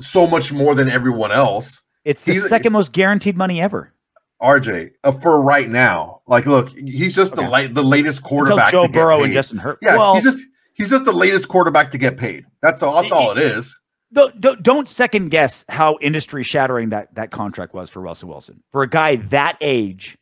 [0.00, 1.82] so much more than everyone else.
[2.04, 3.92] It's the He's- second most guaranteed money ever.
[4.42, 7.66] RJ, uh, for right now, like, look, he's just the Okay.
[7.68, 8.72] the latest Until quarterback.
[8.72, 9.32] Joe to get Burrow and.
[9.32, 9.78] Justin Herbert.
[9.82, 10.38] Yeah, well, he's just
[10.74, 12.44] he's just the latest quarterback to get paid.
[12.60, 13.00] That's all.
[13.00, 13.78] That's all it is.
[14.12, 18.62] don't, don't, don't second guess how industry shattering that that contract was for Russell Wilson.
[18.72, 20.18] For a guy that age,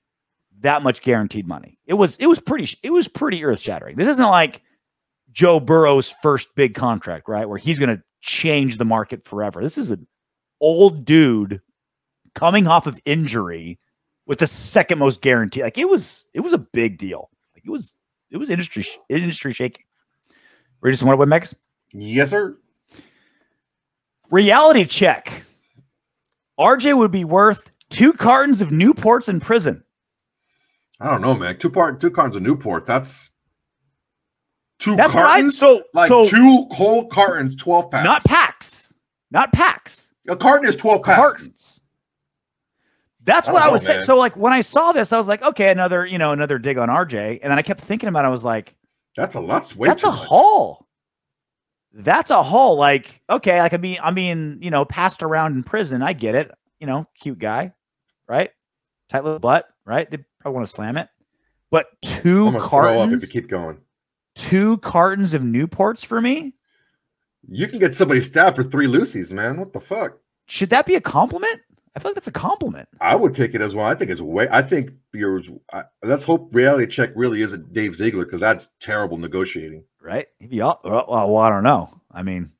[0.60, 1.78] that much guaranteed money.
[1.86, 3.96] It was it was pretty it was pretty earth shattering.
[3.96, 4.62] This isn't like
[5.32, 7.48] Joe Burrow's first big contract, right?
[7.48, 9.60] Where he's going to change the market forever.
[9.60, 10.06] This is an
[10.60, 11.60] old dude
[12.34, 13.78] coming off of injury
[14.26, 15.62] with the second most guarantee.
[15.62, 17.30] Like it was it was a big deal.
[17.54, 17.96] Like it was
[18.30, 19.84] it was industry industry shaking.
[20.80, 21.54] Ready to What Up, Windbags?
[21.92, 22.58] Yes, sir.
[24.30, 25.42] Reality check.
[26.58, 29.82] RJ would be worth two cartons of Newports in prison.
[31.00, 31.58] I don't know, man.
[31.58, 32.86] Two part, two cartons of Newports.
[32.86, 33.32] That's
[34.78, 35.58] two That's what I cartons.
[35.58, 38.04] so like so two whole cartons, twelve packs.
[38.04, 38.92] not packs,
[39.30, 41.18] not packs, a carton is twelve packs.
[41.18, 41.80] cartons.
[43.24, 44.00] That's I what I was saying.
[44.00, 46.78] So like when I saw this, I was like, okay, another you know another dig
[46.78, 48.24] on RJ, and then I kept thinking about.
[48.24, 48.28] it.
[48.28, 48.74] I was like,
[49.16, 49.72] That's a lot.
[49.78, 50.26] That's too a much.
[50.26, 50.86] haul.
[51.92, 52.76] That's a haul.
[52.76, 56.02] Like okay, like I mean, I'm being you know passed around in prison.
[56.02, 56.50] I get it.
[56.80, 57.72] You know, cute guy,
[58.28, 58.50] right?
[59.08, 60.10] Tight little butt, right?
[60.10, 61.08] They probably want to slam it.
[61.70, 63.78] But two I'm gonna throw up if cartons, you keep going.
[64.34, 66.54] two cartons of Newports for me.
[67.48, 69.58] You can get somebody stabbed for three Lucy's, man.
[69.58, 70.18] What the fuck?
[70.46, 71.60] Should that be a compliment?
[71.96, 72.88] I feel like that's a compliment.
[73.00, 73.86] I would take it as well.
[73.86, 74.48] I think it's way.
[74.50, 75.48] I think yours.
[75.72, 79.84] I, let's hope reality check really isn't Dave Ziegler because that's terrible negotiating.
[80.00, 80.26] right?
[80.60, 82.00] All, well, well, I don't know.
[82.10, 82.50] I mean,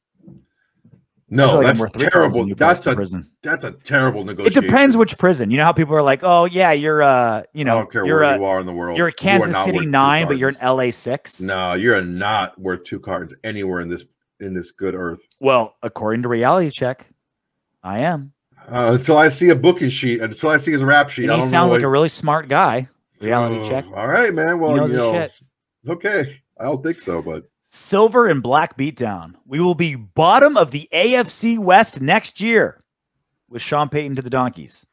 [1.29, 2.11] No, like that's terrible.
[2.11, 3.31] cartons of Newports That's a prison.
[3.43, 4.63] that's a terrible negotiation.
[4.65, 5.51] It depends which prison.
[5.51, 8.07] You know how people are like, "Oh yeah, you're uh, you I know, don't care
[8.07, 8.99] you're where a you are in the world.
[8.99, 10.57] you're a You Kansas not City nine, but you're an.
[10.77, 11.41] LA six.
[11.41, 14.05] No, you're not worth two cards anywhere in this
[14.39, 15.21] in this good earth.
[15.41, 17.09] Well, according to Reality Check,
[17.83, 18.33] I am.
[18.67, 21.71] Uh, until I see a booking sheet, until I see his rap sheet, he sounds
[21.71, 22.89] like a really smart guy.
[23.21, 23.85] Reality Oh, check.
[23.95, 24.59] All right, man.
[24.59, 25.33] Well, you know, shit.
[25.89, 26.41] okay.
[26.59, 29.35] I don't think so, but Silver and black beatdown.
[29.47, 32.83] We will be bottom of the AFC West next year
[33.49, 34.87] with Sean Payton to the Donkeys.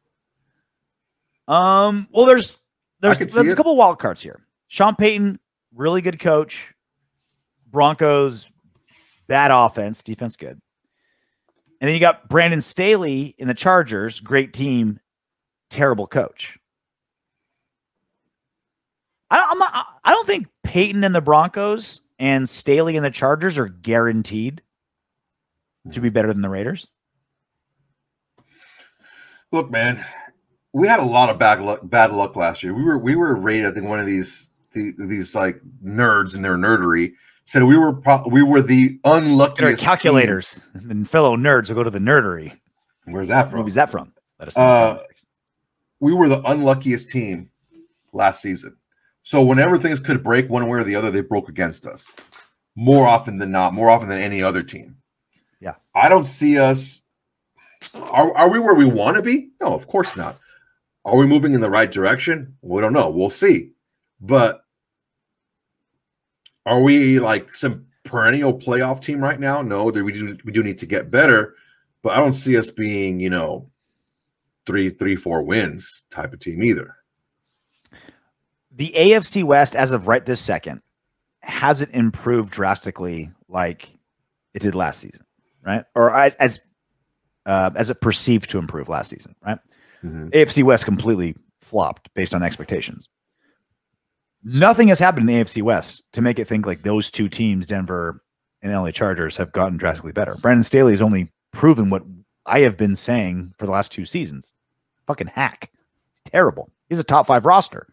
[1.48, 2.60] Um, well, there's
[3.00, 4.46] there's there's a couple wild cards here.
[4.68, 5.40] Sean Payton,
[5.76, 6.74] really good coach.
[7.68, 8.50] Broncos,
[9.28, 10.60] bad offense, defense good.
[11.82, 15.00] And then you got Brandon Staley in the Chargers, great team,
[15.72, 16.60] terrible coach.
[19.32, 23.58] I don't, not, I don't think Peyton and the Broncos and Staley and the Chargers
[23.58, 24.62] are guaranteed
[25.92, 26.92] to be better than the Raiders.
[29.52, 30.04] look, man,
[30.74, 31.80] we had a lot of bad luck.
[31.84, 32.74] Bad luck last year.
[32.74, 33.66] We were we were rated.
[33.66, 37.14] I think one of these the, these like nerds in their nerdery
[37.46, 41.90] said we were pro- we were the unluckiest calculators and fellow nerds will go to
[41.90, 42.58] the nerdery.
[43.06, 43.60] Where's that from?
[43.60, 44.14] movie's that from?
[44.40, 44.64] Let us know.
[44.64, 45.04] Uh,
[46.00, 47.50] we were the unluckiest team
[48.14, 48.78] last season.
[49.24, 52.12] So whenever things could break one way or the other, they broke against us
[52.76, 54.98] more often than not, more often than any other team.
[55.60, 55.76] Yeah.
[55.94, 57.02] I don't see us.
[57.94, 59.52] Are, are we where we want to be?
[59.60, 60.40] No, of course not.
[61.06, 62.56] Are we moving in the right direction?
[62.62, 63.10] We don't know.
[63.10, 63.72] We'll see.
[64.20, 64.61] But
[66.66, 69.62] are we like some perennial playoff team right now?
[69.62, 71.56] No, we do we do need to get better,
[72.02, 73.70] but I don't see us being, you know,
[74.66, 76.96] three, three, four wins type of team either.
[78.72, 80.82] the AFC West, as of right this second,
[81.42, 83.98] hasn't improved drastically like
[84.54, 85.26] it did last season,
[85.66, 85.84] right?
[85.96, 86.60] Or as as,
[87.46, 89.60] uh, as it perceived to improve last season, right?
[90.32, 93.08] AFC West completely flopped based on expectations.
[94.44, 97.66] Nothing has happened in the AFC West to make it think like those two teams,
[97.66, 98.24] Denver
[98.62, 100.36] and LA Chargers, have gotten drastically better.
[100.36, 102.04] Brandon Staley has only proven what
[102.46, 104.54] I have been saying for the last two seasons.
[105.08, 105.72] Fucking hack.
[106.12, 106.72] He's terrible.
[106.90, 107.88] He's a top five roster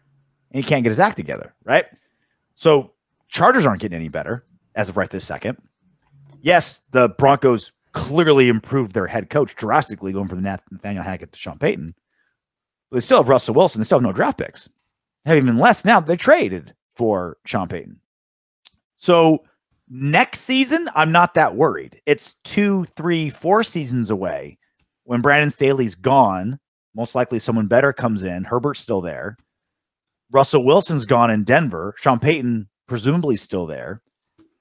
[0.51, 1.85] and he can't get his act together, right?
[2.55, 2.93] So
[3.27, 4.43] Chargers aren't getting any better
[4.75, 5.57] as of right this second.
[6.41, 11.57] Yes, the Broncos clearly improved their head coach drastically going from Nathaniel Hackett to Sean
[11.57, 11.95] Payton.
[12.89, 13.81] But they still have Russell Wilson.
[13.81, 14.69] They still have no draft picks.
[15.25, 15.99] Have even less now.
[15.99, 17.99] They traded for Sean Payton.
[18.97, 19.43] So
[19.89, 22.01] next season, I'm not that worried.
[22.05, 24.57] It's two, three, four seasons away
[25.03, 26.59] when Brandon Staley's gone.
[26.95, 28.43] Most likely someone better comes in.
[28.43, 29.37] Herbert's still there.
[30.31, 31.95] Russell Wilson's gone in Denver.
[31.97, 34.01] Sean Payton presumably still there.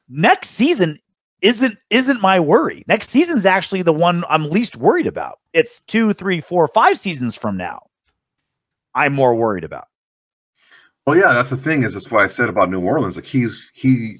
[0.08, 0.98] Next season
[1.42, 2.84] isn't isn't my worry.
[2.88, 5.38] Next season's actually the one I'm least worried about.
[5.52, 7.82] It's two, three, four, five seasons from now.
[8.94, 9.86] I'm more worried about.
[11.08, 11.84] Well, yeah, that's the thing.
[11.84, 13.16] Is that's why I said about New Orleans.
[13.16, 14.18] Like he's he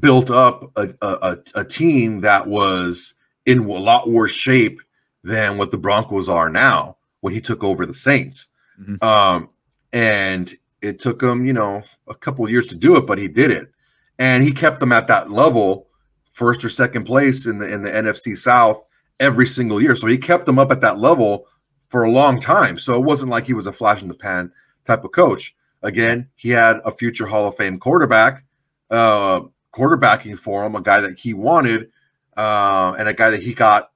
[0.00, 3.14] built up a a, a, team that was
[3.46, 4.82] in a lot worse shape
[5.24, 8.48] than what the Broncos are now when he took over the Saints.
[8.78, 9.02] Mhm.
[9.02, 9.48] Um,
[9.94, 13.28] and it took him, you know, a couple of years to do it, but he
[13.28, 13.72] did it,
[14.18, 15.86] and he kept them at that level,
[16.32, 18.82] first or second place in the in the NFC South
[19.20, 19.96] every single year.
[19.96, 21.46] So he kept them up at that level
[21.88, 22.78] for a long time.
[22.78, 24.52] So it wasn't like he was a flash in the pan
[24.84, 25.54] type of coach.
[25.82, 28.44] Again, he had a future Hall of Fame quarterback,
[28.90, 29.42] uh,
[29.72, 31.90] quarterbacking for him, a guy that he wanted,
[32.36, 33.90] uh, and a guy that he got.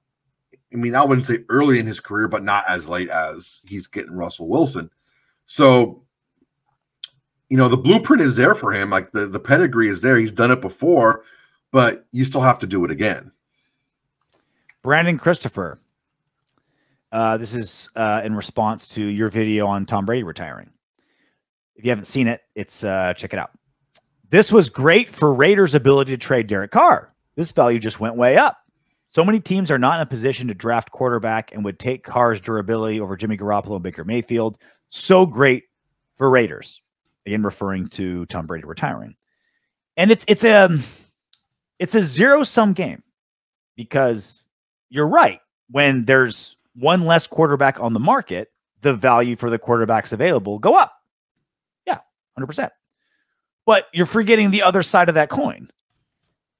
[0.73, 3.87] I mean, I wouldn't say early in his career, but not as late as he's
[3.87, 4.89] getting Russell Wilson.
[5.45, 6.05] So,
[7.49, 8.89] you know, the blueprint is there for him.
[8.89, 10.17] Like the, the pedigree is there.
[10.17, 11.25] He's done it before,
[11.71, 13.33] but you still have to do it again.
[14.81, 15.81] Brandon Christopher.
[17.11, 20.69] Uh, this is uh, in response to your video on Tom Brady retiring.
[21.81, 23.49] If you haven't seen it, it's uh, check it out.
[24.29, 27.11] This was great for Raiders' ability to trade Derek Carr.
[27.35, 28.59] This value just went way up.
[29.07, 32.39] So many teams are not in a position to draft quarterback and would take Carr's
[32.39, 34.59] durability over Jimmy Garoppolo and Baker Mayfield.
[34.89, 35.63] So great
[36.17, 36.83] for Raiders.
[37.25, 39.15] Again, referring to Tom Brady retiring.
[39.97, 40.77] And it's it's a
[41.79, 43.01] it's a zero sum game
[43.75, 44.45] because
[44.91, 45.39] you're right.
[45.71, 48.51] When there's one less quarterback on the market,
[48.81, 50.93] the value for the quarterbacks available go up.
[52.41, 52.69] Yeah, 100%.
[53.65, 55.69] But you're forgetting the other side of that coin.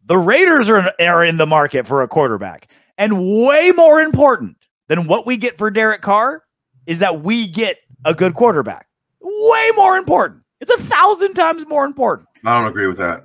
[0.05, 2.67] The Raiders are, are in the market for a quarterback.
[2.97, 6.43] And way more important than what we get for Derek Carr
[6.85, 8.87] is that we get a good quarterback.
[9.19, 10.41] Way more important.
[10.59, 12.29] It's a thousand times more important.
[12.45, 13.23] I don't agree with that.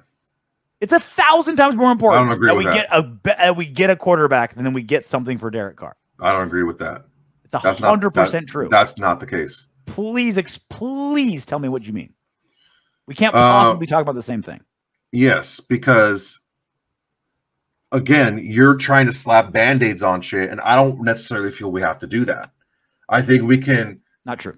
[0.81, 2.89] It's a thousand times more important I don't agree that with we that.
[2.91, 5.97] get a that we get a quarterback than then we get something for Derek Carr.
[6.20, 7.07] I don't agree with that.
[7.45, 8.69] It's a hundred percent true.
[8.70, 9.66] That's not the case.
[9.87, 12.12] please, ex- please tell me what you mean.
[13.07, 14.61] We can't Uh, possibly talk about the same thing.
[15.12, 16.41] Yes, because
[17.93, 22.01] again, you're trying to slap band-aids on shit, and I don't necessarily feel we have
[22.01, 22.51] to do that.
[23.09, 24.01] I think we can.
[24.24, 24.57] Not true.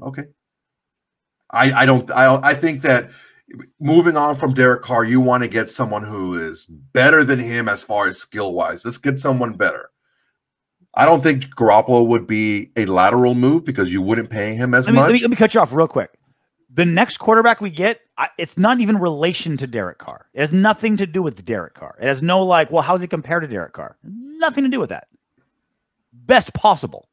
[0.00, 0.24] Okay.
[1.50, 3.10] I I don't I I think that
[3.80, 7.68] moving on from Derek Carr, you want to get someone who is better than him
[7.68, 8.84] as far as skill wise.
[8.84, 9.90] Let's get someone better.
[10.94, 14.86] I don't think Garoppolo would be a lateral move because you wouldn't pay him as
[14.86, 15.06] Let me, much.
[15.08, 16.10] let me, let me cut you off real quick.
[16.76, 18.02] The next quarterback we get,
[18.36, 20.26] it's not even relation to Derek Carr.
[20.34, 21.96] It has nothing to do with Derek Carr.
[21.98, 23.96] It has no like, well, how's he compared to Derek Carr?
[24.04, 25.08] Nothing to do with that.
[26.12, 27.08] Best possible.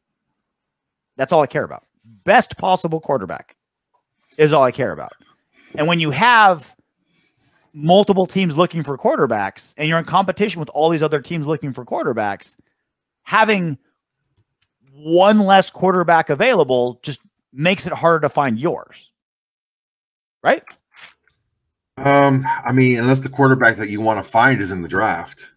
[1.16, 1.86] That's all I care about.
[2.26, 3.56] Best possible quarterback
[4.38, 5.14] is all I care about.
[5.76, 6.76] And when you have
[7.74, 11.72] multiple teams looking for quarterbacks and you're in competition with all these other teams looking
[11.72, 12.58] for quarterbacks,
[13.22, 13.78] having
[14.92, 17.22] one less quarterback available just
[17.54, 19.10] makes it harder to find yours.
[20.44, 20.64] Right?
[21.98, 25.50] um, I mean, unless the quarterback that you want to find is in the draft.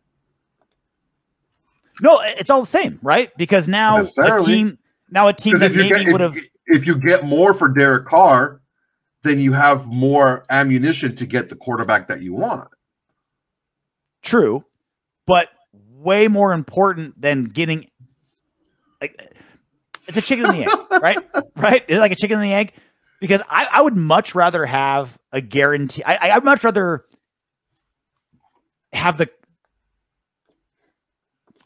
[2.00, 3.34] No, it's all the same, right?
[3.36, 4.78] Because now a team
[5.10, 6.36] now a team that maybe would have
[6.66, 8.60] if, you get more for Derek Carr,
[9.22, 12.68] then you have more ammunition to get the quarterback that you want.
[14.22, 14.64] true,
[15.26, 17.88] but way more important than getting
[19.00, 19.18] like
[20.06, 21.18] it's a chicken and the egg, right?
[21.56, 21.84] Right?
[21.88, 22.74] It's like a chicken and the egg.
[23.20, 26.02] Because I, I would much rather have a guarantee.
[26.04, 27.04] I, I- I'd much rather
[28.92, 29.28] have the.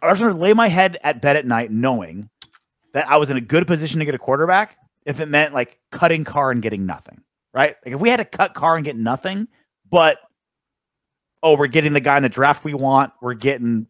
[0.02, 2.31] I was going to lay my head at bed at night knowing
[2.94, 5.78] that I was in a good position to get a quarterback if it meant like
[5.93, 7.22] cutting Carr and getting nothing,
[7.52, 7.77] right?
[7.85, 9.47] Like if we had to cut Carr and get nothing,
[9.90, 10.18] but
[11.43, 13.86] oh, we're getting the guy in the draft we want, we're getting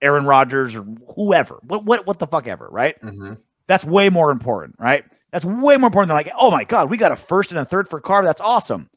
[0.00, 0.86] Aaron Rodgers or
[1.16, 3.00] whoever, what what what the fuck ever, right?
[3.02, 3.38] Mhm.
[3.66, 5.04] That's way more important, right?
[5.30, 7.64] That's way more important than like, oh my god, we got a first and a
[7.64, 8.24] third for Carr.
[8.24, 8.88] That's awesome,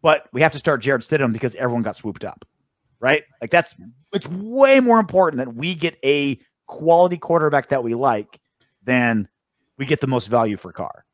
[0.00, 2.44] but we have to start Jarrett Stidham because everyone got swooped up,
[3.00, 3.24] right?
[3.40, 3.74] Like that's
[4.12, 8.40] it's way more important that we get a quality quarterback that we like
[8.84, 9.28] than
[9.76, 11.04] we get the most value for Carr.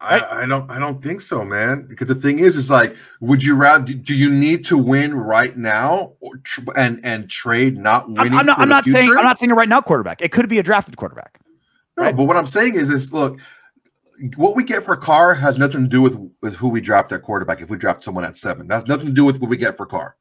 [0.00, 0.22] Right.
[0.22, 1.86] I, I don't I don't think so, man.
[1.88, 5.56] Because the thing is, is like, would you rather do you need to win right
[5.56, 6.40] now or
[6.76, 8.34] and and trade not winning?
[8.34, 8.58] I'm not.
[8.58, 9.10] I'm not saying.
[9.10, 10.20] I'm not saying a right now quarterback.
[10.20, 11.40] It could be a drafted quarterback.
[11.96, 12.16] No, right.
[12.16, 13.38] but what I'm saying is, is look,
[14.36, 17.22] what we get for Carr has nothing to do with with who we draft at
[17.22, 17.60] quarterback.
[17.60, 19.86] If we draft someone at seven, that's nothing to do with what we get for
[19.86, 20.16] Carr.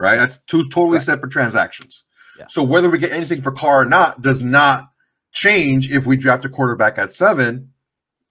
[0.00, 0.16] Right?
[0.16, 1.02] That's two totally Right.
[1.06, 2.04] separate transactions.
[2.38, 2.46] Yeah.
[2.48, 4.90] So whether we get anything for Carr or not does not
[5.32, 7.72] change if we draft a quarterback at seven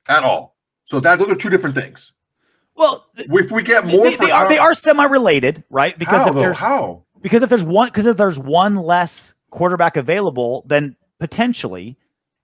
[0.08, 0.56] at all.
[0.86, 2.14] So that those are two different things.
[2.76, 4.42] Well, If we get more, they, they are.
[4.44, 5.98] Carr- They are semi-related, right?
[5.98, 6.40] Because how if though?
[6.42, 7.04] there's How?
[7.22, 11.98] because if there's one because if there's one less quarterback available, then potentially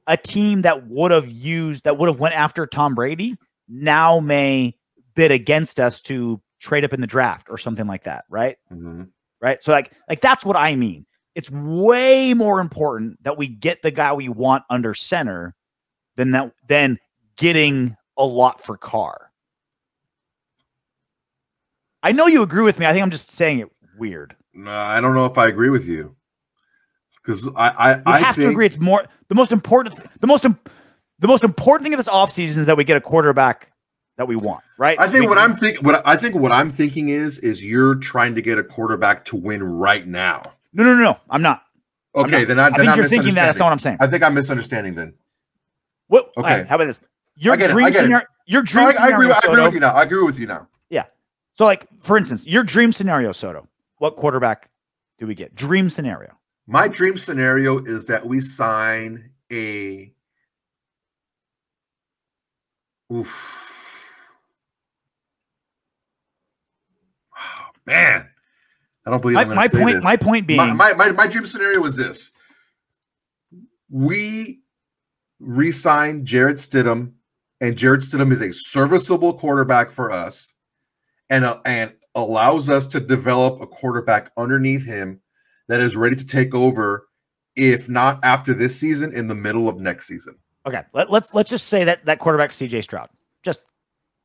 [0.07, 4.75] a team that would have used that would have went after Tom Brady now may
[5.15, 8.57] bid against us to trade up in the draft or something like that, right?
[8.71, 9.09] Mhm.
[9.41, 9.61] Right?
[9.63, 11.05] So like like that's what I mean.
[11.35, 15.55] It's way more important that we get the guy we want under center
[16.15, 16.99] than that than
[17.37, 19.31] getting a lot for Carr.
[22.03, 22.85] I know you agree with me.
[22.85, 24.35] I think I'm just saying it weird.
[24.53, 26.15] No, I don't know if I agree with you
[27.23, 28.65] because I I, I have think to agree.
[28.65, 29.95] It's more the most important.
[30.19, 33.71] The most the most important thing of this offseason is that we get a quarterback
[34.17, 34.63] that we want.
[34.77, 34.99] Right.
[34.99, 37.95] I think We- what I'm thinking, what I think what I'm thinking is, is you're
[37.95, 40.43] trying to get a quarterback to win right now.
[40.73, 41.17] No, no, no, no.
[41.29, 41.63] I'm not.
[42.15, 42.47] I'm Okay, not.
[42.47, 43.45] then I, I then think I'm you're thinking that.
[43.45, 43.97] That's not what I'm saying.
[43.99, 45.13] I think I'm misunderstanding then.
[46.07, 46.29] What?
[46.37, 46.57] Okay.
[46.57, 47.01] right, how about this?
[47.37, 47.95] Your I it, dream it.
[47.95, 48.27] scenario.
[48.45, 49.15] Your No, dream I, I scenario.
[49.15, 49.31] agree.
[49.31, 49.93] I agree with you now.
[49.93, 50.67] I agree with you now.
[50.89, 51.05] Yeah.
[51.55, 53.67] So, like for instance, your dream scenario, Soto.
[53.97, 54.69] What quarterback
[55.17, 55.55] do we get?
[55.55, 56.33] Dream scenario.
[56.65, 60.13] My dream scenario is that we sign a.
[63.11, 63.69] Oof.
[67.37, 68.29] Oh, man,
[69.05, 69.95] I don't believe My, I'm going my say point.
[69.95, 70.03] this.
[70.03, 70.57] My point being.
[70.57, 72.31] my, my, my, my dream scenario was this
[73.93, 74.61] we
[75.39, 77.13] re-sign Jarrett Stidham,
[77.61, 80.53] and Jarrett Stidham is a serviceable quarterback for us
[81.29, 85.21] and, uh, and allows us to develop a quarterback underneath him
[85.67, 87.07] that is ready to take over,
[87.55, 90.35] if not after this season, in the middle of next season.
[90.65, 92.81] Okay, let, let's let's just say that that quarterback C.J.
[92.81, 93.09] Stroud.
[93.43, 93.61] Just,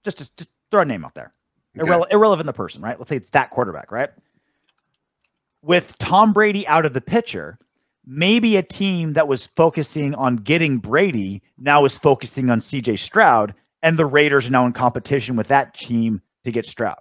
[0.05, 1.32] just, just, just throw a name out there.
[1.77, 1.89] Okay.
[1.89, 2.98] Irrele- irrelevant the person, right?
[2.98, 4.10] Let's say it's that quarterback, right?
[5.62, 7.59] With Tom Brady out of the picture,
[8.06, 13.55] maybe a team that was focusing on getting Brady now is focusing on CJ Stroud,
[13.82, 16.98] and the Raiders are now in competition with that team to get Stroud.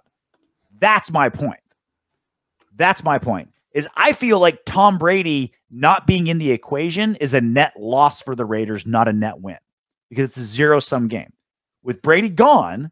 [0.78, 1.60] That's my point.
[2.76, 3.50] That's my point.
[3.72, 8.22] Is I feel like Tom Brady not being in the equation is a net loss
[8.22, 9.58] for the Raiders, not a net win,
[10.08, 11.32] because it's a zero sum game.
[11.82, 12.90] With Brady gone,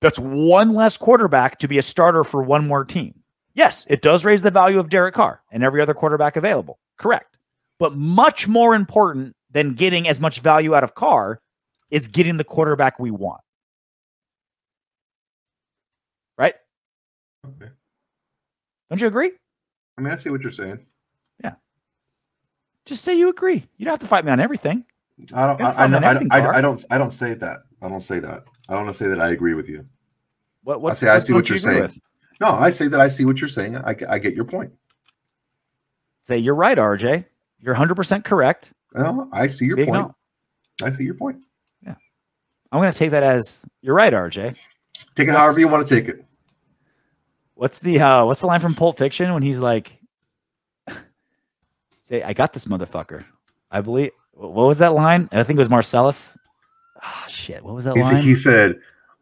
[0.00, 3.14] that's one less quarterback to be a starter for one more team.
[3.54, 6.78] Yes, it does raise the value of Derek Carr and every other quarterback available.
[6.98, 7.38] Correct.
[7.78, 11.40] But much more important than getting as much value out of Carr
[11.90, 13.40] is getting the quarterback we want.
[16.38, 16.54] Right?
[17.46, 17.70] Okay.
[18.88, 19.32] Don't you agree?
[20.00, 20.78] I mean, I see what you're saying.
[21.44, 21.52] Yeah.
[22.86, 23.66] Just say you agree.
[23.76, 24.86] You don't have to fight me on everything.
[25.34, 25.60] I don't.
[25.60, 26.84] I, I, know, I, don't- I, don't.
[26.90, 27.58] I don't say that.
[27.82, 28.44] I don't say that.
[28.66, 29.84] I don't want to say that I agree with you.
[30.64, 31.82] What, what, I see- I see what you're you saying.
[31.82, 32.00] with?
[32.40, 33.76] No, I say that I see what you're saying.
[33.76, 34.72] I, I get your point.
[36.22, 37.26] Say you're right, RJ.
[37.58, 38.72] You're 100% correct.
[38.94, 40.08] Well, I see your Big point.
[40.80, 40.86] no.
[40.86, 41.42] I see your point.
[41.84, 41.96] Yeah,
[42.72, 44.56] I'm going to take that as you're right, RJ.
[45.14, 46.24] Take it however you want to take it.
[47.60, 50.00] What's the uh what's the line from Pulp Fiction when he's like
[52.00, 53.26] say I got this motherfucker.
[53.70, 55.28] I believe what was that line?
[55.30, 56.38] I think it was Marsellus.
[57.02, 58.12] Ah shit, what was that He, line?
[58.14, 58.76] said- he said,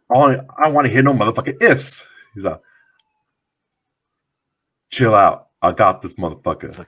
[0.09, 2.06] I don't, want to hear no motherfucking ifs.
[2.32, 2.60] He's like,
[4.90, 5.48] chill out.
[5.60, 6.86] I got this motherfucker.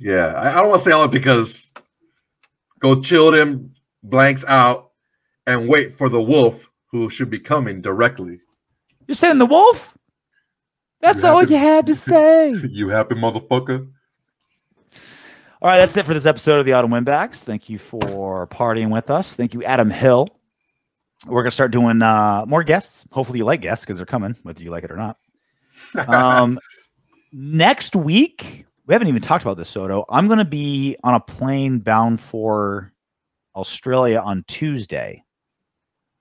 [0.00, 1.72] Yeah, I, I don't want to say all that because
[2.80, 3.70] go chill them
[4.02, 4.90] blanks out
[5.46, 8.40] and wait for the wolf who should be coming directly.
[9.06, 9.96] You're saying the wolf?
[11.04, 12.54] That's You all have you had to say.
[12.70, 13.90] You happy motherfucker?
[15.60, 17.44] All right, that's it for this episode of the Autumn Windbags.
[17.44, 19.36] Thank you for partying with us.
[19.36, 20.28] Thank you, Adam Hill.
[21.26, 23.06] We're gonna start doing uh, more guests.
[23.12, 25.18] Hopefully, you like guests because they're coming, whether you like it or not.
[26.08, 26.58] Um,
[27.32, 30.06] next week, we haven't even talked about this, Soto.
[30.08, 32.92] I'm gonna be on a plane bound for
[33.54, 35.22] Australia on Tuesday.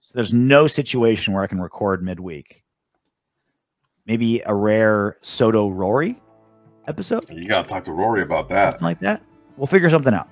[0.02, 2.63] So there's no situation where I can record midweek.
[4.06, 6.20] Maybe a rare Soto Rory
[6.86, 8.72] episode you gotta talk to Rory about that.
[8.74, 9.22] something like that.
[9.56, 10.28] We'll figure something out.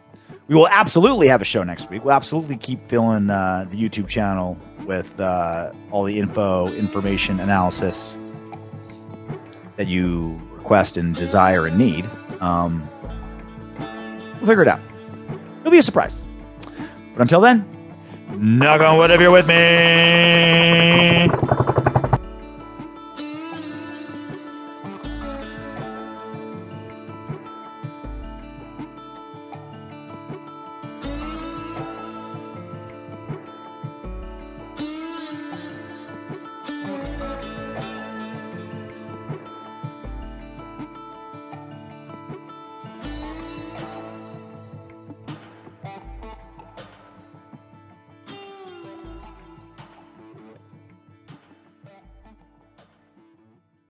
[0.47, 2.03] We will absolutely have a show next week.
[2.03, 8.17] We'll absolutely keep filling uh, the YouTube channel with uh, all the info, information, analysis
[9.77, 12.09] that you request and desire and need.
[12.41, 12.85] Um,
[13.79, 14.81] we'll figure it out.
[15.61, 16.25] It'll be a surprise.
[17.13, 17.65] But until then,
[18.31, 21.29] knock on wood if you're with me.